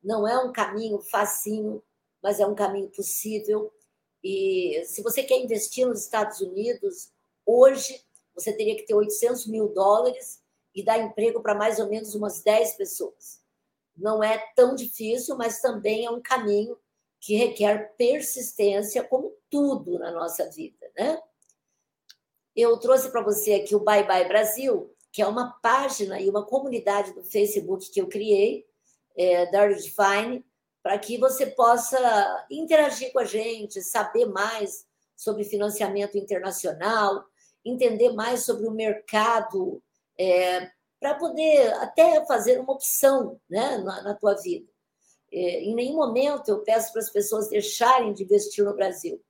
Não 0.03 0.27
é 0.27 0.37
um 0.39 0.51
caminho 0.51 0.99
facinho, 0.99 1.83
mas 2.21 2.39
é 2.39 2.47
um 2.47 2.55
caminho 2.55 2.89
possível. 2.89 3.71
E 4.29 4.83
se 4.83 5.01
você 5.01 5.23
quer 5.23 5.39
investir 5.39 5.87
nos 5.87 6.03
Estados 6.03 6.41
Unidos, 6.41 7.13
hoje 7.45 8.03
você 8.35 8.51
teria 8.51 8.75
que 8.75 8.85
ter 8.85 8.93
800 8.93 9.47
mil 9.47 9.69
dólares 9.69 10.43
e 10.75 10.83
dar 10.83 10.99
emprego 10.99 11.41
para 11.41 11.55
mais 11.55 11.79
ou 11.79 11.87
menos 11.87 12.13
umas 12.13 12.43
10 12.43 12.73
pessoas. 12.73 13.41
Não 13.95 14.21
é 14.21 14.37
tão 14.53 14.75
difícil, 14.75 15.37
mas 15.37 15.61
também 15.61 16.05
é 16.05 16.11
um 16.11 16.21
caminho 16.21 16.77
que 17.21 17.37
requer 17.37 17.95
persistência, 17.95 19.01
como 19.01 19.33
tudo 19.49 19.97
na 19.97 20.11
nossa 20.11 20.49
vida, 20.49 20.91
né? 20.97 21.21
Eu 22.53 22.77
trouxe 22.79 23.09
para 23.09 23.23
você 23.23 23.53
aqui 23.53 23.73
o 23.77 23.79
Bye 23.79 24.05
Bye 24.05 24.27
Brasil, 24.27 24.93
que 25.09 25.21
é 25.21 25.27
uma 25.27 25.53
página 25.61 26.19
e 26.19 26.29
uma 26.29 26.45
comunidade 26.45 27.13
do 27.13 27.23
Facebook 27.23 27.89
que 27.89 28.01
eu 28.01 28.09
criei, 28.09 28.67
é, 29.15 29.49
da 29.49 29.67
Redefine, 29.67 30.45
para 30.87 30.97
que 30.97 31.17
você 31.17 31.45
possa 31.45 32.47
interagir 32.49 33.11
com 33.11 33.19
a 33.19 33.25
gente, 33.25 33.81
saber 33.81 34.25
mais 34.25 34.85
sobre 35.17 35.43
financiamento 35.43 36.17
internacional, 36.17 37.25
entender 37.65 38.13
mais 38.13 38.45
sobre 38.45 38.65
o 38.65 38.71
mercado, 38.71 39.83
é, 40.17 40.71
para 40.97 41.15
poder 41.15 41.73
até 41.73 42.25
fazer 42.25 42.61
uma 42.61 42.71
opção 42.71 43.37
né, 43.49 43.79
na, 43.79 44.01
na 44.01 44.15
tua 44.15 44.35
vida. 44.35 44.65
É, 45.29 45.59
em 45.65 45.75
nenhum 45.75 45.97
momento 45.97 46.47
eu 46.47 46.59
peço 46.59 46.93
para 46.93 47.01
as 47.01 47.09
pessoas 47.09 47.49
deixarem 47.49 48.13
de 48.13 48.23
investir 48.23 48.63
no 48.63 48.73
Brasil. 48.73 49.21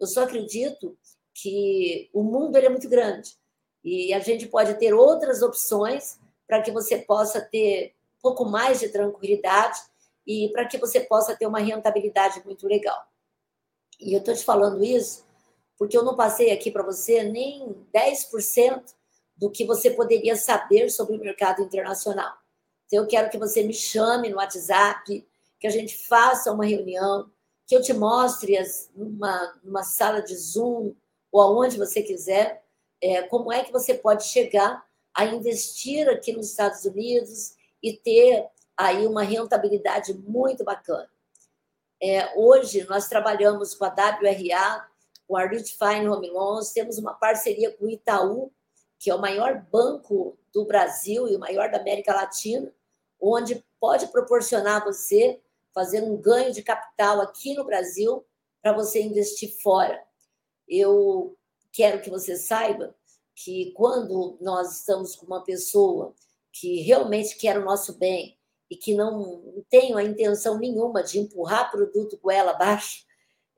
Eu 0.00 0.06
só 0.06 0.22
acredito 0.22 0.96
que 1.34 2.08
o 2.14 2.22
mundo 2.22 2.56
ele 2.56 2.68
é 2.68 2.70
muito 2.70 2.88
grande 2.88 3.36
e 3.84 4.14
a 4.14 4.18
gente 4.18 4.46
pode 4.46 4.72
ter 4.78 4.94
outras 4.94 5.42
opções 5.42 6.18
para 6.46 6.62
que 6.62 6.70
você 6.70 6.96
possa 6.96 7.38
ter 7.38 7.94
um 8.18 8.22
pouco 8.22 8.46
mais 8.46 8.80
de 8.80 8.88
tranquilidade 8.88 9.91
e 10.26 10.48
para 10.52 10.66
que 10.66 10.78
você 10.78 11.00
possa 11.00 11.36
ter 11.36 11.46
uma 11.46 11.58
rentabilidade 11.58 12.42
muito 12.44 12.66
legal. 12.66 13.06
E 14.00 14.12
eu 14.12 14.18
estou 14.18 14.34
te 14.34 14.44
falando 14.44 14.82
isso 14.84 15.24
porque 15.82 15.96
eu 15.98 16.04
não 16.04 16.14
passei 16.14 16.52
aqui 16.52 16.70
para 16.70 16.84
você 16.84 17.24
nem 17.24 17.74
10% 17.92 18.94
do 19.36 19.50
que 19.50 19.64
você 19.64 19.90
poderia 19.90 20.36
saber 20.36 20.90
sobre 20.90 21.16
o 21.16 21.20
mercado 21.20 21.60
internacional. 21.60 22.32
Então, 22.86 23.02
eu 23.02 23.08
quero 23.08 23.28
que 23.28 23.36
você 23.36 23.64
me 23.64 23.74
chame 23.74 24.28
no 24.28 24.36
WhatsApp, 24.36 25.26
que 25.58 25.66
a 25.66 25.70
gente 25.70 26.06
faça 26.06 26.52
uma 26.52 26.64
reunião, 26.64 27.28
que 27.66 27.74
eu 27.74 27.82
te 27.82 27.92
mostre 27.92 28.56
as, 28.56 28.90
numa, 28.94 29.58
numa 29.64 29.82
sala 29.82 30.22
de 30.22 30.36
Zoom 30.36 30.94
ou 31.32 31.40
aonde 31.40 31.76
você 31.76 32.00
quiser, 32.00 32.62
é, 33.00 33.22
como 33.22 33.52
é 33.52 33.64
que 33.64 33.72
você 33.72 33.92
pode 33.92 34.24
chegar 34.24 34.86
a 35.12 35.24
investir 35.24 36.08
aqui 36.08 36.32
nos 36.32 36.50
Estados 36.50 36.84
Unidos 36.84 37.56
e 37.82 37.94
ter 37.94 38.46
aí 38.86 39.06
uma 39.06 39.22
rentabilidade 39.22 40.14
muito 40.14 40.64
bacana. 40.64 41.08
É, 42.00 42.36
hoje 42.36 42.84
nós 42.88 43.08
trabalhamos 43.08 43.74
com 43.74 43.84
a 43.84 43.88
WRA, 43.88 44.88
com 45.26 45.36
a 45.36 45.48
Fine 45.48 46.08
Home 46.08 46.30
Loans, 46.30 46.72
temos 46.72 46.98
uma 46.98 47.14
parceria 47.14 47.70
com 47.76 47.84
o 47.84 47.90
Itaú, 47.90 48.52
que 48.98 49.10
é 49.10 49.14
o 49.14 49.20
maior 49.20 49.64
banco 49.70 50.36
do 50.52 50.64
Brasil 50.64 51.28
e 51.28 51.36
o 51.36 51.38
maior 51.38 51.70
da 51.70 51.78
América 51.78 52.14
Latina, 52.14 52.72
onde 53.20 53.64
pode 53.80 54.08
proporcionar 54.08 54.84
você 54.84 55.40
fazer 55.72 56.02
um 56.02 56.16
ganho 56.16 56.52
de 56.52 56.62
capital 56.62 57.20
aqui 57.20 57.54
no 57.54 57.64
Brasil 57.64 58.24
para 58.60 58.72
você 58.72 59.00
investir 59.00 59.56
fora. 59.62 60.02
Eu 60.68 61.36
quero 61.72 62.00
que 62.02 62.10
você 62.10 62.36
saiba 62.36 62.94
que 63.34 63.72
quando 63.72 64.36
nós 64.40 64.78
estamos 64.78 65.16
com 65.16 65.26
uma 65.26 65.42
pessoa 65.42 66.14
que 66.52 66.80
realmente 66.82 67.36
quer 67.36 67.58
o 67.58 67.64
nosso 67.64 67.94
bem 67.94 68.36
e 68.72 68.76
que 68.76 68.94
não 68.94 69.62
tem 69.68 69.94
a 69.94 70.02
intenção 70.02 70.56
nenhuma 70.56 71.02
de 71.02 71.18
empurrar 71.18 71.70
produto 71.70 72.16
com 72.16 72.30
ela 72.30 72.52
abaixo, 72.52 73.04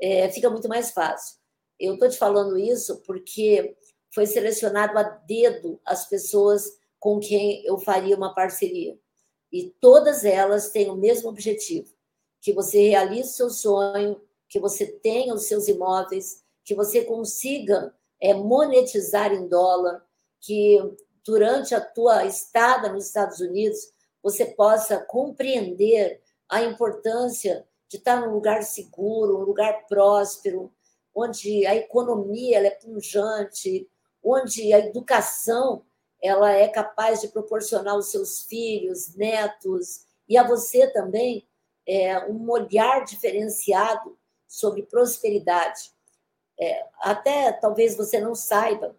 é, 0.01 0.29
fica 0.29 0.51
muito 0.51 0.69
mais 0.69 0.91
fácil. 0.91 1.39
Eu 1.79 1.95
estou 1.95 2.09
te 2.09 2.19
falando 2.19 2.59
isso 2.59 3.01
porque 3.07 3.77
foi 4.13 4.27
selecionado 4.27 4.99
a 4.99 5.05
dedo 5.05 5.81
as 5.87 6.09
pessoas 6.09 6.65
com 6.99 7.21
quem 7.21 7.65
eu 7.65 7.79
faria 7.79 8.17
uma 8.17 8.35
parceria. 8.35 8.99
E 9.53 9.73
todas 9.81 10.25
elas 10.25 10.71
têm 10.71 10.91
o 10.91 10.97
mesmo 10.97 11.29
objetivo: 11.29 11.95
que 12.41 12.53
você 12.53 12.89
realize 12.89 13.35
seu 13.35 13.51
sonho, 13.51 14.21
que 14.49 14.59
você 14.59 14.85
tenha 14.85 15.33
os 15.33 15.45
seus 15.45 15.69
imóveis, 15.69 16.43
que 16.65 16.75
você 16.75 17.05
consiga 17.05 17.95
é, 18.21 18.35
monetizar 18.35 19.33
em 19.33 19.47
dólar, 19.47 20.05
que 20.41 20.77
durante 21.25 21.73
a 21.73 21.81
tua 21.81 22.25
estada 22.25 22.93
nos 22.93 23.07
Estados 23.07 23.39
Unidos 23.39 23.94
você 24.25 24.47
possa 24.47 24.99
compreender 24.99 26.23
a 26.49 26.63
importância 26.63 27.69
de 27.87 27.99
estar 27.99 28.23
num 28.23 28.33
lugar 28.33 28.63
seguro, 28.63 29.37
um 29.37 29.45
lugar 29.45 29.87
próspero, 29.87 30.73
onde 31.15 31.67
a 31.67 31.77
economia 31.77 32.67
é 32.67 32.71
pujante, 32.71 33.87
onde 34.23 34.73
a 34.73 34.79
educação 34.79 35.85
ela 36.23 36.51
é 36.51 36.67
capaz 36.69 37.21
de 37.21 37.29
proporcionar 37.29 37.93
aos 37.93 38.11
seus 38.11 38.41
filhos, 38.47 39.15
netos 39.15 40.07
e 40.27 40.39
a 40.39 40.43
você 40.43 40.91
também 40.91 41.47
é, 41.87 42.19
um 42.27 42.51
olhar 42.51 43.05
diferenciado 43.05 44.19
sobre 44.49 44.85
prosperidade. 44.85 45.93
É, 46.59 46.87
até 47.01 47.53
talvez 47.53 47.95
você 47.95 48.19
não 48.19 48.35
saiba, 48.35 48.97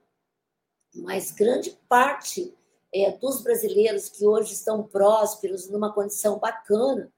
mas 0.93 1.32
grande 1.32 1.71
parte 1.89 2.55
é, 2.96 3.12
dos 3.12 3.41
brasileiros 3.41 4.08
que 4.08 4.26
hoje 4.26 4.54
estão 4.54 4.82
prósperos, 4.82 5.70
numa 5.70 5.91
condição 5.91 6.39
bacana, 6.39 7.12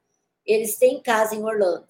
eles 0.43 0.75
têm 0.77 0.99
casa 0.99 1.35
em 1.35 1.43
Orlando. 1.43 1.87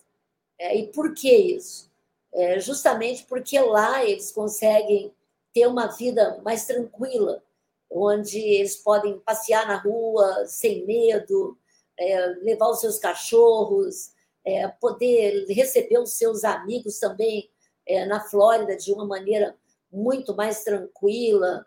É, 0.59 0.77
e 0.77 0.87
por 0.87 1.13
que 1.13 1.33
isso? 1.33 1.89
É, 2.33 2.59
justamente 2.59 3.23
porque 3.23 3.57
lá 3.57 4.03
eles 4.03 4.29
conseguem 4.29 5.13
ter 5.53 5.67
uma 5.67 5.87
vida 5.87 6.41
mais 6.43 6.65
tranquila, 6.65 7.41
onde 7.89 8.37
eles 8.37 8.75
podem 8.75 9.19
passear 9.19 9.65
na 9.65 9.77
rua 9.77 10.45
sem 10.45 10.85
medo, 10.85 11.57
é, 11.97 12.25
levar 12.41 12.67
os 12.67 12.81
seus 12.81 12.99
cachorros, 12.99 14.11
é, 14.45 14.67
poder 14.67 15.45
receber 15.47 15.99
os 15.99 16.11
seus 16.11 16.43
amigos 16.43 16.99
também 16.99 17.49
é, 17.85 18.05
na 18.05 18.19
Flórida 18.19 18.75
de 18.75 18.91
uma 18.91 19.05
maneira 19.05 19.55
muito 19.89 20.35
mais 20.35 20.65
tranquila. 20.65 21.65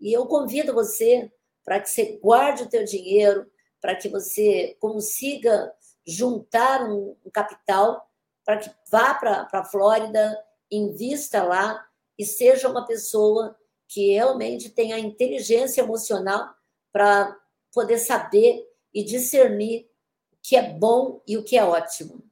E 0.00 0.10
eu 0.12 0.24
convido 0.26 0.72
você 0.72 1.30
para 1.68 1.80
que 1.80 1.90
você 1.90 2.18
guarde 2.22 2.62
o 2.62 2.68
teu 2.70 2.82
dinheiro, 2.82 3.46
para 3.78 3.94
que 3.94 4.08
você 4.08 4.74
consiga 4.80 5.70
juntar 6.06 6.82
um, 6.82 7.14
um 7.26 7.30
capital, 7.30 8.10
para 8.42 8.56
que 8.56 8.70
vá 8.90 9.12
para 9.12 9.46
a 9.52 9.64
Flórida, 9.64 10.34
invista 10.70 11.42
lá 11.42 11.86
e 12.18 12.24
seja 12.24 12.70
uma 12.70 12.86
pessoa 12.86 13.54
que 13.86 14.14
realmente 14.14 14.70
tenha 14.70 14.96
a 14.96 14.98
inteligência 14.98 15.82
emocional 15.82 16.48
para 16.90 17.38
poder 17.70 17.98
saber 17.98 18.66
e 18.94 19.04
discernir 19.04 19.90
o 20.32 20.36
que 20.42 20.56
é 20.56 20.72
bom 20.72 21.20
e 21.28 21.36
o 21.36 21.44
que 21.44 21.58
é 21.58 21.62
ótimo. 21.62 22.24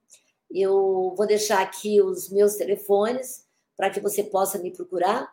Eu 0.50 1.12
vou 1.14 1.26
deixar 1.26 1.60
aqui 1.60 2.00
os 2.00 2.30
meus 2.30 2.54
telefones 2.54 3.44
para 3.76 3.90
que 3.90 4.00
você 4.00 4.24
possa 4.24 4.58
me 4.58 4.72
procurar. 4.72 5.30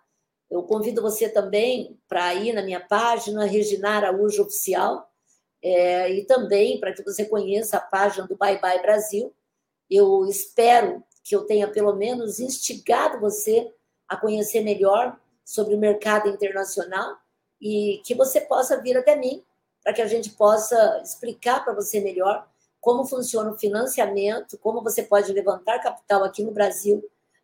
Eu 0.50 0.64
convido 0.64 1.02
você 1.02 1.28
também 1.30 2.00
para 2.08 2.34
ir 2.34 2.54
na 2.54 2.62
minha 2.62 2.80
página, 2.80 3.46
Regina 3.46 3.92
Araújo 3.92 4.44
Oficial, 4.44 5.10
é, 5.62 6.12
e 6.12 6.26
também 6.26 6.80
para 6.80 6.94
que 6.94 7.04
você 7.04 7.26
conheça 7.26 7.78
a 7.78 7.82
página 7.82 8.28
do 8.28 8.36
Bye 8.36 8.60
Bye 8.60 8.82
Brasil. 8.82 9.34
Eu 9.90 10.26
espero 10.26 11.04
que 11.24 11.36
eu 11.36 11.46
tenha 11.46 11.68
pelo 11.68 11.96
menos 11.96 12.40
instigado 12.40 13.20
você 13.20 13.72
a 14.08 14.18
conhecer 14.18 14.62
melhor 14.62 15.18
sobre 15.46 15.74
o 15.74 15.80
mercado 15.80 16.30
internacional 16.30 17.18
e 17.62 18.02
que 18.06 18.14
você 18.14 18.42
possa 18.42 18.82
vir 18.82 18.98
até 18.98 19.16
mim 19.16 19.44
para 19.84 19.94
que 19.94 20.02
a 20.02 20.08
gente 20.08 20.30
possa 20.32 21.02
explicar 21.04 21.64
para 21.64 21.74
você 21.74 22.00
melhor 22.00 22.48
como 22.80 23.06
funciona 23.06 23.52
o 23.52 23.58
financiamento, 23.58 24.58
como 24.58 24.82
você 24.82 25.04
pode 25.04 25.32
levantar 25.32 25.80
capital 25.80 26.24
aqui 26.24 26.44
no 26.44 26.52
Brasil 26.52 27.04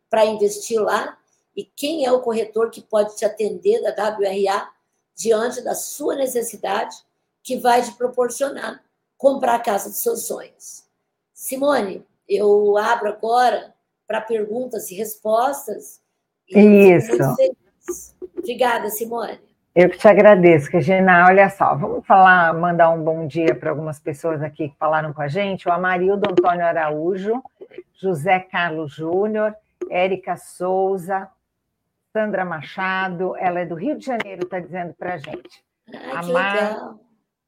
para 0.10 0.26
investir 0.26 0.82
lá 0.82 1.18
e 1.60 1.66
quem 1.76 2.06
é 2.06 2.12
o 2.12 2.22
corretor 2.22 2.70
que 2.70 2.82
pode 2.82 3.18
te 3.18 3.26
atender 3.26 3.82
da 3.82 3.92
WRA 3.92 4.70
diante 5.14 5.62
da 5.62 5.76
sua 5.76 6.16
necessidade, 6.16 6.96
que 7.44 7.58
vai 7.58 7.82
te 7.82 7.92
proporcionar 7.96 8.82
comprar 9.18 9.56
a 9.56 9.60
casa 9.60 9.90
dos 9.90 10.02
seus 10.02 10.26
sonhos. 10.26 10.86
Simone, 11.34 12.08
eu 12.30 12.78
abro 12.78 13.10
agora 13.10 13.76
para 14.08 14.22
perguntas 14.22 14.90
e 14.90 14.96
respostas. 14.96 16.00
E 16.48 16.96
Isso. 16.96 17.12
Obrigada, 18.38 18.90
Simone. 18.90 19.42
Eu 19.76 19.90
que 19.90 19.98
te 19.98 20.08
agradeço, 20.08 20.72
Regina. 20.72 21.26
Olha 21.28 21.50
só, 21.50 21.76
vamos 21.76 22.08
falar, 22.08 22.54
mandar 22.54 22.90
um 22.92 23.04
bom 23.04 23.28
dia 23.28 23.54
para 23.54 23.72
algumas 23.72 24.00
pessoas 24.00 24.42
aqui 24.42 24.70
que 24.70 24.78
falaram 24.78 25.12
com 25.12 25.22
a 25.22 25.28
gente. 25.28 25.68
O 25.68 25.74
Amarildo 25.74 26.32
Antônio 26.32 26.66
Araújo, 26.66 27.44
José 27.94 28.40
Carlos 28.40 28.94
Júnior, 28.94 29.54
Érica 29.90 30.38
Souza, 30.38 31.30
Sandra 32.20 32.44
Machado, 32.44 33.34
ela 33.38 33.62
é 33.62 33.66
do 33.66 33.76
Rio 33.76 33.98
de 33.98 34.06
Janeiro, 34.06 34.44
está 34.44 34.60
dizendo 34.60 34.94
para 34.94 35.14
a 35.14 35.18
gente. 35.18 35.64
Ai, 35.88 36.12
a 36.12 36.24
Mar... 36.24 36.96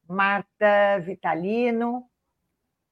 Marta 0.07 0.99
Vitalino, 1.01 2.05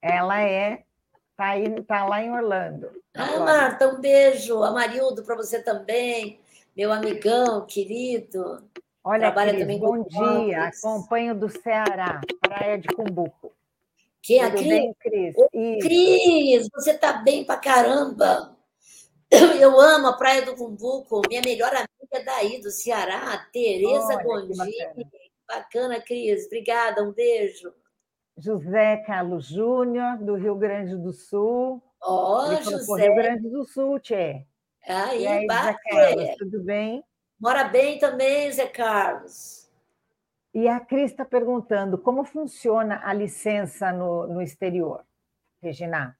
ela 0.02 0.42
é 0.42 0.84
está 1.32 1.54
tá 1.88 2.06
lá 2.06 2.22
em 2.22 2.32
Orlando. 2.32 2.90
Ah, 3.16 3.40
Marta, 3.40 3.88
um 3.88 4.02
beijo. 4.02 4.62
Amarildo 4.62 5.24
para 5.24 5.38
você 5.38 5.64
também, 5.64 6.42
meu 6.76 6.92
amigão 6.92 7.66
querido. 7.66 8.62
Olha, 9.02 9.32
Trabalha 9.32 9.52
Cris, 9.52 9.62
também 9.62 9.80
bom 9.80 10.04
dia. 10.04 10.66
Acompanho 10.66 11.34
do 11.34 11.48
Ceará, 11.48 12.20
Praia 12.42 12.78
de 12.78 12.90
Cumbuco. 12.90 13.54
Quem 14.22 14.44
é 14.44 14.52
Cris? 14.52 14.68
Bem, 14.68 14.96
Cris? 15.00 15.36
Cris, 15.82 16.68
você 16.74 16.92
está 16.92 17.14
bem 17.14 17.46
para 17.46 17.58
caramba. 17.58 18.59
Eu 19.62 19.80
amo 19.80 20.08
a 20.08 20.18
Praia 20.18 20.44
do 20.44 20.56
Cumbuco. 20.56 21.22
Minha 21.28 21.42
melhor 21.42 21.72
amiga 21.74 22.26
daí, 22.26 22.60
do 22.62 22.72
Ceará, 22.72 23.38
Tereza 23.54 24.22
Gondini. 24.24 24.58
Bacana. 24.58 25.12
bacana, 25.48 26.02
Cris. 26.02 26.46
Obrigada, 26.48 27.04
um 27.04 27.12
beijo. 27.12 27.72
José 28.36 28.98
Carlos 29.06 29.46
Júnior, 29.46 30.18
do 30.18 30.36
Rio 30.36 30.56
Grande 30.56 30.96
do 30.96 31.14
Sul. 31.14 31.84
Ó, 32.02 32.48
oh, 32.48 32.56
José. 32.62 33.04
Rio 33.04 33.16
Grande 33.16 33.50
do 33.50 33.66
Sul, 33.66 34.00
Tchê. 34.00 34.46
Aí, 34.88 35.24
e 35.24 35.28
aí 35.28 35.48
Carlos, 35.48 36.36
tudo 36.38 36.64
bem? 36.64 37.04
Mora 37.40 37.66
bem 37.66 38.00
também, 38.00 38.52
Zé 38.52 38.66
Carlos. 38.66 39.70
E 40.54 40.68
a 40.68 40.80
Cris 40.80 41.12
está 41.12 41.24
perguntando 41.24 41.98
como 41.98 42.24
funciona 42.24 43.02
a 43.04 43.14
licença 43.14 43.92
no, 43.92 44.26
no 44.26 44.42
exterior, 44.42 45.06
Regina. 45.62 46.19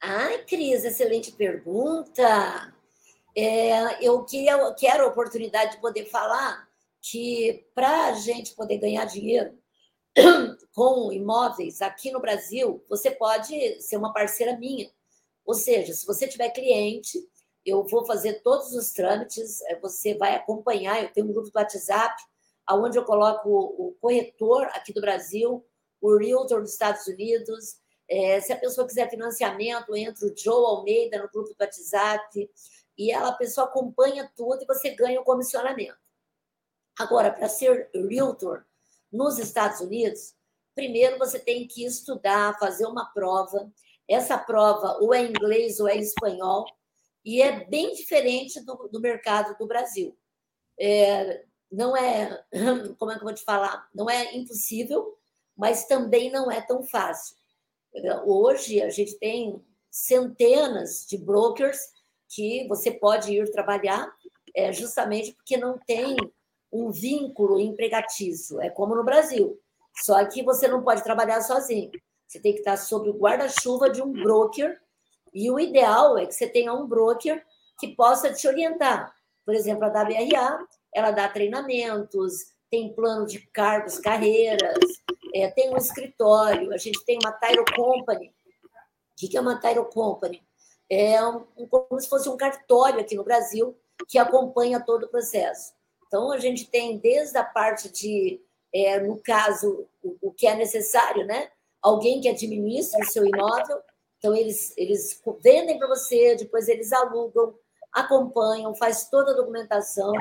Ai, 0.00 0.44
Cris, 0.44 0.84
excelente 0.84 1.32
pergunta. 1.32 2.74
É, 3.36 4.04
eu 4.06 4.24
queria, 4.24 4.72
quero 4.74 5.04
a 5.04 5.08
oportunidade 5.08 5.72
de 5.72 5.80
poder 5.80 6.06
falar 6.06 6.68
que 7.02 7.66
para 7.74 8.06
a 8.06 8.12
gente 8.12 8.54
poder 8.54 8.78
ganhar 8.78 9.04
dinheiro 9.04 9.58
com 10.74 11.12
imóveis 11.12 11.82
aqui 11.82 12.10
no 12.10 12.20
Brasil, 12.20 12.84
você 12.88 13.10
pode 13.10 13.80
ser 13.82 13.96
uma 13.96 14.12
parceira 14.12 14.56
minha. 14.56 14.90
Ou 15.44 15.54
seja, 15.54 15.92
se 15.92 16.06
você 16.06 16.26
tiver 16.26 16.50
cliente 16.50 17.18
eu 17.66 17.82
vou 17.84 18.06
fazer 18.06 18.42
todos 18.42 18.72
os 18.72 18.92
trâmites, 18.92 19.60
eh, 19.62 19.78
você 19.80 20.14
vai 20.14 20.36
acompanhar, 20.36 21.02
eu 21.02 21.12
tenho 21.12 21.26
um 21.26 21.32
grupo 21.32 21.50
do 21.50 21.58
WhatsApp, 21.58 22.14
onde 22.70 22.96
eu 22.96 23.04
coloco 23.04 23.48
o 23.50 23.96
corretor 24.00 24.66
aqui 24.66 24.92
do 24.92 25.00
Brasil, 25.00 25.66
o 26.00 26.16
realtor 26.16 26.62
dos 26.62 26.72
Estados 26.72 27.06
Unidos, 27.08 27.78
é, 28.08 28.40
se 28.40 28.52
a 28.52 28.58
pessoa 28.58 28.86
quiser 28.86 29.10
financiamento, 29.10 29.94
entra 29.96 30.26
o 30.26 30.36
Joe 30.36 30.64
Almeida 30.64 31.22
no 31.22 31.28
grupo 31.28 31.50
do 31.50 31.56
WhatsApp, 31.60 32.50
e 32.96 33.10
ela, 33.10 33.28
a 33.28 33.36
pessoa 33.36 33.66
acompanha 33.66 34.30
tudo 34.34 34.62
e 34.62 34.66
você 34.66 34.90
ganha 34.90 35.20
o 35.20 35.24
comissionamento. 35.24 35.98
Agora, 36.98 37.30
para 37.30 37.48
ser 37.48 37.90
realtor 38.08 38.64
nos 39.12 39.38
Estados 39.38 39.80
Unidos, 39.80 40.34
primeiro 40.74 41.18
você 41.18 41.38
tem 41.38 41.66
que 41.66 41.84
estudar, 41.84 42.58
fazer 42.58 42.86
uma 42.86 43.06
prova. 43.12 43.70
Essa 44.08 44.38
prova 44.38 44.98
ou 45.00 45.12
é 45.12 45.22
inglês 45.22 45.78
ou 45.78 45.88
é 45.88 45.96
espanhol 45.96 46.64
e 47.24 47.42
é 47.42 47.64
bem 47.64 47.92
diferente 47.92 48.64
do, 48.64 48.88
do 48.88 49.00
mercado 49.00 49.56
do 49.58 49.66
Brasil. 49.66 50.16
É, 50.78 51.44
não 51.70 51.96
é, 51.96 52.42
como 52.98 53.10
é 53.10 53.14
que 53.14 53.20
eu 53.20 53.26
vou 53.26 53.34
te 53.34 53.44
falar? 53.44 53.88
Não 53.94 54.08
é 54.08 54.34
impossível, 54.34 55.18
mas 55.56 55.86
também 55.86 56.30
não 56.30 56.50
é 56.50 56.60
tão 56.60 56.82
fácil. 56.82 57.36
Hoje 58.24 58.82
a 58.82 58.90
gente 58.90 59.18
tem 59.18 59.62
centenas 59.90 61.06
de 61.08 61.16
brokers 61.16 61.78
que 62.28 62.66
você 62.68 62.90
pode 62.90 63.32
ir 63.32 63.50
trabalhar 63.50 64.12
é, 64.54 64.72
justamente 64.72 65.32
porque 65.32 65.56
não 65.56 65.78
tem 65.78 66.16
um 66.72 66.90
vínculo 66.90 67.60
empregatício. 67.60 68.60
É 68.60 68.70
como 68.70 68.94
no 68.94 69.04
Brasil. 69.04 69.58
Só 70.02 70.22
que 70.26 70.42
você 70.42 70.68
não 70.68 70.82
pode 70.82 71.02
trabalhar 71.02 71.40
sozinho. 71.40 71.90
Você 72.26 72.40
tem 72.40 72.52
que 72.52 72.58
estar 72.58 72.76
sob 72.76 73.08
o 73.08 73.18
guarda-chuva 73.18 73.88
de 73.88 74.02
um 74.02 74.12
broker. 74.12 74.78
E 75.32 75.50
o 75.50 75.60
ideal 75.60 76.18
é 76.18 76.26
que 76.26 76.34
você 76.34 76.46
tenha 76.48 76.72
um 76.72 76.86
broker 76.86 77.42
que 77.78 77.94
possa 77.94 78.32
te 78.32 78.48
orientar. 78.48 79.14
Por 79.44 79.54
exemplo, 79.54 79.84
a 79.84 79.88
WRA, 79.88 80.66
ela 80.92 81.10
dá 81.10 81.28
treinamentos, 81.28 82.52
tem 82.70 82.92
plano 82.92 83.26
de 83.26 83.40
cargos, 83.52 83.98
carreiras, 83.98 84.78
é, 85.42 85.50
tem 85.50 85.72
um 85.72 85.76
escritório, 85.76 86.72
a 86.72 86.78
gente 86.78 87.04
tem 87.04 87.18
uma 87.22 87.32
Tyro 87.32 87.64
Company. 87.74 88.28
O 88.28 89.28
que 89.28 89.36
é 89.36 89.40
uma 89.40 89.60
Tyro 89.60 89.84
Company? 89.84 90.42
É 90.88 91.22
um, 91.26 91.44
como 91.68 92.00
se 92.00 92.08
fosse 92.08 92.28
um 92.28 92.36
cartório 92.36 93.00
aqui 93.00 93.14
no 93.14 93.24
Brasil 93.24 93.76
que 94.08 94.18
acompanha 94.18 94.80
todo 94.80 95.04
o 95.04 95.08
processo. 95.08 95.74
Então, 96.06 96.32
a 96.32 96.38
gente 96.38 96.70
tem 96.70 96.98
desde 96.98 97.36
a 97.36 97.44
parte 97.44 97.90
de, 97.90 98.40
é, 98.72 99.00
no 99.00 99.20
caso, 99.20 99.86
o, 100.02 100.16
o, 100.22 100.32
que 100.32 100.46
é 100.46 100.54
necessário, 100.54 101.26
né? 101.26 101.50
Alguém 101.82 102.20
que 102.20 102.28
administre 102.28 103.02
o 103.02 103.10
seu 103.10 103.26
imóvel. 103.26 103.78
Então, 104.18 104.34
eles, 104.34 104.72
eles 104.76 105.20
vendem 105.42 105.78
para 105.78 105.88
você, 105.88 106.36
depois 106.36 106.68
eles 106.68 106.92
alugam, 106.92 107.54
acompanham, 107.92 108.74
faz 108.74 109.08
toda 109.10 109.32
a 109.32 109.36
documentação. 109.36 110.12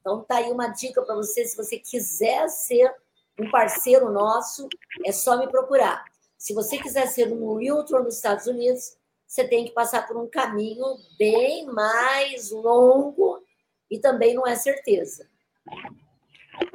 Então, 0.00 0.24
tá 0.24 0.36
aí 0.36 0.50
uma 0.50 0.68
dica 0.68 1.02
para 1.02 1.14
você, 1.14 1.44
se 1.44 1.56
você 1.56 1.78
quiser 1.78 2.48
ser 2.48 2.92
um 3.38 3.50
parceiro 3.50 4.10
nosso, 4.10 4.68
é 5.04 5.12
só 5.12 5.38
me 5.38 5.48
procurar. 5.48 6.04
Se 6.38 6.54
você 6.54 6.78
quiser 6.78 7.06
ser 7.06 7.32
um 7.32 7.56
realtor 7.56 8.04
nos 8.04 8.16
Estados 8.16 8.46
Unidos, 8.46 8.96
você 9.26 9.46
tem 9.46 9.64
que 9.64 9.72
passar 9.72 10.06
por 10.06 10.16
um 10.16 10.28
caminho 10.28 10.84
bem 11.18 11.66
mais 11.66 12.50
longo 12.50 13.42
e 13.90 13.98
também 13.98 14.34
não 14.34 14.46
é 14.46 14.54
certeza. 14.54 15.28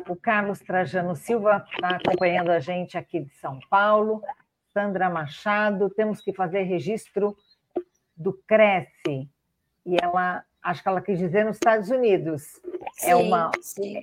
O 0.07 0.15
Carlos 0.15 0.59
Trajano 0.59 1.15
Silva 1.15 1.65
está 1.71 1.95
acompanhando 1.95 2.49
a 2.49 2.59
gente 2.59 2.97
aqui 2.97 3.21
de 3.21 3.33
São 3.35 3.59
Paulo. 3.69 4.21
Sandra 4.73 5.09
Machado, 5.09 5.89
temos 5.89 6.21
que 6.21 6.33
fazer 6.33 6.63
registro 6.63 7.35
do 8.15 8.33
Cresce. 8.47 9.29
E 9.85 9.97
ela, 10.01 10.43
acho 10.61 10.83
que 10.83 10.89
ela 10.89 11.01
quis 11.01 11.17
dizer 11.17 11.45
nos 11.45 11.55
Estados 11.55 11.89
Unidos. 11.89 12.61
É 12.99 13.05
sim, 13.05 13.09
é 13.11 13.15
uma. 13.15 13.51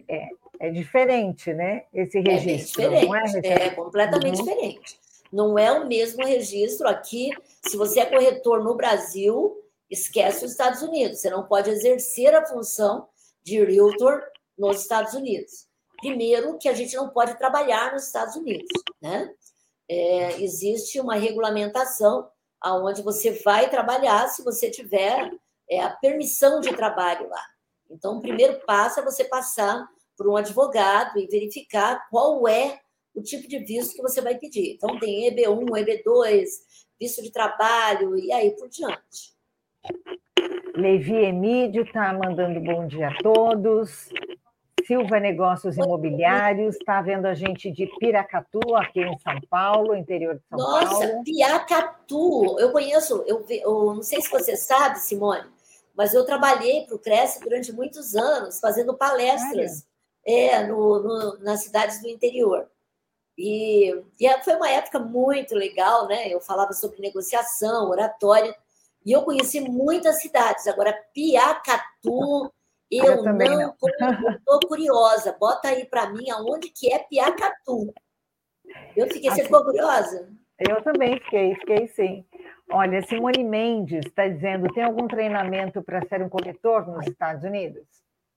É, 0.09 0.29
é 0.61 0.71
diferente, 0.71 1.53
né? 1.53 1.85
Esse 1.93 2.21
registro. 2.21 2.83
É 2.83 3.01
diferente, 3.01 3.47
é, 3.47 3.67
é, 3.67 3.71
completamente 3.71 4.41
uhum. 4.41 4.45
diferente. 4.45 5.01
Não 5.33 5.59
é 5.59 5.71
o 5.73 5.87
mesmo 5.87 6.25
registro 6.25 6.89
aqui. 6.89 7.31
Se 7.67 7.77
você 7.77 8.01
é 8.01 8.07
corretor 8.07 8.65
no 8.65 8.75
Brasil, 8.75 9.57
esquece 9.91 10.45
os 10.45 10.53
Estados 10.53 10.83
Unidos. 10.83 11.21
Você 11.21 11.31
não 11.31 11.45
pode 11.45 11.71
exercer 11.71 12.35
a 12.35 12.47
função 12.47 13.09
de 13.43 13.63
realtor 13.63 14.23
nos 14.57 14.83
Estados 14.83 15.15
Unidos. 15.15 15.67
Primeiro, 16.01 16.59
que 16.59 16.69
a 16.69 16.75
gente 16.75 16.97
não 16.97 17.09
pode 17.09 17.37
trabalhar 17.39 17.93
nos 17.93 18.07
Estados 18.07 18.37
Unidos, 18.37 18.69
né? 19.01 19.33
É, 19.89 20.41
existe 20.43 21.01
uma 21.01 21.15
regulamentação 21.15 22.29
aonde 22.61 23.03
você 23.03 23.31
vai 23.45 23.71
trabalhar 23.71 24.29
se 24.29 24.43
você 24.43 24.71
tiver 24.71 25.31
é, 25.69 25.83
a 25.83 25.91
permissão 25.91 26.61
de 26.61 26.75
trabalho 26.75 27.29
lá. 27.29 27.43
Então, 27.91 28.19
o 28.19 28.21
primeiro 28.21 28.61
passo 28.67 29.01
é 29.01 29.05
você 29.05 29.25
passar 29.25 29.89
por 30.17 30.29
um 30.29 30.37
advogado 30.37 31.19
e 31.19 31.27
verificar 31.27 32.07
qual 32.11 32.47
é 32.49 32.81
o 33.15 33.23
tipo 33.23 33.49
de 33.49 33.59
visto 33.61 33.95
que 33.95 34.03
você 34.03 34.21
vai 34.21 34.37
pedir. 34.37 34.75
Então, 34.75 34.99
tem 34.99 35.31
EB1, 35.31 35.65
EB2, 35.65 36.45
visto 37.01 37.23
de 37.23 37.31
trabalho 37.31 38.17
e 38.19 38.33
aí 38.33 38.51
por 38.53 38.69
diante. 38.69 39.37
Levi 40.75 41.15
Emídio 41.15 41.83
está 41.83 42.13
mandando 42.13 42.61
bom 42.61 42.87
dia 42.87 43.09
a 43.09 43.19
todos. 43.23 44.09
Silva 44.87 45.21
Negócios 45.21 45.77
Imobiliários 45.77 46.77
está 46.77 47.03
vendo 47.03 47.27
a 47.27 47.35
gente 47.35 47.71
de 47.71 47.87
Piracatu, 47.99 48.75
aqui 48.75 49.01
em 49.01 49.19
São 49.19 49.39
Paulo, 49.51 49.95
interior 49.95 50.37
de 50.37 50.43
São 50.49 50.59
Nossa, 50.59 50.87
Paulo. 50.87 51.05
Nossa, 51.05 51.23
Piracatu! 51.25 52.59
Eu 52.59 52.73
conheço, 52.73 53.23
eu, 53.27 53.45
eu 53.51 53.95
não 53.95 54.03
sei 54.03 54.23
se 54.23 54.31
você 54.31 54.57
sabe, 54.57 54.99
Simone, 54.99 55.45
mas 55.99 56.15
eu 56.15 56.25
trabalhei 56.25 56.87
para 56.87 56.95
o 56.95 56.99
Cresce 57.01 57.41
durante 57.41 57.73
muitos 57.73 58.15
anos, 58.15 58.61
fazendo 58.61 58.97
palestras 58.97 59.85
é, 60.25 60.65
no, 60.65 61.03
no, 61.03 61.39
nas 61.41 61.65
cidades 61.65 62.01
do 62.01 62.07
interior. 62.07 62.71
E, 63.37 63.91
e, 64.21 64.25
é, 64.25 64.41
foi 64.45 64.55
uma 64.55 64.71
época 64.71 65.01
muito 65.01 65.57
legal, 65.57 66.07
né? 66.07 66.29
Eu 66.33 66.41
falava 66.41 66.73
sobre 66.73 67.01
negociação, 67.01 67.91
oratória, 67.91 68.55
e 69.05 69.11
eu 69.11 69.23
conheci 69.23 69.61
muitas 69.61 70.23
cidades. 70.23 70.69
Agora, 70.69 70.97
Piacatu, 71.13 72.53
eu, 72.89 73.05
eu 73.05 73.25
não 73.25 73.75
estou 73.75 74.61
curiosa. 74.69 75.33
Bota 75.33 75.67
aí 75.67 75.85
para 75.85 76.11
mim 76.11 76.31
aonde 76.31 76.69
que 76.71 76.93
é 76.93 77.01
Piacatu. 77.01 77.93
Eu 78.95 79.09
fiquei, 79.09 79.31
você 79.31 79.43
ficou 79.43 79.65
curiosa? 79.65 80.29
Eu 80.61 80.81
também 80.85 81.19
fiquei, 81.25 81.57
fiquei 81.57 81.89
sim. 81.89 82.25
Olha, 82.71 83.03
Simone 83.07 83.45
Mendes 83.45 84.07
está 84.07 84.29
dizendo: 84.29 84.73
tem 84.73 84.85
algum 84.85 85.09
treinamento 85.09 85.83
para 85.83 86.07
ser 86.07 86.23
um 86.23 86.29
corretor 86.29 86.87
nos 86.87 87.07
Estados 87.07 87.43
Unidos? 87.43 87.83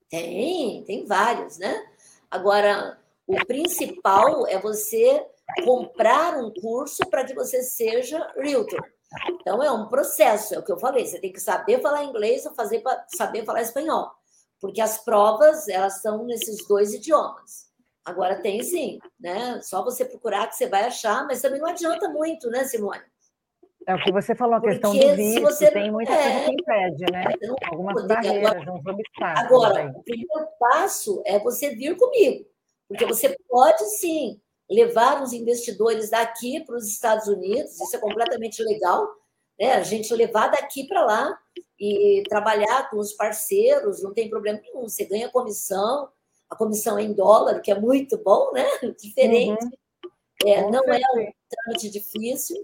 Tem, 0.08 0.82
tem 0.84 1.06
vários, 1.06 1.58
né? 1.58 1.82
Agora, 2.30 2.98
o 3.26 3.36
principal 3.46 4.46
é 4.46 4.58
você 4.58 5.24
comprar 5.64 6.36
um 6.38 6.52
curso 6.52 7.08
para 7.10 7.24
que 7.24 7.34
você 7.34 7.62
seja 7.62 8.32
realtor. 8.36 8.82
Então, 9.28 9.62
é 9.62 9.70
um 9.70 9.88
processo, 9.88 10.54
é 10.54 10.58
o 10.58 10.62
que 10.62 10.72
eu 10.72 10.78
falei. 10.78 11.06
Você 11.06 11.20
tem 11.20 11.32
que 11.32 11.40
saber 11.40 11.82
falar 11.82 12.04
inglês 12.04 12.46
ou 12.46 12.54
fazer, 12.54 12.82
saber 13.14 13.44
falar 13.44 13.60
espanhol. 13.60 14.10
Porque 14.58 14.80
as 14.80 15.04
provas, 15.04 15.68
elas 15.68 16.00
são 16.00 16.24
nesses 16.24 16.66
dois 16.66 16.94
idiomas. 16.94 17.70
Agora 18.04 18.40
tem 18.40 18.62
sim, 18.62 18.98
né? 19.20 19.60
Só 19.62 19.84
você 19.84 20.04
procurar 20.04 20.46
que 20.46 20.56
você 20.56 20.66
vai 20.66 20.84
achar, 20.84 21.26
mas 21.26 21.42
também 21.42 21.60
não 21.60 21.68
adianta 21.68 22.08
muito, 22.08 22.48
né, 22.50 22.64
Simone? 22.64 23.11
É 23.86 23.94
o 23.94 24.02
que 24.02 24.12
você 24.12 24.34
falou, 24.34 24.54
a 24.54 24.60
Porque 24.60 24.74
questão 24.74 24.92
do 24.92 25.16
visto, 25.16 25.40
você, 25.40 25.70
tem 25.70 25.90
muita 25.90 26.12
é, 26.12 26.22
coisa 26.22 26.44
que 26.44 26.52
impede, 26.52 27.12
né? 27.12 27.24
Algumas 27.70 28.06
barreiras, 28.06 28.52
agora, 28.52 28.72
uns 28.72 28.86
obstáculos. 28.86 29.44
Agora, 29.44 29.80
aí. 29.80 29.88
o 29.88 30.02
primeiro 30.02 30.48
passo 30.58 31.22
é 31.26 31.38
você 31.38 31.74
vir 31.74 31.96
comigo. 31.96 32.46
Porque 32.88 33.04
você 33.06 33.36
pode 33.48 33.84
sim 33.96 34.40
levar 34.70 35.22
os 35.22 35.32
investidores 35.32 36.10
daqui 36.10 36.60
para 36.64 36.76
os 36.76 36.86
Estados 36.86 37.26
Unidos, 37.26 37.80
isso 37.80 37.96
é 37.96 37.98
completamente 37.98 38.62
legal, 38.62 39.08
né? 39.58 39.72
A 39.72 39.82
gente 39.82 40.14
levar 40.14 40.48
daqui 40.48 40.86
para 40.86 41.04
lá 41.04 41.38
e 41.78 42.22
trabalhar 42.28 42.88
com 42.90 42.98
os 42.98 43.12
parceiros, 43.12 44.02
não 44.02 44.14
tem 44.14 44.30
problema 44.30 44.60
nenhum. 44.60 44.88
Você 44.88 45.04
ganha 45.04 45.28
comissão, 45.28 46.08
a 46.48 46.56
comissão 46.56 46.98
é 46.98 47.02
em 47.02 47.12
dólar, 47.12 47.60
que 47.60 47.70
é 47.72 47.78
muito 47.78 48.16
bom, 48.18 48.52
né? 48.52 48.64
Diferente. 49.00 49.64
Uhum. 49.64 49.70
É, 50.46 50.70
não 50.70 50.82
é 50.84 50.98
um 50.98 51.32
trâmite 51.48 51.90
difícil, 51.90 52.56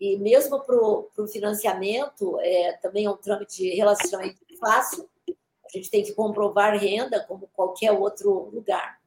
e 0.00 0.18
mesmo 0.18 0.60
para 0.60 0.76
o 0.76 1.28
financiamento, 1.30 2.38
é, 2.40 2.72
também 2.82 3.06
é 3.06 3.10
um 3.10 3.16
trâmite 3.16 3.68
relativamente 3.70 4.38
fácil. 4.58 5.08
A 5.28 5.76
gente 5.76 5.90
tem 5.90 6.02
que 6.02 6.12
comprovar 6.12 6.76
renda, 6.76 7.24
como 7.26 7.48
qualquer 7.54 7.92
outro 7.92 8.50
lugar. 8.52 8.98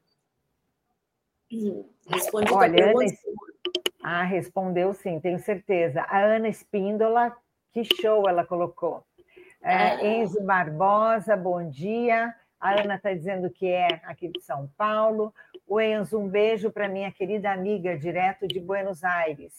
Respondi 2.09 2.51
Olha, 2.51 2.91
Ana, 2.91 3.05
ah, 4.03 4.23
respondeu 4.23 4.93
sim, 4.93 5.19
tenho 5.19 5.39
certeza. 5.39 6.01
A 6.03 6.19
Ana 6.19 6.47
Espíndola, 6.47 7.35
que 7.71 7.83
show 7.83 8.27
ela 8.27 8.45
colocou. 8.45 9.03
É, 9.61 9.75
ah. 9.75 10.05
Enzo 10.05 10.41
Barbosa, 10.43 11.35
bom 11.35 11.69
dia. 11.69 12.33
A 12.59 12.81
Ana 12.81 12.95
está 12.95 13.13
dizendo 13.13 13.49
que 13.49 13.67
é 13.67 14.01
aqui 14.03 14.29
de 14.29 14.41
São 14.41 14.69
Paulo. 14.77 15.33
O 15.67 15.79
Enzo, 15.79 16.17
um 16.17 16.27
beijo 16.27 16.71
para 16.71 16.87
minha 16.87 17.11
querida 17.11 17.51
amiga, 17.51 17.97
direto 17.97 18.47
de 18.47 18.59
Buenos 18.59 19.03
Aires. 19.03 19.53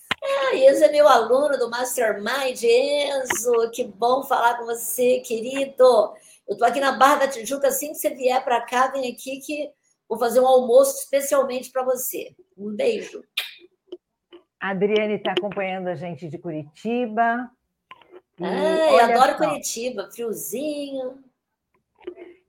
Enzo 0.55 0.85
é 0.85 0.93
meu 0.93 1.09
aluno 1.09 1.59
do 1.59 1.71
Mastermind. 1.71 2.63
Enzo, 2.63 3.71
que 3.73 3.85
bom 3.85 4.23
falar 4.23 4.59
com 4.59 4.65
você, 4.65 5.21
querido. 5.21 6.15
Eu 6.47 6.53
estou 6.53 6.67
aqui 6.67 6.81
na 6.81 6.93
Barra 6.93 7.17
da 7.17 7.29
Tijuca, 7.29 7.69
assim 7.69 7.89
que 7.89 7.99
você 7.99 8.11
vier 8.11 8.43
para 8.45 8.61
cá, 8.61 8.89
vem 8.89 9.13
aqui 9.13 9.39
que 9.41 9.73
Vou 10.09 10.19
fazer 10.19 10.41
um 10.41 10.47
almoço 10.47 11.03
especialmente 11.03 11.71
para 11.71 11.85
você. 11.85 12.35
Um 12.57 12.75
beijo. 12.75 13.23
A 14.59 14.71
Adriane 14.71 15.15
está 15.15 15.33
acompanhando 15.33 15.89
a 15.89 15.95
gente 15.95 16.29
de 16.29 16.39
Curitiba. 16.39 17.51
Ah, 18.41 18.93
eu 18.93 19.01
adoro 19.01 19.33
só. 19.33 19.49
Curitiba, 19.49 20.11
friozinho. 20.11 21.23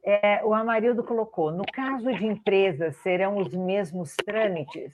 É, 0.01 0.43
o 0.45 0.53
Amarildo 0.53 1.03
colocou: 1.03 1.51
no 1.51 1.65
caso 1.65 2.11
de 2.13 2.25
empresas, 2.25 2.95
serão 2.97 3.37
os 3.37 3.53
mesmos 3.53 4.15
trâmites? 4.15 4.93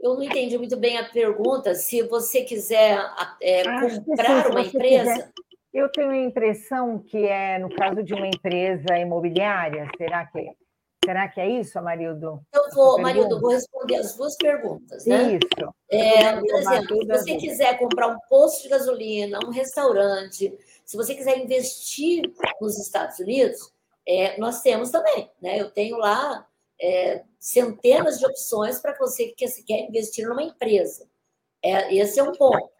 Eu 0.00 0.14
não 0.14 0.22
entendi 0.22 0.56
muito 0.56 0.76
bem 0.76 0.96
a 0.98 1.04
pergunta. 1.04 1.74
Se 1.74 2.02
você 2.02 2.42
quiser 2.42 2.98
é, 3.40 3.62
comprar 3.62 4.44
sim, 4.44 4.50
uma 4.50 4.60
empresa. 4.62 5.12
Quiser, 5.12 5.32
eu 5.72 5.92
tenho 5.92 6.10
a 6.10 6.16
impressão 6.16 6.98
que 6.98 7.18
é 7.26 7.58
no 7.58 7.68
caso 7.74 8.02
de 8.02 8.14
uma 8.14 8.26
empresa 8.26 8.98
imobiliária, 8.98 9.88
será 9.96 10.26
que 10.26 10.54
Será 11.02 11.26
que 11.28 11.40
é 11.40 11.48
isso, 11.48 11.78
Amarildo? 11.78 12.42
Eu 12.52 12.70
vou, 12.74 12.98
Amarildo, 12.98 13.40
vou 13.40 13.50
responder 13.50 13.96
as 13.96 14.14
duas 14.14 14.36
perguntas. 14.36 15.06
Né? 15.06 15.38
Isso. 15.38 15.74
É, 15.90 16.36
por 16.36 16.54
exemplo, 16.56 17.00
se 17.00 17.06
você 17.06 17.36
quiser 17.36 17.78
comprar 17.78 18.08
um 18.08 18.18
posto 18.28 18.64
de 18.64 18.68
gasolina, 18.68 19.38
um 19.46 19.50
restaurante, 19.50 20.54
se 20.84 20.96
você 20.98 21.14
quiser 21.14 21.38
investir 21.38 22.30
nos 22.60 22.78
Estados 22.78 23.18
Unidos, 23.18 23.72
é, 24.06 24.38
nós 24.38 24.60
temos 24.60 24.90
também. 24.90 25.30
Né? 25.40 25.58
Eu 25.58 25.70
tenho 25.70 25.96
lá 25.96 26.46
é, 26.78 27.22
centenas 27.40 28.18
de 28.18 28.26
opções 28.26 28.78
para 28.78 28.96
você 28.98 29.28
que 29.28 29.46
quer 29.62 29.88
investir 29.88 30.28
numa 30.28 30.42
empresa. 30.42 31.08
É, 31.62 31.92
esse 31.94 32.20
é 32.20 32.22
um 32.22 32.32
ponto. 32.32 32.70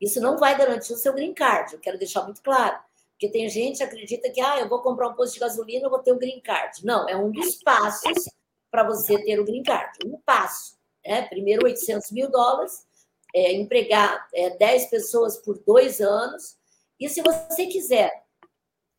Isso 0.00 0.20
não 0.20 0.36
vai 0.36 0.58
garantir 0.58 0.92
o 0.92 0.96
seu 0.96 1.12
green 1.12 1.32
card, 1.32 1.72
eu 1.72 1.80
quero 1.80 1.98
deixar 1.98 2.24
muito 2.24 2.42
claro. 2.42 2.78
Porque 3.12 3.28
tem 3.28 3.48
gente 3.48 3.78
que 3.78 3.82
acredita 3.84 4.30
que 4.30 4.40
ah, 4.40 4.60
eu 4.60 4.68
vou 4.68 4.80
comprar 4.80 5.08
um 5.08 5.14
posto 5.14 5.34
de 5.34 5.40
gasolina, 5.40 5.86
eu 5.86 5.90
vou 5.90 6.00
ter 6.00 6.12
o 6.12 6.18
green 6.18 6.40
card. 6.40 6.84
Não, 6.84 7.08
é 7.08 7.16
um 7.16 7.30
dos 7.30 7.56
passos 7.62 8.28
para 8.70 8.84
você 8.84 9.22
ter 9.24 9.40
o 9.40 9.44
green 9.44 9.62
card. 9.62 9.98
Um 10.06 10.20
passo. 10.20 10.78
Né? 11.04 11.22
Primeiro, 11.22 11.64
800 11.64 12.12
mil 12.12 12.30
dólares, 12.30 12.86
é, 13.34 13.52
empregar 13.52 14.28
é, 14.32 14.50
10 14.50 14.86
pessoas 14.86 15.36
por 15.38 15.58
dois 15.58 16.00
anos. 16.00 16.56
E 17.00 17.08
se 17.08 17.20
você 17.22 17.66
quiser, 17.66 18.24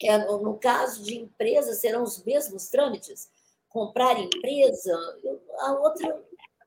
é, 0.01 0.17
no 0.17 0.57
caso 0.57 1.01
de 1.03 1.17
empresa, 1.17 1.73
serão 1.73 2.03
os 2.03 2.21
mesmos 2.23 2.67
trâmites. 2.67 3.29
Comprar 3.69 4.19
empresa, 4.19 4.97
a 5.59 5.73
outra 5.73 6.19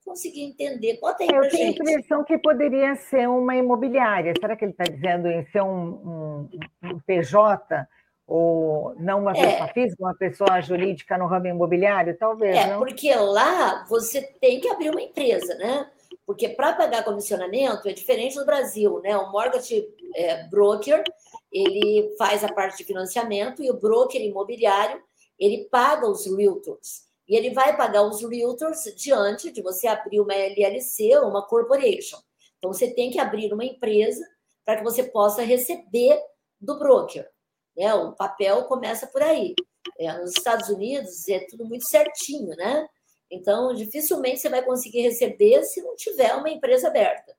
consegui 0.04 0.42
entender. 0.42 0.98
Bota 1.00 1.22
aí 1.22 1.28
Eu 1.32 1.48
tenho 1.48 1.68
a 1.68 1.70
impressão 1.70 2.24
que 2.24 2.38
poderia 2.38 2.94
ser 2.96 3.28
uma 3.28 3.56
imobiliária. 3.56 4.34
Será 4.38 4.56
que 4.56 4.64
ele 4.64 4.72
está 4.72 4.84
dizendo 4.84 5.28
em 5.28 5.44
ser 5.46 5.62
um, 5.62 5.68
um, 5.70 6.48
um, 6.84 7.00
PJ? 7.00 7.86
Ou 8.26 8.94
não 8.98 9.20
uma 9.20 9.32
é. 9.32 9.34
pessoa 9.34 9.68
física, 9.68 10.02
uma 10.02 10.14
pessoa 10.14 10.60
jurídica 10.60 11.18
no 11.18 11.26
ramo 11.26 11.46
imobiliário? 11.46 12.16
Talvez. 12.16 12.56
É, 12.56 12.66
não? 12.66 12.78
porque 12.78 13.14
lá 13.14 13.84
você 13.88 14.22
tem 14.40 14.60
que 14.60 14.68
abrir 14.68 14.90
uma 14.90 15.02
empresa, 15.02 15.54
né? 15.56 15.90
Porque 16.26 16.48
para 16.48 16.72
pagar 16.74 17.04
comissionamento 17.04 17.88
é 17.88 17.92
diferente 17.92 18.36
do 18.36 18.46
Brasil, 18.46 19.00
né? 19.02 19.16
O 19.16 19.30
mortgage 19.30 19.86
é, 20.14 20.44
broker 20.48 21.02
ele 21.50 22.14
faz 22.16 22.42
a 22.42 22.52
parte 22.52 22.78
de 22.78 22.84
financiamento 22.84 23.62
e 23.62 23.70
o 23.70 23.78
broker 23.78 24.20
imobiliário 24.20 25.02
ele 25.38 25.68
paga 25.70 26.08
os 26.08 26.26
realtors. 26.26 27.02
E 27.28 27.36
ele 27.36 27.50
vai 27.50 27.76
pagar 27.76 28.02
os 28.02 28.22
realtors 28.22 28.82
diante 28.96 29.50
de 29.50 29.62
você 29.62 29.86
abrir 29.86 30.20
uma 30.20 30.34
LLC 30.34 31.16
ou 31.18 31.28
uma 31.28 31.46
corporation. 31.46 32.18
Então, 32.58 32.72
você 32.72 32.92
tem 32.92 33.10
que 33.10 33.18
abrir 33.18 33.52
uma 33.52 33.64
empresa 33.64 34.24
para 34.64 34.76
que 34.76 34.84
você 34.84 35.04
possa 35.04 35.42
receber 35.42 36.20
do 36.60 36.78
broker. 36.78 37.28
Né? 37.76 37.92
O 37.94 38.12
papel 38.12 38.64
começa 38.64 39.06
por 39.06 39.22
aí. 39.22 39.54
É, 39.98 40.12
nos 40.18 40.30
Estados 40.30 40.68
Unidos 40.68 41.28
é 41.28 41.40
tudo 41.46 41.64
muito 41.64 41.86
certinho, 41.86 42.54
né? 42.56 42.86
Então, 43.30 43.74
dificilmente 43.74 44.40
você 44.40 44.48
vai 44.48 44.62
conseguir 44.62 45.00
receber 45.00 45.62
se 45.64 45.82
não 45.82 45.96
tiver 45.96 46.34
uma 46.36 46.50
empresa 46.50 46.88
aberta. 46.88 47.34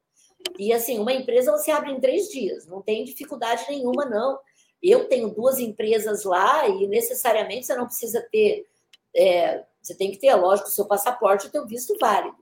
E 0.58 0.74
assim, 0.74 1.00
uma 1.00 1.14
empresa 1.14 1.52
você 1.52 1.72
abre 1.72 1.91
em 1.91 2.00
três 2.00 2.28
dias, 2.28 2.66
não 2.68 2.82
tem 2.82 3.04
dificuldade 3.04 3.64
nenhuma, 3.70 4.06
não. 4.06 4.39
Eu 4.84 5.07
tenho 5.07 5.29
duas 5.29 5.59
empresas 5.59 6.25
lá 6.25 6.67
e 6.67 6.86
necessariamente 6.88 7.65
você 7.65 7.75
não 7.75 7.86
precisa 7.86 8.21
ter 8.29 8.67
é, 9.15 9.63
você 9.84 9.93
tem 9.93 10.11
que 10.11 10.17
ter, 10.17 10.34
lógico, 10.36 10.69
o 10.69 10.71
seu 10.71 10.86
passaporte 10.86 11.45
e 11.45 11.49
o 11.49 11.51
seu 11.51 11.67
visto 11.67 11.97
válido. 11.99 12.38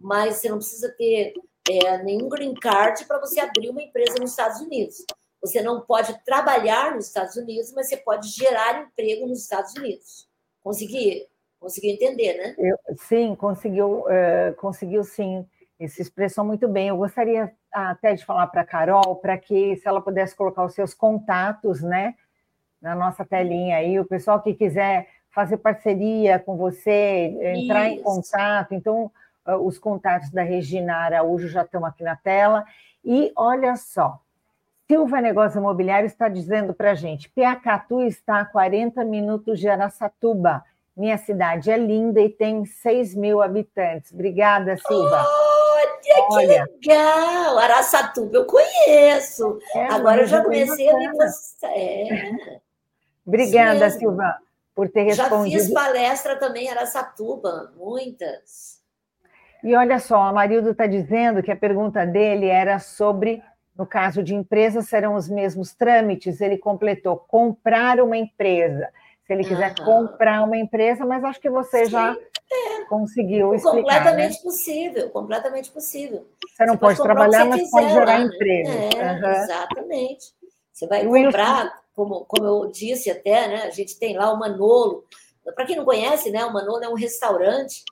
Mas 0.00 0.36
você 0.36 0.48
não 0.48 0.58
precisa 0.58 0.88
ter 0.96 1.34
é, 1.68 2.02
nenhum 2.02 2.28
green 2.28 2.54
card 2.54 3.04
para 3.04 3.18
você 3.18 3.40
abrir 3.40 3.68
uma 3.68 3.82
empresa 3.82 4.14
nos 4.20 4.30
Estados 4.30 4.60
Unidos. 4.60 5.04
Você 5.40 5.60
não 5.60 5.80
pode 5.80 6.16
trabalhar 6.24 6.94
nos 6.94 7.06
Estados 7.06 7.36
Unidos, 7.36 7.72
mas 7.72 7.88
você 7.88 7.96
pode 7.96 8.28
gerar 8.28 8.82
emprego 8.82 9.26
nos 9.26 9.42
Estados 9.42 9.74
Unidos. 9.74 10.28
Consegui? 10.62 11.26
Conseguiu 11.58 11.92
entender, 11.92 12.34
né? 12.34 12.54
Eu, 12.58 12.76
sim, 12.96 13.34
conseguiu, 13.34 14.00
uh, 14.00 14.54
conseguiu 14.56 15.02
sim. 15.02 15.46
Essa 15.78 16.02
expressão 16.02 16.44
muito 16.44 16.68
bem. 16.68 16.88
Eu 16.88 16.96
gostaria 16.96 17.52
até 17.72 18.14
de 18.14 18.24
falar 18.24 18.46
para 18.46 18.60
a 18.60 18.66
Carol, 18.66 19.16
para 19.16 19.36
que 19.36 19.76
se 19.76 19.88
ela 19.88 20.00
pudesse 20.00 20.34
colocar 20.36 20.64
os 20.64 20.74
seus 20.74 20.94
contatos, 20.94 21.82
né, 21.82 22.14
na 22.80 22.94
nossa 22.94 23.24
telinha 23.24 23.78
aí, 23.78 23.98
o 23.98 24.04
pessoal 24.04 24.40
que 24.40 24.54
quiser 24.54 25.08
fazer 25.30 25.56
parceria 25.56 26.38
com 26.38 26.56
você, 26.56 27.36
entrar 27.56 27.88
Isso. 27.88 27.98
em 27.98 28.02
contato. 28.02 28.72
Então, 28.72 29.10
ah, 29.44 29.56
os 29.56 29.78
contatos 29.78 30.30
da 30.30 30.42
Regina 30.42 30.96
Araújo 30.96 31.48
já 31.48 31.62
estão 31.62 31.84
aqui 31.84 32.04
na 32.04 32.14
tela. 32.14 32.64
E 33.04 33.32
olha 33.36 33.74
só, 33.76 34.20
Silva 34.86 35.20
Negócio 35.20 35.58
Imobiliário 35.58 36.06
está 36.06 36.28
dizendo 36.28 36.72
para 36.72 36.92
a 36.92 36.94
gente: 36.94 37.28
Piacatu 37.30 38.02
está 38.02 38.40
a 38.40 38.44
40 38.44 39.04
minutos 39.04 39.58
de 39.58 39.68
Araçatuba. 39.68 40.62
Minha 40.96 41.18
cidade 41.18 41.70
é 41.70 41.76
linda 41.76 42.20
e 42.20 42.28
tem 42.28 42.64
6 42.64 43.16
mil 43.16 43.42
habitantes. 43.42 44.12
Obrigada, 44.12 44.76
Silva. 44.76 45.24
Olha, 45.26 45.53
Olha. 46.30 46.68
que 46.80 46.88
legal! 46.88 47.58
Araçatuba 47.58 48.38
eu 48.38 48.46
conheço. 48.46 49.58
É, 49.74 49.86
Agora 49.86 50.22
eu 50.22 50.26
já 50.26 50.42
comecei 50.42 50.88
a 50.88 50.96
me 50.96 51.08
É. 51.64 52.60
Obrigada, 53.26 53.88
Silva 53.90 54.38
por 54.74 54.88
ter 54.88 55.04
respondido. 55.04 55.58
Já 55.58 55.64
fiz 55.64 55.72
palestra 55.72 56.36
também 56.36 56.66
em 56.66 56.68
Aracatuba, 56.68 57.72
muitas. 57.76 58.82
E 59.62 59.74
olha 59.74 59.98
só, 59.98 60.22
a 60.22 60.32
Marildo 60.32 60.70
está 60.70 60.86
dizendo 60.86 61.42
que 61.42 61.50
a 61.50 61.56
pergunta 61.56 62.04
dele 62.04 62.46
era 62.46 62.78
sobre, 62.78 63.42
no 63.76 63.86
caso 63.86 64.22
de 64.22 64.34
empresa, 64.34 64.82
serão 64.82 65.14
os 65.14 65.28
mesmos 65.28 65.72
trâmites. 65.72 66.40
Ele 66.40 66.58
completou 66.58 67.16
comprar 67.16 68.00
uma 68.00 68.16
empresa. 68.16 68.90
Se 69.26 69.32
ele 69.32 69.44
quiser 69.44 69.74
uhum. 69.78 69.84
comprar 69.84 70.44
uma 70.44 70.56
empresa, 70.56 71.04
mas 71.06 71.24
acho 71.24 71.40
que 71.40 71.48
você 71.48 71.86
Sim, 71.86 71.92
já 71.92 72.12
é. 72.12 72.84
conseguiu 72.84 73.54
explicar. 73.54 73.76
Completamente 73.76 74.34
né? 74.36 74.42
possível, 74.42 75.10
completamente 75.10 75.70
possível. 75.70 76.26
Você 76.46 76.66
não 76.66 76.74
você 76.74 76.80
pode, 76.80 76.98
pode 76.98 77.08
trabalhar, 77.08 77.44
mas 77.46 77.62
quiser, 77.62 77.70
pode 77.70 77.92
gerar 77.92 78.18
né? 78.18 78.24
emprego. 78.24 78.68
É, 78.68 79.12
uhum. 79.12 79.42
Exatamente. 79.42 80.34
Você 80.72 80.86
vai 80.86 81.06
comprar 81.06 81.84
como, 81.94 82.24
como 82.26 82.44
eu 82.44 82.70
disse 82.70 83.10
até, 83.10 83.48
né, 83.48 83.62
a 83.62 83.70
gente 83.70 83.98
tem 83.98 84.16
lá 84.16 84.32
o 84.32 84.38
Manolo. 84.38 85.04
Para 85.54 85.64
quem 85.64 85.76
não 85.76 85.84
conhece, 85.84 86.30
né, 86.30 86.44
o 86.44 86.52
Manolo 86.52 86.82
é 86.82 86.88
um 86.88 86.94
restaurante 86.94 87.84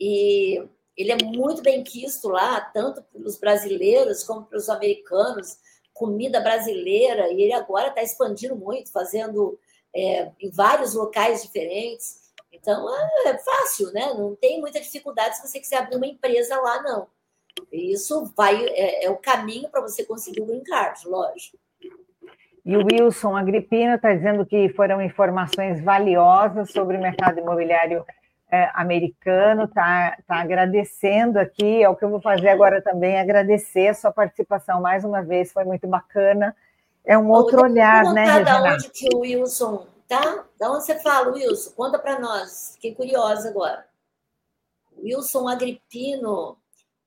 e 0.00 0.62
ele 0.96 1.12
é 1.12 1.16
muito 1.22 1.62
bem 1.62 1.84
quisto 1.84 2.28
lá, 2.28 2.60
tanto 2.60 3.02
pelos 3.12 3.38
brasileiros 3.38 4.24
como 4.24 4.44
pelos 4.44 4.68
americanos, 4.68 5.58
comida 5.92 6.40
brasileira, 6.40 7.30
e 7.30 7.42
ele 7.42 7.52
agora 7.52 7.88
está 7.88 8.02
expandindo 8.02 8.56
muito, 8.56 8.90
fazendo 8.90 9.58
é, 9.94 10.30
em 10.40 10.50
vários 10.50 10.94
locais 10.94 11.42
diferentes. 11.42 12.20
Então 12.52 12.88
é, 12.94 13.28
é 13.30 13.38
fácil, 13.38 13.92
né? 13.92 14.12
Não 14.14 14.34
tem 14.36 14.60
muita 14.60 14.80
dificuldade 14.80 15.36
se 15.36 15.46
você 15.46 15.60
quiser 15.60 15.78
abrir 15.78 15.96
uma 15.96 16.06
empresa 16.06 16.60
lá, 16.60 16.82
não. 16.82 17.06
Isso 17.72 18.32
vai 18.36 18.64
é, 18.68 19.04
é 19.04 19.10
o 19.10 19.16
caminho 19.16 19.68
para 19.68 19.80
você 19.80 20.04
conseguir 20.04 20.42
o 20.42 20.46
green 20.46 20.62
card, 20.62 21.06
lógico. 21.06 21.58
E 22.64 22.76
o 22.76 22.84
Wilson 22.84 23.36
Agripino 23.36 23.94
está 23.94 24.14
dizendo 24.14 24.44
que 24.44 24.68
foram 24.70 25.00
informações 25.00 25.82
valiosas 25.82 26.70
sobre 26.70 26.96
o 26.96 27.00
mercado 27.00 27.40
imobiliário 27.40 28.04
é, 28.50 28.70
americano, 28.74 29.64
está 29.64 30.16
tá 30.26 30.36
agradecendo 30.36 31.38
aqui, 31.38 31.82
é 31.82 31.88
o 31.88 31.96
que 31.96 32.04
eu 32.04 32.10
vou 32.10 32.20
fazer 32.20 32.48
agora 32.48 32.82
também, 32.82 33.18
agradecer 33.18 33.88
a 33.88 33.94
sua 33.94 34.12
participação 34.12 34.80
mais 34.80 35.04
uma 35.04 35.22
vez, 35.22 35.52
foi 35.52 35.64
muito 35.64 35.86
bacana. 35.86 36.54
É 37.04 37.16
um 37.18 37.30
outro 37.30 37.62
olhar, 37.62 38.12
né, 38.12 38.24
Regina? 38.24 38.44
Da 38.44 38.74
onde 38.74 38.90
que 38.90 39.08
o 39.14 39.20
Wilson 39.20 39.86
tá? 40.10 40.44
Da 40.58 40.72
onde 40.72 40.84
você 40.84 40.98
fala, 40.98 41.32
Wilson? 41.32 41.70
Conta 41.70 41.96
para 41.96 42.18
nós, 42.18 42.72
fiquei 42.74 42.94
curiosa 42.96 43.48
agora. 43.48 43.86
Wilson 44.98 45.48
Agripino, 45.48 46.58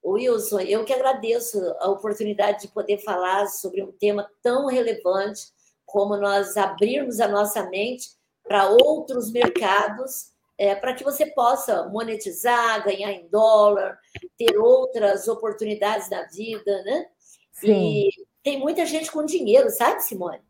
Wilson, 0.04 0.62
eu 0.62 0.86
que 0.86 0.94
agradeço 0.94 1.60
a 1.80 1.90
oportunidade 1.90 2.62
de 2.62 2.68
poder 2.70 3.00
falar 3.00 3.48
sobre 3.48 3.84
um 3.84 3.92
tema 3.92 4.30
tão 4.42 4.68
relevante 4.68 5.52
como 5.86 6.16
nós 6.16 6.56
abrirmos 6.56 7.20
a 7.20 7.28
nossa 7.28 7.70
mente 7.70 8.10
para 8.42 8.70
outros 8.70 9.30
mercados, 9.32 10.32
é, 10.58 10.74
para 10.74 10.94
que 10.94 11.04
você 11.04 11.26
possa 11.26 11.88
monetizar, 11.90 12.84
ganhar 12.86 13.12
em 13.12 13.28
dólar, 13.28 14.00
ter 14.38 14.58
outras 14.58 15.28
oportunidades 15.28 16.10
na 16.10 16.24
vida, 16.24 16.84
né? 16.84 17.06
Sim. 17.52 18.08
E 18.08 18.10
tem 18.44 18.60
muita 18.60 18.86
gente 18.86 19.12
com 19.12 19.26
dinheiro, 19.26 19.70
sabe, 19.70 20.02
Simone? 20.02 20.42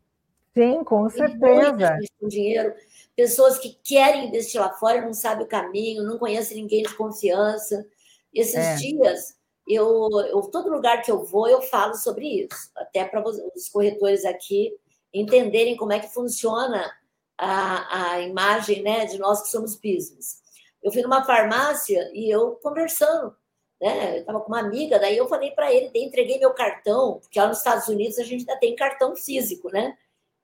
Sim, 0.52 0.84
com 0.84 1.08
tem 1.08 1.16
certeza. 1.16 1.70
Muita 1.70 1.96
gente 1.96 2.12
com 2.20 2.28
dinheiro, 2.28 2.74
pessoas 3.16 3.58
que 3.58 3.78
querem 3.82 4.28
investir 4.28 4.60
lá 4.60 4.70
fora, 4.74 5.00
não 5.00 5.14
sabem 5.14 5.44
o 5.44 5.48
caminho, 5.48 6.04
não 6.04 6.18
conhecem 6.18 6.56
ninguém 6.56 6.82
de 6.82 6.94
confiança. 6.94 7.86
Esses 8.32 8.56
é. 8.56 8.74
dias 8.76 9.36
eu, 9.66 10.08
eu, 10.28 10.42
todo 10.42 10.70
lugar 10.70 11.02
que 11.02 11.10
eu 11.10 11.24
vou, 11.24 11.48
eu 11.48 11.62
falo 11.62 11.94
sobre 11.94 12.44
isso, 12.44 12.70
até 12.76 13.04
para 13.04 13.22
os 13.26 13.68
corretores 13.70 14.24
aqui 14.24 14.76
entenderem 15.12 15.76
como 15.76 15.92
é 15.92 16.00
que 16.00 16.12
funciona 16.12 16.92
a, 17.38 18.12
a 18.12 18.20
imagem 18.20 18.82
né, 18.82 19.06
de 19.06 19.18
nós 19.18 19.42
que 19.42 19.48
somos 19.48 19.74
business. 19.76 20.42
Eu 20.82 20.92
fui 20.92 21.02
numa 21.02 21.24
farmácia 21.24 22.10
e 22.12 22.30
eu 22.30 22.52
conversando, 22.56 23.34
né? 23.80 24.16
Eu 24.16 24.20
estava 24.20 24.40
com 24.40 24.48
uma 24.48 24.60
amiga, 24.60 24.98
daí 24.98 25.16
eu 25.16 25.28
falei 25.28 25.50
para 25.50 25.72
ele, 25.72 25.90
entreguei 25.94 26.38
meu 26.38 26.52
cartão, 26.52 27.18
porque 27.20 27.38
lá 27.38 27.48
nos 27.48 27.58
Estados 27.58 27.88
Unidos 27.88 28.18
a 28.18 28.22
gente 28.22 28.40
ainda 28.40 28.58
tem 28.58 28.74
cartão 28.74 29.14
físico, 29.16 29.70
né? 29.70 29.96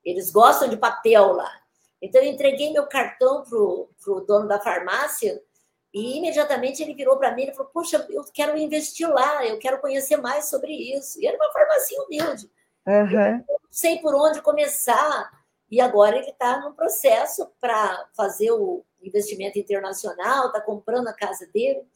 Eles 0.04 0.30
gostam 0.30 0.68
de 0.68 0.76
papel 0.76 1.32
lá. 1.32 1.50
Então, 2.02 2.22
eu 2.22 2.30
entreguei 2.30 2.72
meu 2.72 2.86
cartão 2.86 3.42
para 3.42 3.58
o 3.58 4.20
dono 4.26 4.48
da 4.48 4.58
farmácia 4.58 5.42
e 5.92 6.18
imediatamente 6.18 6.82
ele 6.82 6.94
virou 6.94 7.18
para 7.18 7.34
mim 7.34 7.44
e 7.44 7.52
falou: 7.52 7.70
Poxa, 7.72 8.06
eu 8.08 8.24
quero 8.32 8.56
investir 8.56 9.08
lá, 9.08 9.44
eu 9.44 9.58
quero 9.58 9.80
conhecer 9.80 10.16
mais 10.16 10.48
sobre 10.48 10.72
isso. 10.72 11.20
E 11.20 11.26
era 11.26 11.36
uma 11.36 11.52
farmácia 11.52 12.02
humilde. 12.02 12.50
Uhum. 12.86 13.44
não 13.48 13.58
sei 13.70 13.98
por 13.98 14.14
onde 14.14 14.40
começar. 14.40 15.30
E 15.70 15.80
agora 15.80 16.16
ele 16.16 16.30
está 16.30 16.58
no 16.60 16.72
processo 16.72 17.48
para 17.60 18.08
fazer 18.16 18.50
o 18.50 18.84
investimento 19.00 19.58
internacional, 19.58 20.46
está 20.46 20.60
comprando 20.60 21.08
a 21.08 21.12
casa 21.12 21.46
dele. 21.52 21.86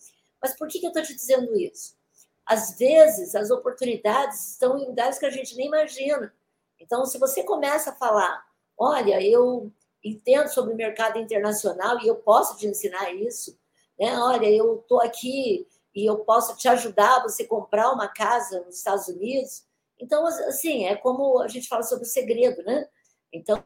Mas 0.45 0.55
por 0.55 0.69
que, 0.69 0.79
que 0.79 0.85
eu 0.85 0.91
estou 0.91 1.03
te 1.03 1.15
dizendo 1.15 1.59
isso? 1.59 1.97
Às 2.45 2.77
vezes, 2.77 3.35
as 3.35 3.51
oportunidades 3.51 4.51
estão 4.51 4.77
em 4.77 4.85
lugares 4.85 5.19
que 5.19 5.25
a 5.25 5.31
gente 5.31 5.57
nem 5.57 5.69
imagina. 5.69 6.35
Então, 6.79 7.07
se 7.07 7.17
você 7.17 7.43
começa 7.43 7.93
a 7.93 7.95
falar, 7.95 8.45
olha, 8.77 9.23
eu 9.23 9.73
entendo 10.05 10.49
sobre 10.49 10.75
o 10.75 10.77
mercado 10.77 11.19
internacional 11.19 11.99
e 12.03 12.07
eu 12.07 12.17
posso 12.17 12.59
te 12.59 12.67
ensinar 12.67 13.11
isso, 13.15 13.59
né? 13.99 14.19
Olha, 14.19 14.47
eu 14.51 14.81
estou 14.81 15.01
aqui 15.01 15.67
e 15.95 16.05
eu 16.05 16.19
posso 16.19 16.55
te 16.59 16.69
ajudar 16.69 17.17
a 17.17 17.23
você 17.23 17.47
comprar 17.47 17.91
uma 17.91 18.09
casa 18.09 18.61
nos 18.67 18.77
Estados 18.77 19.09
Unidos. 19.09 19.65
Então, 19.99 20.27
assim, 20.27 20.85
é 20.85 20.95
como 20.95 21.41
a 21.41 21.49
gente 21.49 21.69
fala 21.69 21.85
sobre 21.85 22.05
o 22.05 22.07
segredo, 22.09 22.63
né? 22.65 22.87
Então, 23.33 23.65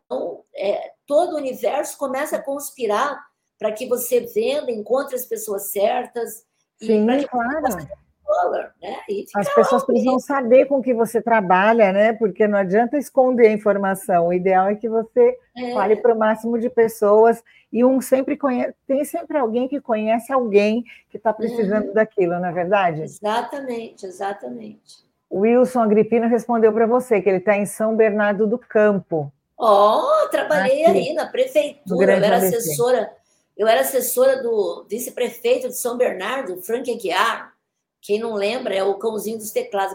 é, 0.54 0.92
todo 1.08 1.32
o 1.32 1.38
universo 1.38 1.98
começa 1.98 2.36
a 2.36 2.42
conspirar 2.42 3.20
para 3.58 3.72
que 3.72 3.88
você 3.88 4.20
venda, 4.20 4.70
encontre 4.70 5.16
as 5.16 5.26
pessoas 5.26 5.72
certas. 5.72 6.46
Sim, 6.78 7.06
claro. 7.28 7.88
Dólar, 8.28 8.74
né? 8.82 8.98
As 9.34 9.54
pessoas 9.54 9.84
precisam 9.84 10.18
saber 10.18 10.66
com 10.66 10.82
que 10.82 10.92
você 10.92 11.20
trabalha, 11.20 11.92
né? 11.92 12.12
Porque 12.12 12.46
não 12.46 12.58
adianta 12.58 12.98
esconder 12.98 13.48
a 13.48 13.52
informação. 13.52 14.28
O 14.28 14.32
ideal 14.34 14.68
é 14.68 14.74
que 14.74 14.86
você 14.86 15.38
é. 15.56 15.72
fale 15.72 15.96
para 15.96 16.14
o 16.14 16.18
máximo 16.18 16.58
de 16.58 16.68
pessoas 16.68 17.42
e 17.72 17.82
um 17.82 18.02
sempre 18.02 18.36
conhece, 18.36 18.74
tem 18.86 19.02
sempre 19.04 19.38
alguém 19.38 19.66
que 19.66 19.80
conhece 19.80 20.30
alguém 20.30 20.84
que 21.10 21.16
está 21.16 21.32
precisando 21.32 21.88
uhum. 21.88 21.94
daquilo, 21.94 22.38
não 22.38 22.46
é 22.46 22.52
verdade? 22.52 23.02
Exatamente, 23.02 24.04
exatamente. 24.04 25.08
O 25.30 25.40
Wilson 25.40 25.80
Agripino 25.80 26.26
respondeu 26.28 26.72
para 26.72 26.86
você 26.86 27.20
que 27.20 27.28
ele 27.28 27.38
está 27.38 27.56
em 27.56 27.66
São 27.66 27.96
Bernardo 27.96 28.46
do 28.46 28.58
Campo. 28.58 29.32
Ó, 29.58 30.24
oh, 30.24 30.28
trabalhei 30.28 30.86
Aqui, 30.86 31.08
aí 31.08 31.14
na 31.14 31.26
prefeitura, 31.26 32.16
eu 32.16 32.24
era 32.24 32.36
assessora, 32.36 33.10
eu 33.58 33.66
era 33.66 33.80
assessora 33.80 34.40
do 34.40 34.86
vice-prefeito 34.88 35.66
de 35.66 35.76
São 35.76 35.98
Bernardo, 35.98 36.62
Frank 36.62 36.88
Aguiar. 36.90 37.52
Quem 38.00 38.20
não 38.20 38.34
lembra 38.34 38.72
é 38.72 38.84
o 38.84 38.94
cãozinho 38.94 39.36
dos 39.36 39.50
teclados, 39.50 39.94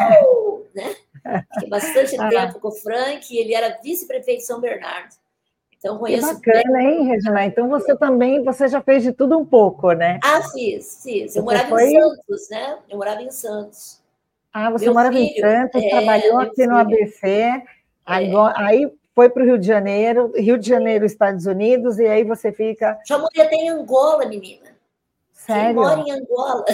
Au! 0.00 0.66
né? 0.74 0.96
Fiquei 1.54 1.68
bastante 1.68 2.20
ah. 2.20 2.28
tempo 2.28 2.58
com 2.58 2.68
o 2.68 2.72
Frank, 2.72 3.32
e 3.32 3.38
ele 3.38 3.54
era 3.54 3.78
vice-prefeito 3.80 4.40
de 4.40 4.46
São 4.46 4.60
Bernardo. 4.60 5.14
Então 5.78 5.96
conheço 5.96 6.40
que 6.40 6.50
bacana, 6.50 6.78
bem. 6.78 6.98
hein, 6.98 7.06
Regina? 7.06 7.46
Então 7.46 7.68
você 7.68 7.96
também, 7.96 8.42
você 8.42 8.68
já 8.68 8.82
fez 8.82 9.02
de 9.02 9.12
tudo 9.12 9.38
um 9.38 9.46
pouco, 9.46 9.92
né? 9.92 10.18
Ah, 10.22 10.42
fiz, 10.52 11.00
fiz. 11.02 11.34
Eu 11.34 11.42
você 11.42 11.42
morava 11.42 11.68
foi... 11.68 11.84
em 11.84 12.00
Santos, 12.00 12.50
né? 12.50 12.78
Eu 12.88 12.98
morava 12.98 13.22
em 13.22 13.30
Santos. 13.30 14.02
Ah, 14.52 14.70
você 14.70 14.86
Meu 14.86 14.94
morava 14.94 15.16
filho, 15.16 15.30
em 15.30 15.40
Santos, 15.40 15.82
é, 15.82 15.88
trabalhou 15.88 16.38
aqui 16.40 16.56
filho. 16.56 16.70
no 16.70 16.76
ABC. 16.76 17.62
Agora, 18.04 18.54
é. 18.58 18.64
aí 18.64 18.92
foi 19.14 19.28
para 19.28 19.42
o 19.42 19.46
Rio 19.46 19.58
de 19.58 19.66
Janeiro, 19.66 20.32
Rio 20.36 20.58
de 20.58 20.68
Janeiro, 20.68 21.04
Estados 21.04 21.46
Unidos, 21.46 21.98
e 21.98 22.06
aí 22.06 22.24
você 22.24 22.52
fica. 22.52 22.98
Já 23.06 23.18
morei 23.18 23.42
até 23.42 23.56
em 23.56 23.70
Angola, 23.70 24.26
menina. 24.26 24.76
Sério? 25.32 25.64
Quem 25.64 25.74
mora 25.74 26.00
em 26.00 26.12
Angola. 26.12 26.64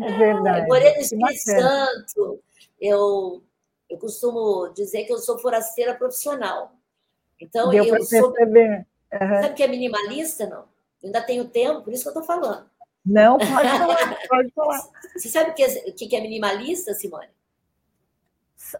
É 0.00 0.18
verdade. 0.18 0.60
Eu 0.62 0.66
morei 0.66 0.94
no 0.94 1.00
Espírito 1.00 1.42
Santo. 1.44 2.42
Eu, 2.80 3.42
eu 3.88 3.98
costumo 3.98 4.72
dizer 4.74 5.04
que 5.04 5.12
eu 5.12 5.18
sou 5.18 5.38
forasteira 5.38 5.94
profissional. 5.94 6.72
Então, 7.40 7.70
Deu 7.70 7.84
eu 7.84 8.02
sou. 8.04 8.32
Perceber. 8.32 8.86
Uhum. 9.12 9.28
Sabe 9.42 9.48
o 9.48 9.54
que 9.54 9.62
é 9.62 9.68
minimalista, 9.68 10.46
não? 10.46 10.64
Eu 11.02 11.06
ainda 11.06 11.22
tenho 11.22 11.44
tempo, 11.46 11.82
por 11.82 11.92
isso 11.92 12.02
que 12.02 12.08
eu 12.08 12.20
estou 12.20 12.24
falando. 12.24 12.70
Não, 13.04 13.36
pode 13.36 13.50
falar, 13.50 14.18
pode 14.28 14.50
falar. 14.52 14.80
Você 15.16 15.28
sabe 15.28 15.50
o 15.50 15.54
que 15.54 15.62
é, 15.62 15.84
o 15.88 15.92
que 15.92 16.16
é 16.16 16.20
minimalista, 16.20 16.94
Simone? 16.94 17.28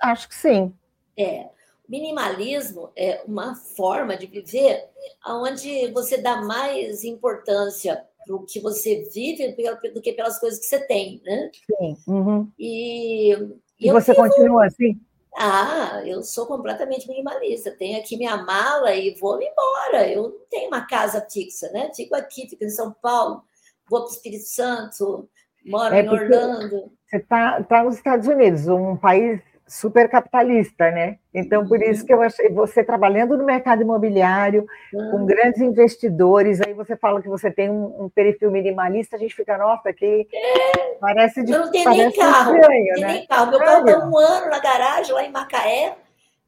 Acho 0.00 0.28
que 0.28 0.34
sim. 0.34 0.72
É. 1.16 1.48
Minimalismo 1.92 2.90
é 2.96 3.22
uma 3.26 3.54
forma 3.54 4.16
de 4.16 4.26
viver 4.26 4.82
onde 5.28 5.92
você 5.92 6.16
dá 6.16 6.40
mais 6.40 7.04
importância 7.04 8.02
para 8.24 8.34
o 8.34 8.46
que 8.46 8.60
você 8.60 9.06
vive 9.12 9.54
do 9.92 10.00
que 10.00 10.14
pelas 10.14 10.40
coisas 10.40 10.58
que 10.58 10.64
você 10.64 10.80
tem, 10.86 11.20
né? 11.22 11.50
Sim. 11.66 11.96
Uhum. 12.08 12.50
E, 12.58 13.34
e, 13.78 13.92
você 13.92 14.14
vivo... 14.14 14.26
continua 14.26 14.68
assim? 14.68 14.98
Ah, 15.36 16.02
eu 16.06 16.22
sou 16.22 16.46
completamente 16.46 17.06
minimalista. 17.06 17.70
Tenho 17.72 17.98
aqui 17.98 18.16
minha 18.16 18.38
mala 18.38 18.94
e 18.94 19.14
vou 19.20 19.38
embora. 19.42 20.10
Eu 20.10 20.22
não 20.22 20.46
tenho 20.48 20.68
uma 20.68 20.86
casa 20.86 21.26
fixa, 21.30 21.70
né? 21.72 21.90
Fico 21.94 22.16
aqui, 22.16 22.48
fico 22.48 22.64
em 22.64 22.70
São 22.70 22.90
Paulo, 23.02 23.42
vou 23.90 24.00
para 24.00 24.08
o 24.08 24.14
Espírito 24.14 24.46
Santo, 24.46 25.28
moro 25.62 25.94
é 25.94 26.00
em 26.00 26.08
Orlando. 26.08 26.90
Você 27.06 27.18
está 27.18 27.62
tá 27.64 27.84
nos 27.84 27.96
Estados 27.96 28.26
Unidos, 28.26 28.66
um 28.66 28.96
país 28.96 29.42
super 29.72 30.06
capitalista, 30.08 30.90
né? 30.90 31.18
Então, 31.32 31.66
por 31.66 31.82
isso 31.82 32.04
que 32.04 32.12
eu 32.12 32.20
achei 32.20 32.50
você 32.50 32.84
trabalhando 32.84 33.38
no 33.38 33.44
mercado 33.44 33.80
imobiliário, 33.80 34.66
com 34.92 35.22
ah. 35.22 35.24
grandes 35.24 35.62
investidores, 35.62 36.60
aí 36.60 36.74
você 36.74 36.94
fala 36.94 37.22
que 37.22 37.28
você 37.28 37.50
tem 37.50 37.70
um, 37.70 38.04
um 38.04 38.08
perfil 38.10 38.50
minimalista, 38.50 39.16
a 39.16 39.18
gente 39.18 39.34
fica, 39.34 39.56
nossa, 39.56 39.90
que 39.90 40.28
é, 40.30 40.94
parece 41.00 41.42
de 41.42 41.52
Eu 41.52 41.60
não 41.60 41.70
tenho 41.70 41.88
nem 41.88 42.12
carro, 42.12 42.54
estranho, 42.54 42.84
não 42.86 42.94
tenho 42.94 43.06
né? 43.06 43.12
nem 43.14 43.26
carro. 43.26 43.50
Meu 43.50 43.58
carro 43.60 43.88
está 43.88 44.06
um 44.06 44.18
ano 44.18 44.50
na 44.50 44.58
garagem, 44.58 45.14
lá 45.14 45.24
em 45.24 45.32
Macaé, 45.32 45.96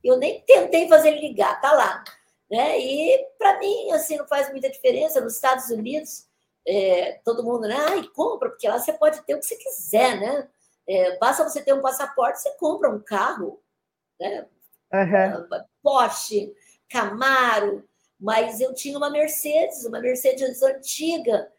eu 0.05 0.19
nem 0.19 0.41
tentei 0.47 0.87
fazer 0.87 1.09
ele 1.09 1.27
ligar, 1.29 1.59
tá 1.63 1.73
lá. 1.73 2.05
Né? 2.51 2.79
E 2.79 3.27
para 3.39 3.59
mim, 3.59 3.91
assim, 3.93 4.19
não 4.19 4.27
faz 4.27 4.51
muita 4.51 4.69
diferença. 4.69 5.19
Nos 5.19 5.37
Estados 5.37 5.71
Unidos, 5.71 6.27
é, 6.69 7.21
todo 7.25 7.43
mundo, 7.43 7.67
né? 7.67 7.77
Ai, 7.89 8.03
compra, 8.15 8.51
porque 8.51 8.69
lá 8.69 8.79
você 8.79 8.93
pode 8.93 9.23
ter 9.23 9.35
o 9.35 9.39
que 9.39 9.47
você 9.47 9.57
quiser, 9.57 10.21
né? 10.21 10.47
É, 10.87 11.17
basta 11.19 11.49
você 11.49 11.63
ter 11.63 11.73
um 11.73 11.81
passaporte, 11.81 12.41
você 12.41 12.51
compra 12.57 12.91
um 12.91 13.01
carro, 13.01 13.63
né? 14.21 14.47
Uhum. 14.93 15.65
Porsche, 15.83 16.55
Camaro, 16.89 17.89
mas 18.21 18.61
eu 18.61 18.75
tinha 18.75 18.97
uma 18.97 19.11
Mercedes, 19.11 19.85
uma 19.85 20.01
Mercedes 20.01 20.63
antiga, 20.63 21.51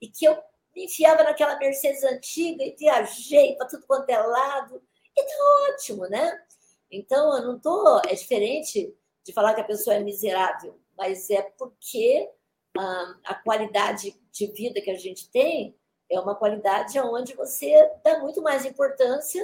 e 0.00 0.08
que 0.08 0.24
eu 0.24 0.36
me 0.74 0.84
enfiava 0.84 1.22
naquela 1.24 1.58
Mercedes 1.58 2.04
antiga 2.04 2.62
e 2.62 2.76
viajei 2.76 3.56
para 3.56 3.66
tudo 3.66 3.86
quanto 3.86 4.08
é 4.10 4.18
lado, 4.18 4.82
e 5.16 5.22
tá 5.22 5.34
ótimo, 5.72 6.06
né? 6.08 6.40
Então, 6.90 7.36
eu 7.36 7.44
não 7.44 7.58
tô. 7.58 8.00
É 8.06 8.14
diferente 8.14 8.94
de 9.24 9.32
falar 9.32 9.54
que 9.54 9.60
a 9.60 9.64
pessoa 9.64 9.96
é 9.96 10.00
miserável, 10.00 10.78
mas 10.96 11.30
é 11.30 11.42
porque 11.58 12.28
ah, 12.76 13.16
a 13.24 13.34
qualidade 13.34 14.20
de 14.30 14.46
vida 14.48 14.80
que 14.80 14.90
a 14.90 14.98
gente 14.98 15.30
tem 15.30 15.76
é 16.10 16.20
uma 16.20 16.34
qualidade 16.34 16.98
onde 17.00 17.34
você 17.34 17.90
dá 18.04 18.18
muito 18.20 18.42
mais 18.42 18.64
importância 18.64 19.42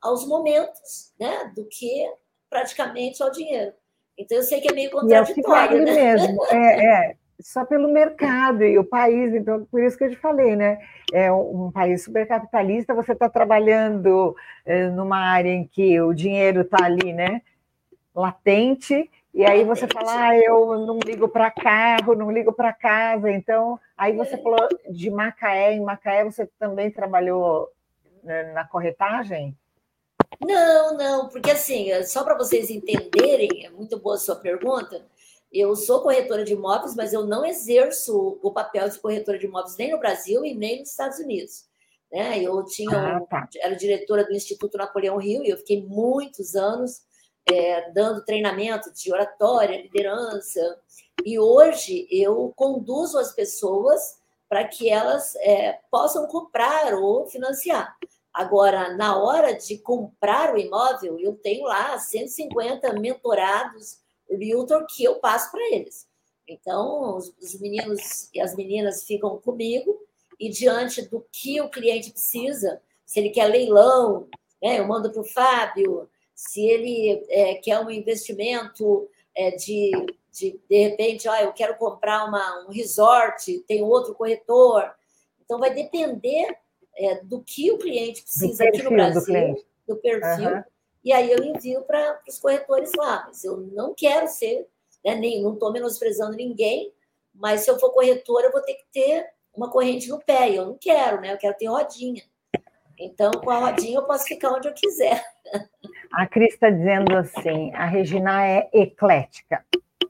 aos 0.00 0.26
momentos, 0.26 1.12
né, 1.18 1.52
do 1.54 1.64
que 1.66 2.10
praticamente 2.48 3.22
ao 3.22 3.30
dinheiro. 3.30 3.72
Então 4.16 4.38
eu 4.38 4.42
sei 4.42 4.60
que 4.60 4.68
é 4.68 4.72
meio 4.72 4.90
contraditório, 4.90 5.78
e 5.78 5.80
é 5.82 5.84
né? 5.84 5.94
mesmo, 5.94 6.44
é, 6.46 6.84
é, 6.84 7.16
só 7.40 7.64
pelo 7.64 7.88
mercado 7.88 8.64
e 8.64 8.78
o 8.78 8.84
país, 8.84 9.32
então 9.34 9.64
por 9.70 9.82
isso 9.82 9.96
que 9.96 10.04
eu 10.04 10.10
te 10.10 10.16
falei, 10.16 10.56
né? 10.56 10.78
É 11.12 11.32
um 11.32 11.70
país 11.70 12.04
supercapitalista, 12.04 12.94
você 12.94 13.12
está 13.12 13.28
trabalhando 13.28 14.34
é, 14.64 14.88
numa 14.88 15.18
área 15.18 15.50
em 15.50 15.66
que 15.66 16.00
o 16.00 16.12
dinheiro 16.12 16.62
está 16.62 16.84
ali, 16.84 17.12
né? 17.12 17.42
Latente 18.14 19.08
e 19.38 19.46
aí 19.46 19.62
você 19.62 19.86
fala, 19.86 20.30
ah, 20.30 20.36
eu 20.36 20.84
não 20.84 20.98
ligo 20.98 21.28
para 21.28 21.48
carro, 21.48 22.16
não 22.16 22.28
ligo 22.28 22.52
para 22.52 22.72
casa. 22.72 23.30
Então, 23.30 23.78
aí 23.96 24.12
você 24.16 24.36
falou 24.36 24.68
de 24.90 25.08
Macaé. 25.12 25.74
Em 25.74 25.80
Macaé 25.80 26.24
você 26.24 26.44
também 26.58 26.90
trabalhou 26.90 27.70
né, 28.24 28.52
na 28.52 28.66
corretagem? 28.66 29.56
Não, 30.40 30.96
não, 30.96 31.28
porque 31.28 31.52
assim, 31.52 31.86
só 32.02 32.24
para 32.24 32.36
vocês 32.36 32.68
entenderem, 32.68 33.64
é 33.64 33.70
muito 33.70 33.96
boa 34.00 34.16
a 34.16 34.18
sua 34.18 34.34
pergunta. 34.34 35.06
Eu 35.52 35.76
sou 35.76 36.02
corretora 36.02 36.44
de 36.44 36.54
imóveis, 36.54 36.96
mas 36.96 37.12
eu 37.12 37.24
não 37.24 37.46
exerço 37.46 38.40
o 38.42 38.50
papel 38.50 38.88
de 38.88 38.98
corretora 38.98 39.38
de 39.38 39.46
imóveis 39.46 39.76
nem 39.76 39.92
no 39.92 40.00
Brasil 40.00 40.44
e 40.44 40.52
nem 40.52 40.80
nos 40.80 40.90
Estados 40.90 41.20
Unidos. 41.20 41.64
Né? 42.10 42.42
Eu 42.42 42.64
tinha, 42.64 43.18
ah, 43.18 43.20
tá. 43.20 43.48
era 43.62 43.76
diretora 43.76 44.24
do 44.24 44.34
Instituto 44.34 44.76
Napoleão 44.76 45.16
Rio 45.16 45.44
e 45.44 45.50
eu 45.50 45.58
fiquei 45.58 45.86
muitos 45.86 46.56
anos 46.56 47.06
é, 47.52 47.90
dando 47.92 48.24
treinamento 48.24 48.92
de 48.92 49.12
oratória, 49.12 49.80
liderança. 49.80 50.78
E 51.24 51.38
hoje 51.38 52.06
eu 52.10 52.52
conduzo 52.56 53.18
as 53.18 53.32
pessoas 53.32 54.18
para 54.48 54.66
que 54.66 54.88
elas 54.88 55.34
é, 55.36 55.78
possam 55.90 56.26
comprar 56.26 56.94
ou 56.94 57.26
financiar. 57.26 57.96
Agora, 58.32 58.96
na 58.96 59.16
hora 59.18 59.54
de 59.54 59.78
comprar 59.78 60.54
o 60.54 60.58
imóvel, 60.58 61.18
eu 61.18 61.34
tenho 61.34 61.64
lá 61.64 61.98
150 61.98 62.92
mentorados 62.94 63.98
realtor 64.30 64.86
que 64.86 65.04
eu 65.04 65.16
passo 65.16 65.50
para 65.50 65.60
eles. 65.74 66.06
Então, 66.46 67.16
os 67.16 67.60
meninos 67.60 68.30
e 68.32 68.40
as 68.40 68.54
meninas 68.54 69.04
ficam 69.04 69.38
comigo 69.38 69.98
e 70.38 70.48
diante 70.48 71.02
do 71.02 71.24
que 71.32 71.60
o 71.60 71.68
cliente 71.68 72.10
precisa, 72.10 72.80
se 73.04 73.18
ele 73.18 73.30
quer 73.30 73.46
leilão, 73.46 74.28
né, 74.62 74.78
eu 74.78 74.86
mando 74.86 75.10
para 75.10 75.20
o 75.20 75.24
Fábio, 75.24 76.08
se 76.38 76.64
ele 76.64 77.26
é, 77.30 77.54
quer 77.56 77.80
um 77.80 77.90
investimento 77.90 79.10
é, 79.34 79.50
de, 79.56 79.90
de, 80.30 80.60
de 80.70 80.88
repente, 80.88 81.28
ó, 81.28 81.34
eu 81.34 81.52
quero 81.52 81.76
comprar 81.76 82.26
uma, 82.26 82.64
um 82.64 82.70
resort, 82.70 83.58
tem 83.66 83.82
outro 83.82 84.14
corretor. 84.14 84.88
Então, 85.44 85.58
vai 85.58 85.74
depender 85.74 86.56
é, 86.94 87.16
do 87.24 87.42
que 87.42 87.72
o 87.72 87.78
cliente 87.78 88.22
precisa 88.22 88.62
aqui 88.62 88.84
no 88.84 88.90
Brasil, 88.90 89.64
do, 89.86 89.94
do 89.94 90.00
perfil. 90.00 90.50
Uhum. 90.50 90.62
E 91.02 91.12
aí 91.12 91.32
eu 91.32 91.42
envio 91.42 91.82
para 91.82 92.20
os 92.28 92.38
corretores 92.38 92.92
lá. 92.96 93.24
Mas 93.26 93.42
eu 93.42 93.56
não 93.56 93.92
quero 93.92 94.28
ser, 94.28 94.68
né, 95.04 95.16
nem, 95.16 95.42
não 95.42 95.54
estou 95.54 95.72
menosprezando 95.72 96.36
ninguém, 96.36 96.92
mas 97.34 97.62
se 97.62 97.70
eu 97.70 97.80
for 97.80 97.90
corretora, 97.90 98.46
eu 98.46 98.52
vou 98.52 98.62
ter 98.62 98.74
que 98.74 98.86
ter 98.92 99.26
uma 99.52 99.72
corrente 99.72 100.08
no 100.08 100.20
pé. 100.20 100.52
E 100.52 100.54
eu 100.54 100.66
não 100.66 100.78
quero, 100.78 101.20
né? 101.20 101.32
Eu 101.32 101.38
quero 101.38 101.58
ter 101.58 101.66
rodinha. 101.66 102.22
Então, 103.00 103.30
com 103.30 103.50
a 103.50 103.58
rodinha, 103.58 103.98
eu 103.98 104.04
posso 104.04 104.24
ficar 104.24 104.50
onde 104.50 104.68
eu 104.68 104.74
quiser. 104.74 105.22
A 106.12 106.26
Cris 106.26 106.54
está 106.54 106.68
dizendo 106.68 107.16
assim: 107.16 107.72
a 107.74 107.86
Regina 107.86 108.46
é 108.46 108.68
eclética. 108.72 109.64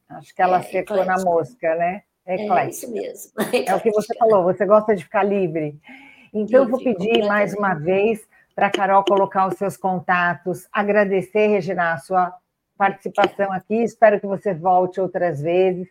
Acho 0.08 0.34
que 0.34 0.40
ela 0.40 0.58
é, 0.58 0.62
secou 0.62 0.96
eclética. 0.96 1.16
na 1.16 1.24
mosca, 1.24 1.74
né? 1.74 2.02
É 2.24 2.34
eclética. 2.34 2.66
É 2.66 2.70
isso 2.70 2.92
mesmo. 2.92 3.32
É 3.66 3.74
o 3.74 3.80
que 3.80 3.90
você 3.90 4.16
falou, 4.16 4.44
você 4.44 4.64
gosta 4.64 4.96
de 4.96 5.04
ficar 5.04 5.22
livre. 5.22 5.78
Então, 6.32 6.64
eu 6.64 6.68
vou 6.68 6.78
pedir 6.78 7.26
mais 7.26 7.54
uma 7.54 7.74
vez 7.74 8.26
para 8.54 8.66
a 8.66 8.70
Carol 8.70 9.04
colocar 9.04 9.46
os 9.46 9.54
seus 9.54 9.76
contatos, 9.76 10.66
agradecer, 10.72 11.46
Regina, 11.46 11.92
a 11.92 11.98
sua 11.98 12.34
participação 12.76 13.52
aqui. 13.52 13.82
Espero 13.82 14.20
que 14.20 14.26
você 14.26 14.52
volte 14.52 15.00
outras 15.00 15.40
vezes. 15.40 15.88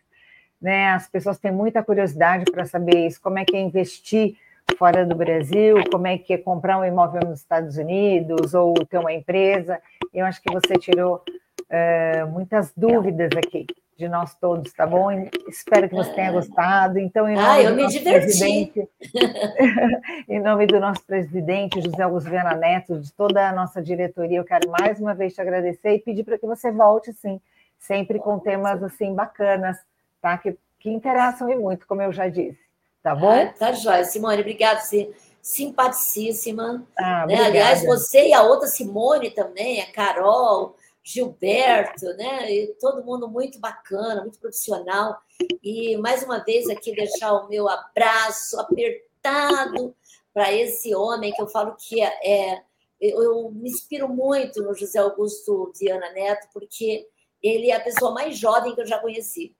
Né? 0.60 0.90
As 0.90 1.08
pessoas 1.08 1.38
têm 1.38 1.52
muita 1.52 1.82
curiosidade 1.82 2.44
para 2.50 2.64
saber 2.64 3.06
isso, 3.06 3.20
como 3.20 3.38
é 3.38 3.44
que 3.44 3.56
é 3.56 3.60
investir 3.60 4.36
fora 4.76 5.06
do 5.06 5.14
Brasil, 5.14 5.76
como 5.90 6.06
é 6.06 6.18
que 6.18 6.32
é 6.34 6.38
comprar 6.38 6.78
um 6.78 6.84
imóvel 6.84 7.22
nos 7.26 7.40
Estados 7.40 7.76
Unidos 7.76 8.54
ou 8.54 8.74
ter 8.74 8.98
uma 8.98 9.12
empresa. 9.12 9.80
Eu 10.12 10.26
acho 10.26 10.42
que 10.42 10.52
você 10.52 10.74
tirou 10.74 11.22
uh, 11.62 12.26
muitas 12.28 12.72
dúvidas 12.76 13.30
aqui 13.36 13.66
de 13.98 14.08
nós 14.08 14.32
todos, 14.36 14.72
tá 14.72 14.86
bom? 14.86 15.10
Espero 15.48 15.88
que 15.88 15.94
você 15.94 16.12
tenha 16.12 16.30
gostado. 16.30 17.00
Então, 17.00 17.28
em 17.28 17.34
nome 17.34 17.48
ah, 17.48 17.62
eu 17.62 17.74
me 17.74 17.88
diverti. 17.88 18.88
em 20.28 20.40
nome 20.40 20.66
do 20.68 20.78
nosso 20.78 21.04
presidente, 21.04 21.82
José 21.82 22.04
Augusto 22.04 22.30
Viana 22.30 22.54
Neto, 22.54 23.00
de 23.00 23.12
toda 23.12 23.48
a 23.48 23.52
nossa 23.52 23.82
diretoria, 23.82 24.38
eu 24.38 24.44
quero 24.44 24.70
mais 24.70 25.00
uma 25.00 25.14
vez 25.14 25.34
te 25.34 25.40
agradecer 25.40 25.96
e 25.96 25.98
pedir 25.98 26.22
para 26.22 26.38
que 26.38 26.46
você 26.46 26.70
volte, 26.70 27.12
sim, 27.12 27.40
sempre 27.76 28.20
com 28.20 28.38
temas 28.38 28.80
assim 28.84 29.12
bacanas, 29.12 29.76
tá? 30.22 30.38
Que, 30.38 30.56
que 30.78 30.90
interessam 30.90 31.50
e 31.50 31.56
muito, 31.56 31.84
como 31.84 32.00
eu 32.00 32.12
já 32.12 32.28
disse. 32.28 32.67
Tá 33.02 33.14
bom? 33.14 33.30
Ah, 33.30 33.46
tá 33.46 33.72
jóia. 33.72 34.04
Simone, 34.04 34.40
obrigada. 34.40 34.80
Sim. 34.80 35.12
Simpaticíssima. 35.40 36.86
Ah, 36.98 37.26
né? 37.26 37.46
Aliás, 37.46 37.84
você 37.84 38.28
e 38.28 38.32
a 38.32 38.42
outra 38.42 38.66
Simone 38.66 39.30
também, 39.30 39.80
a 39.80 39.90
Carol, 39.92 40.76
Gilberto, 41.02 42.04
né? 42.16 42.52
E 42.52 42.66
todo 42.78 43.04
mundo 43.04 43.28
muito 43.28 43.58
bacana, 43.58 44.20
muito 44.20 44.38
profissional. 44.38 45.18
E 45.62 45.96
mais 45.96 46.22
uma 46.22 46.38
vez 46.44 46.68
aqui 46.68 46.94
deixar 46.94 47.32
o 47.32 47.48
meu 47.48 47.68
abraço 47.68 48.60
apertado 48.60 49.94
para 50.34 50.52
esse 50.52 50.94
homem 50.94 51.32
que 51.32 51.40
eu 51.40 51.48
falo 51.48 51.76
que 51.76 52.00
é, 52.00 52.12
é 52.22 52.62
eu, 53.00 53.22
eu, 53.22 53.50
me 53.52 53.70
inspiro 53.70 54.08
muito 54.08 54.62
no 54.62 54.74
José 54.74 54.98
Augusto 54.98 55.72
Viana 55.78 56.10
Neto, 56.10 56.48
porque 56.52 57.06
ele 57.42 57.70
é 57.70 57.76
a 57.76 57.80
pessoa 57.80 58.12
mais 58.12 58.36
jovem 58.36 58.74
que 58.74 58.80
eu 58.80 58.86
já 58.86 58.98
conheci. 58.98 59.56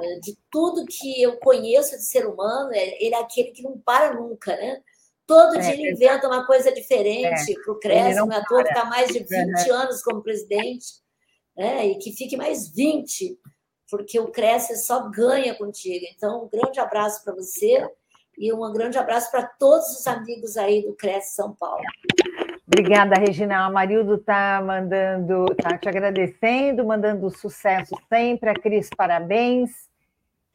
É, 0.00 0.20
de 0.20 0.36
tudo 0.50 0.84
que 0.84 1.22
eu 1.22 1.38
conheço 1.38 1.96
de 1.96 2.04
ser 2.04 2.26
humano, 2.26 2.70
é, 2.72 3.02
ele 3.02 3.14
é 3.14 3.20
aquele 3.20 3.50
que 3.50 3.62
não 3.62 3.78
para 3.78 4.14
nunca, 4.14 4.54
né? 4.54 4.82
Todo 5.26 5.56
é, 5.56 5.58
dia 5.58 5.72
ele 5.72 5.92
inventa 5.92 6.26
uma 6.26 6.46
coisa 6.46 6.70
diferente 6.70 7.52
é, 7.52 7.54
para 7.64 7.72
o 7.72 7.78
Cresce, 7.80 8.14
meu 8.14 8.32
ator 8.32 8.62
que 8.62 8.68
está 8.68 8.84
mais 8.84 9.08
de 9.08 9.20
20 9.20 9.28
uhum. 9.28 9.74
anos 9.74 10.02
como 10.02 10.22
presidente, 10.22 10.86
né? 11.56 11.86
e 11.86 11.98
que 11.98 12.12
fique 12.12 12.36
mais 12.36 12.68
20, 12.68 13.38
porque 13.90 14.20
o 14.20 14.28
Cresce 14.28 14.76
só 14.76 15.08
ganha 15.08 15.54
contigo. 15.54 16.04
Então, 16.14 16.44
um 16.44 16.48
grande 16.48 16.78
abraço 16.78 17.24
para 17.24 17.34
você 17.34 17.88
e 18.38 18.52
um 18.52 18.72
grande 18.72 18.98
abraço 18.98 19.30
para 19.30 19.46
todos 19.46 19.98
os 19.98 20.06
amigos 20.06 20.56
aí 20.56 20.82
do 20.82 20.94
Cresce 20.94 21.34
São 21.34 21.54
Paulo. 21.54 21.82
Obrigada, 22.66 23.16
Regina. 23.16 23.64
A 23.64 23.70
Marildo 23.70 24.16
está 24.16 24.60
mandando, 24.60 25.46
está 25.52 25.78
te 25.78 25.88
agradecendo, 25.88 26.84
mandando 26.84 27.30
sucesso 27.30 27.94
sempre. 28.08 28.50
A 28.50 28.54
Cris, 28.54 28.90
parabéns. 28.96 29.85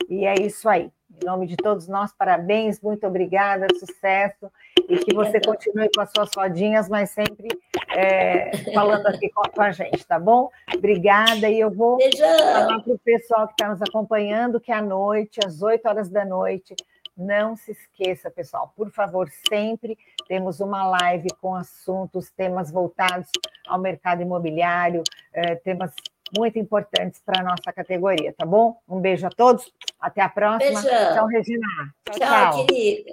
E 0.09 0.25
é 0.25 0.35
isso 0.35 0.67
aí. 0.67 0.91
Em 1.21 1.25
nome 1.25 1.45
de 1.45 1.57
todos 1.57 1.87
nós, 1.87 2.13
parabéns, 2.13 2.81
muito 2.81 3.05
obrigada, 3.05 3.67
sucesso, 3.77 4.49
e 4.89 4.97
que 4.97 5.13
você 5.13 5.39
continue 5.41 5.89
com 5.93 6.01
as 6.01 6.09
suas 6.15 6.29
rodinhas, 6.35 6.87
mas 6.89 7.11
sempre 7.11 7.49
é, 7.89 8.51
falando 8.73 9.05
aqui 9.07 9.29
com, 9.29 9.61
a 9.61 9.71
gente, 9.71 10.05
tá 10.07 10.17
bom? 10.17 10.49
Obrigada, 10.73 11.49
e 11.49 11.59
eu 11.59 11.69
vou 11.69 11.97
Beijão. 11.97 12.37
falar 12.39 12.79
para 12.81 12.93
o 12.93 12.99
pessoal 12.99 13.47
que 13.47 13.53
está 13.53 13.69
nos 13.69 13.81
acompanhando 13.81 14.59
que 14.59 14.71
à 14.71 14.81
noite, 14.81 15.39
às 15.45 15.61
8 15.61 15.85
horas 15.87 16.09
da 16.09 16.25
noite, 16.25 16.75
não 17.15 17.55
se 17.55 17.71
esqueça, 17.71 18.31
pessoal, 18.31 18.73
por 18.75 18.89
favor, 18.89 19.29
sempre 19.49 19.97
temos 20.27 20.59
uma 20.59 20.87
live 20.87 21.27
com 21.41 21.53
assuntos, 21.53 22.31
temas 22.31 22.71
voltados 22.71 23.29
ao 23.67 23.77
mercado 23.79 24.21
imobiliário, 24.21 25.03
é, 25.33 25.55
temas 25.55 25.93
muito 26.37 26.57
importantes 26.59 27.21
para 27.25 27.41
a 27.41 27.43
nossa 27.43 27.71
categoria, 27.73 28.33
tá 28.37 28.45
bom? 28.45 28.77
Um 28.87 28.99
beijo 28.99 29.25
a 29.25 29.29
todos, 29.29 29.71
até 29.99 30.21
a 30.21 30.29
próxima. 30.29 30.81
Beijão. 30.81 31.13
Tchau, 31.13 31.27
Regina. 31.27 31.67
tchau, 32.11 32.19
tchau. 32.19 32.65
querida. 32.65 33.11